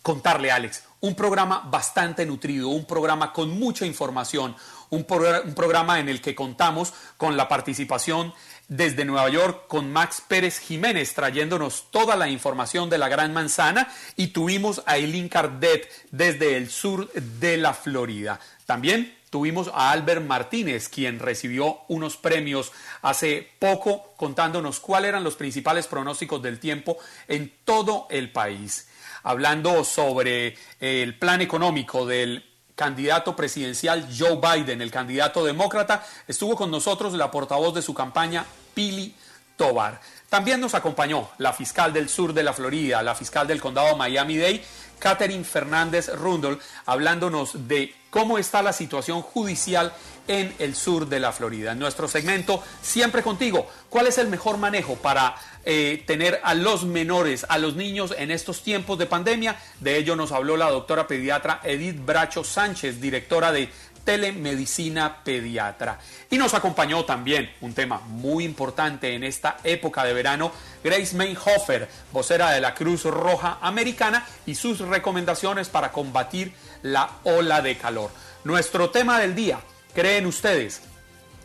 Contarle, 0.09 0.51
Alex, 0.51 0.85
un 1.01 1.15
programa 1.15 1.69
bastante 1.71 2.25
nutrido, 2.25 2.71
un 2.71 2.87
programa 2.87 3.31
con 3.31 3.51
mucha 3.51 3.85
información, 3.85 4.57
un, 4.89 5.07
progr- 5.07 5.45
un 5.45 5.55
programa 5.55 6.01
en 6.01 6.09
el 6.09 6.23
que 6.23 6.35
contamos 6.35 6.95
con 7.19 7.37
la 7.37 7.47
participación 7.47 8.33
desde 8.69 9.05
Nueva 9.05 9.29
York 9.29 9.67
con 9.69 9.93
Max 9.93 10.23
Pérez 10.27 10.61
Jiménez 10.61 11.13
trayéndonos 11.13 11.91
toda 11.91 12.17
la 12.17 12.27
información 12.31 12.89
de 12.89 12.97
la 12.97 13.11
Gran 13.11 13.35
Manzana 13.35 13.93
y 14.17 14.29
tuvimos 14.29 14.83
a 14.87 14.97
Eileen 14.97 15.29
Cardet 15.29 15.87
desde 16.11 16.57
el 16.57 16.71
sur 16.71 17.13
de 17.13 17.59
la 17.59 17.75
Florida. 17.75 18.41
También 18.65 19.15
tuvimos 19.29 19.71
a 19.75 19.91
Albert 19.91 20.25
Martínez, 20.25 20.89
quien 20.89 21.19
recibió 21.19 21.81
unos 21.89 22.17
premios 22.17 22.73
hace 23.03 23.47
poco 23.59 24.15
contándonos 24.17 24.81
cuáles 24.81 25.11
eran 25.11 25.23
los 25.23 25.37
principales 25.37 25.87
pronósticos 25.87 26.41
del 26.41 26.59
tiempo 26.59 26.97
en 27.27 27.53
todo 27.67 28.07
el 28.09 28.33
país 28.33 28.88
hablando 29.29 29.85
sobre 29.85 30.57
el 30.81 31.19
plan 31.19 31.43
económico 31.43 32.07
del 32.07 32.43
candidato 32.75 33.37
presidencial 33.37 34.09
Joe 34.19 34.41
Biden, 34.41 34.81
el 34.81 34.91
candidato 34.91 35.45
demócrata, 35.45 36.03
estuvo 36.27 36.57
con 36.57 36.71
nosotros 36.71 37.13
la 37.13 37.31
portavoz 37.31 37.75
de 37.75 37.83
su 37.83 37.93
campaña, 37.93 38.47
Pili 38.73 39.15
Tobar. 39.55 40.01
También 40.31 40.63
nos 40.63 40.75
acompañó 40.75 41.29
la 41.37 41.53
fiscal 41.53 41.93
del 41.93 42.09
sur 42.09 42.33
de 42.33 42.43
la 42.43 42.55
Florida, 42.55 43.03
la 43.03 43.15
fiscal 43.15 43.47
del 43.47 43.61
condado 43.61 43.99
Miami-Dade, 43.99 44.65
Catherine 44.99 45.45
Fernández 45.45 46.09
Rundle, 46.15 46.59
hablándonos 46.87 47.69
de 47.69 47.95
cómo 48.09 48.39
está 48.39 48.63
la 48.63 48.73
situación 48.73 49.21
judicial 49.21 49.93
en 50.29 50.55
el 50.59 50.77
sur 50.77 51.09
de 51.09 51.19
la 51.19 51.33
Florida. 51.33 51.73
En 51.73 51.79
nuestro 51.79 52.07
segmento, 52.07 52.63
siempre 52.81 53.23
contigo, 53.23 53.67
¿cuál 53.89 54.07
es 54.07 54.19
el 54.19 54.29
mejor 54.29 54.59
manejo 54.59 54.97
para 54.97 55.35
eh, 55.65 56.05
tener 56.07 56.41
a 56.45 56.55
los 56.55 56.85
menores, 56.85 57.45
a 57.49 57.59
los 57.59 57.75
niños 57.75 58.15
en 58.17 58.31
estos 58.31 58.63
tiempos 58.63 58.99
de 58.99 59.07
pandemia? 59.07 59.57
De 59.81 59.97
ello 59.97 60.15
nos 60.15 60.33
habló 60.33 60.57
la 60.57 60.71
doctora 60.71 61.07
pediatra 61.07 61.61
Edith 61.65 62.05
Bracho 62.05 62.45
Sánchez, 62.45 63.01
directora 63.01 63.51
de 63.51 63.69
telemedicina 64.09 65.23
pediatra. 65.23 65.99
Y 66.31 66.39
nos 66.39 66.55
acompañó 66.55 67.05
también 67.05 67.51
un 67.61 67.75
tema 67.75 68.01
muy 68.07 68.43
importante 68.43 69.15
en 69.15 69.23
esta 69.23 69.59
época 69.65 70.03
de 70.03 70.15
verano, 70.15 70.51
Grace 70.83 71.15
Meinhofer, 71.15 71.87
vocera 72.11 72.53
de 72.53 72.63
la 72.63 72.75
Cruz 72.75 73.05
Roja 73.05 73.59
Americana, 73.61 74.27
y 74.47 74.55
sus 74.55 74.79
recomendaciones 74.79 75.69
para 75.69 75.93
combatir 75.93 76.55
la 76.81 77.19
ola 77.25 77.61
de 77.61 77.77
calor. 77.77 78.11
Nuestro 78.45 78.89
tema 78.89 79.21
del 79.21 79.35
día, 79.35 79.61
¿creen 79.95 80.27
ustedes 80.27 80.83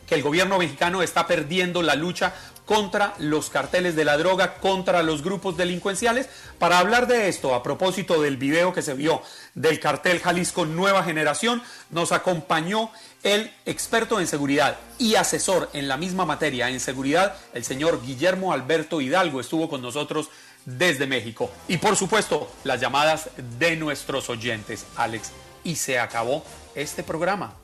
que 0.06 0.14
el 0.14 0.22
gobierno 0.22 0.58
mexicano 0.58 1.02
está 1.02 1.26
perdiendo 1.26 1.82
la 1.82 1.94
lucha 1.94 2.34
contra 2.64 3.14
los 3.18 3.50
carteles 3.50 3.94
de 3.94 4.04
la 4.04 4.16
droga, 4.16 4.54
contra 4.54 5.02
los 5.02 5.22
grupos 5.22 5.56
delincuenciales. 5.56 6.28
Para 6.58 6.78
hablar 6.78 7.06
de 7.06 7.28
esto, 7.28 7.54
a 7.54 7.62
propósito 7.62 8.20
del 8.22 8.36
video 8.36 8.72
que 8.72 8.82
se 8.82 8.94
vio 8.94 9.22
del 9.54 9.80
cartel 9.80 10.20
Jalisco 10.20 10.64
Nueva 10.64 11.04
Generación, 11.04 11.62
nos 11.90 12.12
acompañó 12.12 12.90
el 13.22 13.52
experto 13.66 14.20
en 14.20 14.26
seguridad 14.26 14.78
y 14.98 15.14
asesor 15.14 15.70
en 15.72 15.88
la 15.88 15.96
misma 15.96 16.24
materia 16.24 16.68
en 16.70 16.80
seguridad, 16.80 17.36
el 17.52 17.64
señor 17.64 18.02
Guillermo 18.04 18.52
Alberto 18.52 19.00
Hidalgo, 19.00 19.40
estuvo 19.40 19.68
con 19.68 19.82
nosotros 19.82 20.30
desde 20.64 21.06
México. 21.06 21.50
Y 21.68 21.76
por 21.76 21.96
supuesto, 21.96 22.50
las 22.64 22.80
llamadas 22.80 23.28
de 23.58 23.76
nuestros 23.76 24.30
oyentes, 24.30 24.86
Alex. 24.96 25.32
Y 25.62 25.76
se 25.76 25.98
acabó 25.98 26.44
este 26.74 27.02
programa. 27.02 27.63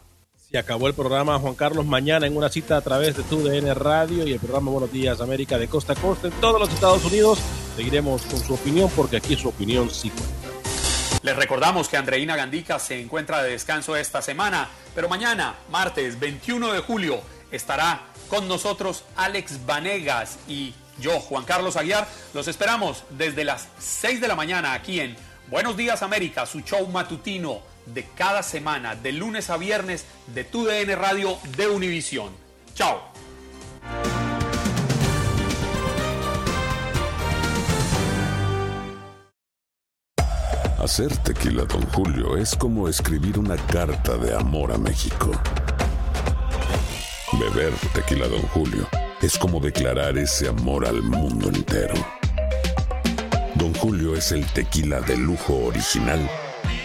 Se 0.50 0.58
acabó 0.58 0.88
el 0.88 0.94
programa 0.94 1.38
Juan 1.38 1.54
Carlos 1.54 1.86
mañana 1.86 2.26
en 2.26 2.36
una 2.36 2.48
cita 2.48 2.76
a 2.76 2.80
través 2.80 3.16
de 3.16 3.22
tu 3.22 3.40
DN 3.40 3.72
Radio 3.72 4.26
y 4.26 4.32
el 4.32 4.40
programa 4.40 4.72
Buenos 4.72 4.90
Días 4.90 5.20
América 5.20 5.58
de 5.58 5.68
costa 5.68 5.92
a 5.92 5.96
costa 5.96 6.26
en 6.26 6.32
todos 6.40 6.58
los 6.58 6.68
Estados 6.70 7.04
Unidos. 7.04 7.38
Seguiremos 7.76 8.22
con 8.22 8.40
su 8.40 8.54
opinión 8.54 8.90
porque 8.96 9.18
aquí 9.18 9.36
su 9.36 9.48
opinión 9.48 9.88
sí 9.90 10.10
cuenta. 10.10 11.20
Les 11.22 11.36
recordamos 11.36 11.88
que 11.88 11.96
Andreina 11.96 12.34
Gandica 12.34 12.80
se 12.80 13.00
encuentra 13.00 13.44
de 13.44 13.52
descanso 13.52 13.94
esta 13.94 14.22
semana, 14.22 14.68
pero 14.92 15.08
mañana, 15.08 15.54
martes 15.70 16.18
21 16.18 16.72
de 16.72 16.80
julio, 16.80 17.20
estará 17.52 18.06
con 18.28 18.48
nosotros 18.48 19.04
Alex 19.14 19.64
Vanegas 19.66 20.40
y 20.48 20.74
yo, 20.98 21.20
Juan 21.20 21.44
Carlos 21.44 21.76
Aguiar. 21.76 22.08
Los 22.34 22.48
esperamos 22.48 23.04
desde 23.10 23.44
las 23.44 23.68
6 23.78 24.20
de 24.20 24.26
la 24.26 24.34
mañana 24.34 24.72
aquí 24.72 24.98
en 24.98 25.14
Buenos 25.46 25.76
Días 25.76 26.02
América, 26.02 26.44
su 26.44 26.62
show 26.62 26.84
matutino 26.88 27.69
de 27.86 28.04
cada 28.16 28.42
semana, 28.42 28.94
de 28.94 29.12
lunes 29.12 29.50
a 29.50 29.56
viernes, 29.56 30.04
de 30.34 30.44
tu 30.44 30.64
DN 30.64 30.94
Radio 30.96 31.38
de 31.56 31.68
Univisión. 31.68 32.30
Chao. 32.74 33.10
Hacer 40.82 41.14
tequila, 41.18 41.64
Don 41.64 41.82
Julio, 41.92 42.38
es 42.38 42.56
como 42.56 42.88
escribir 42.88 43.38
una 43.38 43.56
carta 43.56 44.16
de 44.16 44.34
amor 44.34 44.72
a 44.72 44.78
México. 44.78 45.30
Beber 47.32 47.74
tequila, 47.92 48.26
Don 48.28 48.40
Julio, 48.48 48.88
es 49.20 49.38
como 49.38 49.60
declarar 49.60 50.16
ese 50.16 50.48
amor 50.48 50.86
al 50.86 51.02
mundo 51.02 51.48
entero. 51.48 51.94
Don 53.56 53.74
Julio 53.74 54.16
es 54.16 54.32
el 54.32 54.46
tequila 54.46 55.02
de 55.02 55.18
lujo 55.18 55.66
original, 55.66 56.18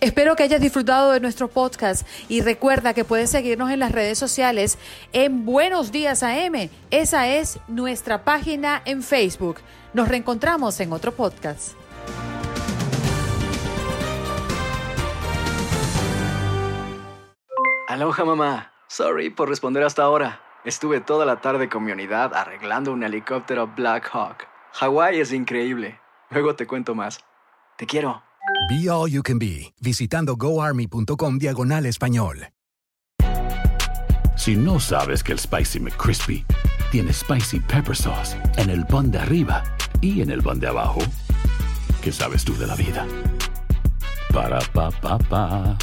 Espero 0.00 0.36
que 0.36 0.44
hayas 0.44 0.60
disfrutado 0.60 1.10
de 1.10 1.18
nuestro 1.18 1.48
podcast 1.48 2.06
y 2.28 2.40
recuerda 2.40 2.94
que 2.94 3.04
puedes 3.04 3.30
seguirnos 3.30 3.70
en 3.72 3.80
las 3.80 3.90
redes 3.90 4.16
sociales 4.16 4.78
en 5.12 5.44
Buenos 5.44 5.90
Días 5.90 6.22
AM. 6.22 6.70
Esa 6.92 7.26
es 7.28 7.58
nuestra 7.66 8.22
página 8.22 8.80
en 8.84 9.02
Facebook. 9.02 9.56
Nos 9.94 10.06
reencontramos 10.06 10.78
en 10.78 10.92
otro 10.92 11.12
podcast. 11.12 11.72
Aloha 17.88 18.24
mamá. 18.24 18.72
Sorry 18.86 19.30
por 19.30 19.48
responder 19.48 19.82
hasta 19.82 20.04
ahora. 20.04 20.40
Estuve 20.64 21.00
toda 21.00 21.26
la 21.26 21.40
tarde 21.40 21.68
con 21.68 21.84
mi 21.84 21.90
unidad 21.90 22.34
arreglando 22.34 22.92
un 22.92 23.02
helicóptero 23.02 23.66
Black 23.66 24.08
Hawk. 24.12 24.46
Hawái 24.74 25.18
es 25.18 25.32
increíble. 25.32 25.98
Luego 26.30 26.54
te 26.54 26.68
cuento 26.68 26.94
más. 26.94 27.24
Te 27.76 27.86
quiero. 27.86 28.27
Be 28.68 28.88
All 28.88 29.10
You 29.10 29.22
Can 29.22 29.38
Be, 29.38 29.72
visitando 29.80 30.36
goarmy.com 30.36 31.38
diagonal 31.38 31.86
español. 31.86 32.48
Si 34.36 34.54
no 34.54 34.78
sabes 34.78 35.22
que 35.22 35.32
el 35.32 35.38
Spicy 35.38 35.80
McCrispy 35.80 36.44
tiene 36.92 37.12
Spicy 37.12 37.60
Pepper 37.60 37.96
Sauce 37.96 38.36
en 38.56 38.70
el 38.70 38.86
pan 38.86 39.10
de 39.10 39.18
arriba 39.18 39.64
y 40.00 40.22
en 40.22 40.30
el 40.30 40.42
pan 40.42 40.60
de 40.60 40.68
abajo, 40.68 41.00
¿qué 42.02 42.12
sabes 42.12 42.44
tú 42.44 42.56
de 42.56 42.66
la 42.66 42.76
vida? 42.76 43.06
Para, 44.32 44.60
pa, 44.72 44.90
pa, 44.90 45.18
pa. 45.18 45.76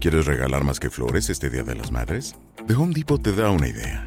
¿Quieres 0.00 0.26
regalar 0.26 0.64
más 0.64 0.78
que 0.78 0.90
flores 0.90 1.30
este 1.30 1.48
Día 1.48 1.62
de 1.62 1.74
las 1.74 1.90
Madres? 1.90 2.36
The 2.68 2.74
Home 2.74 2.92
Depot 2.92 3.22
te 3.22 3.32
da 3.32 3.50
una 3.50 3.68
idea. 3.68 4.06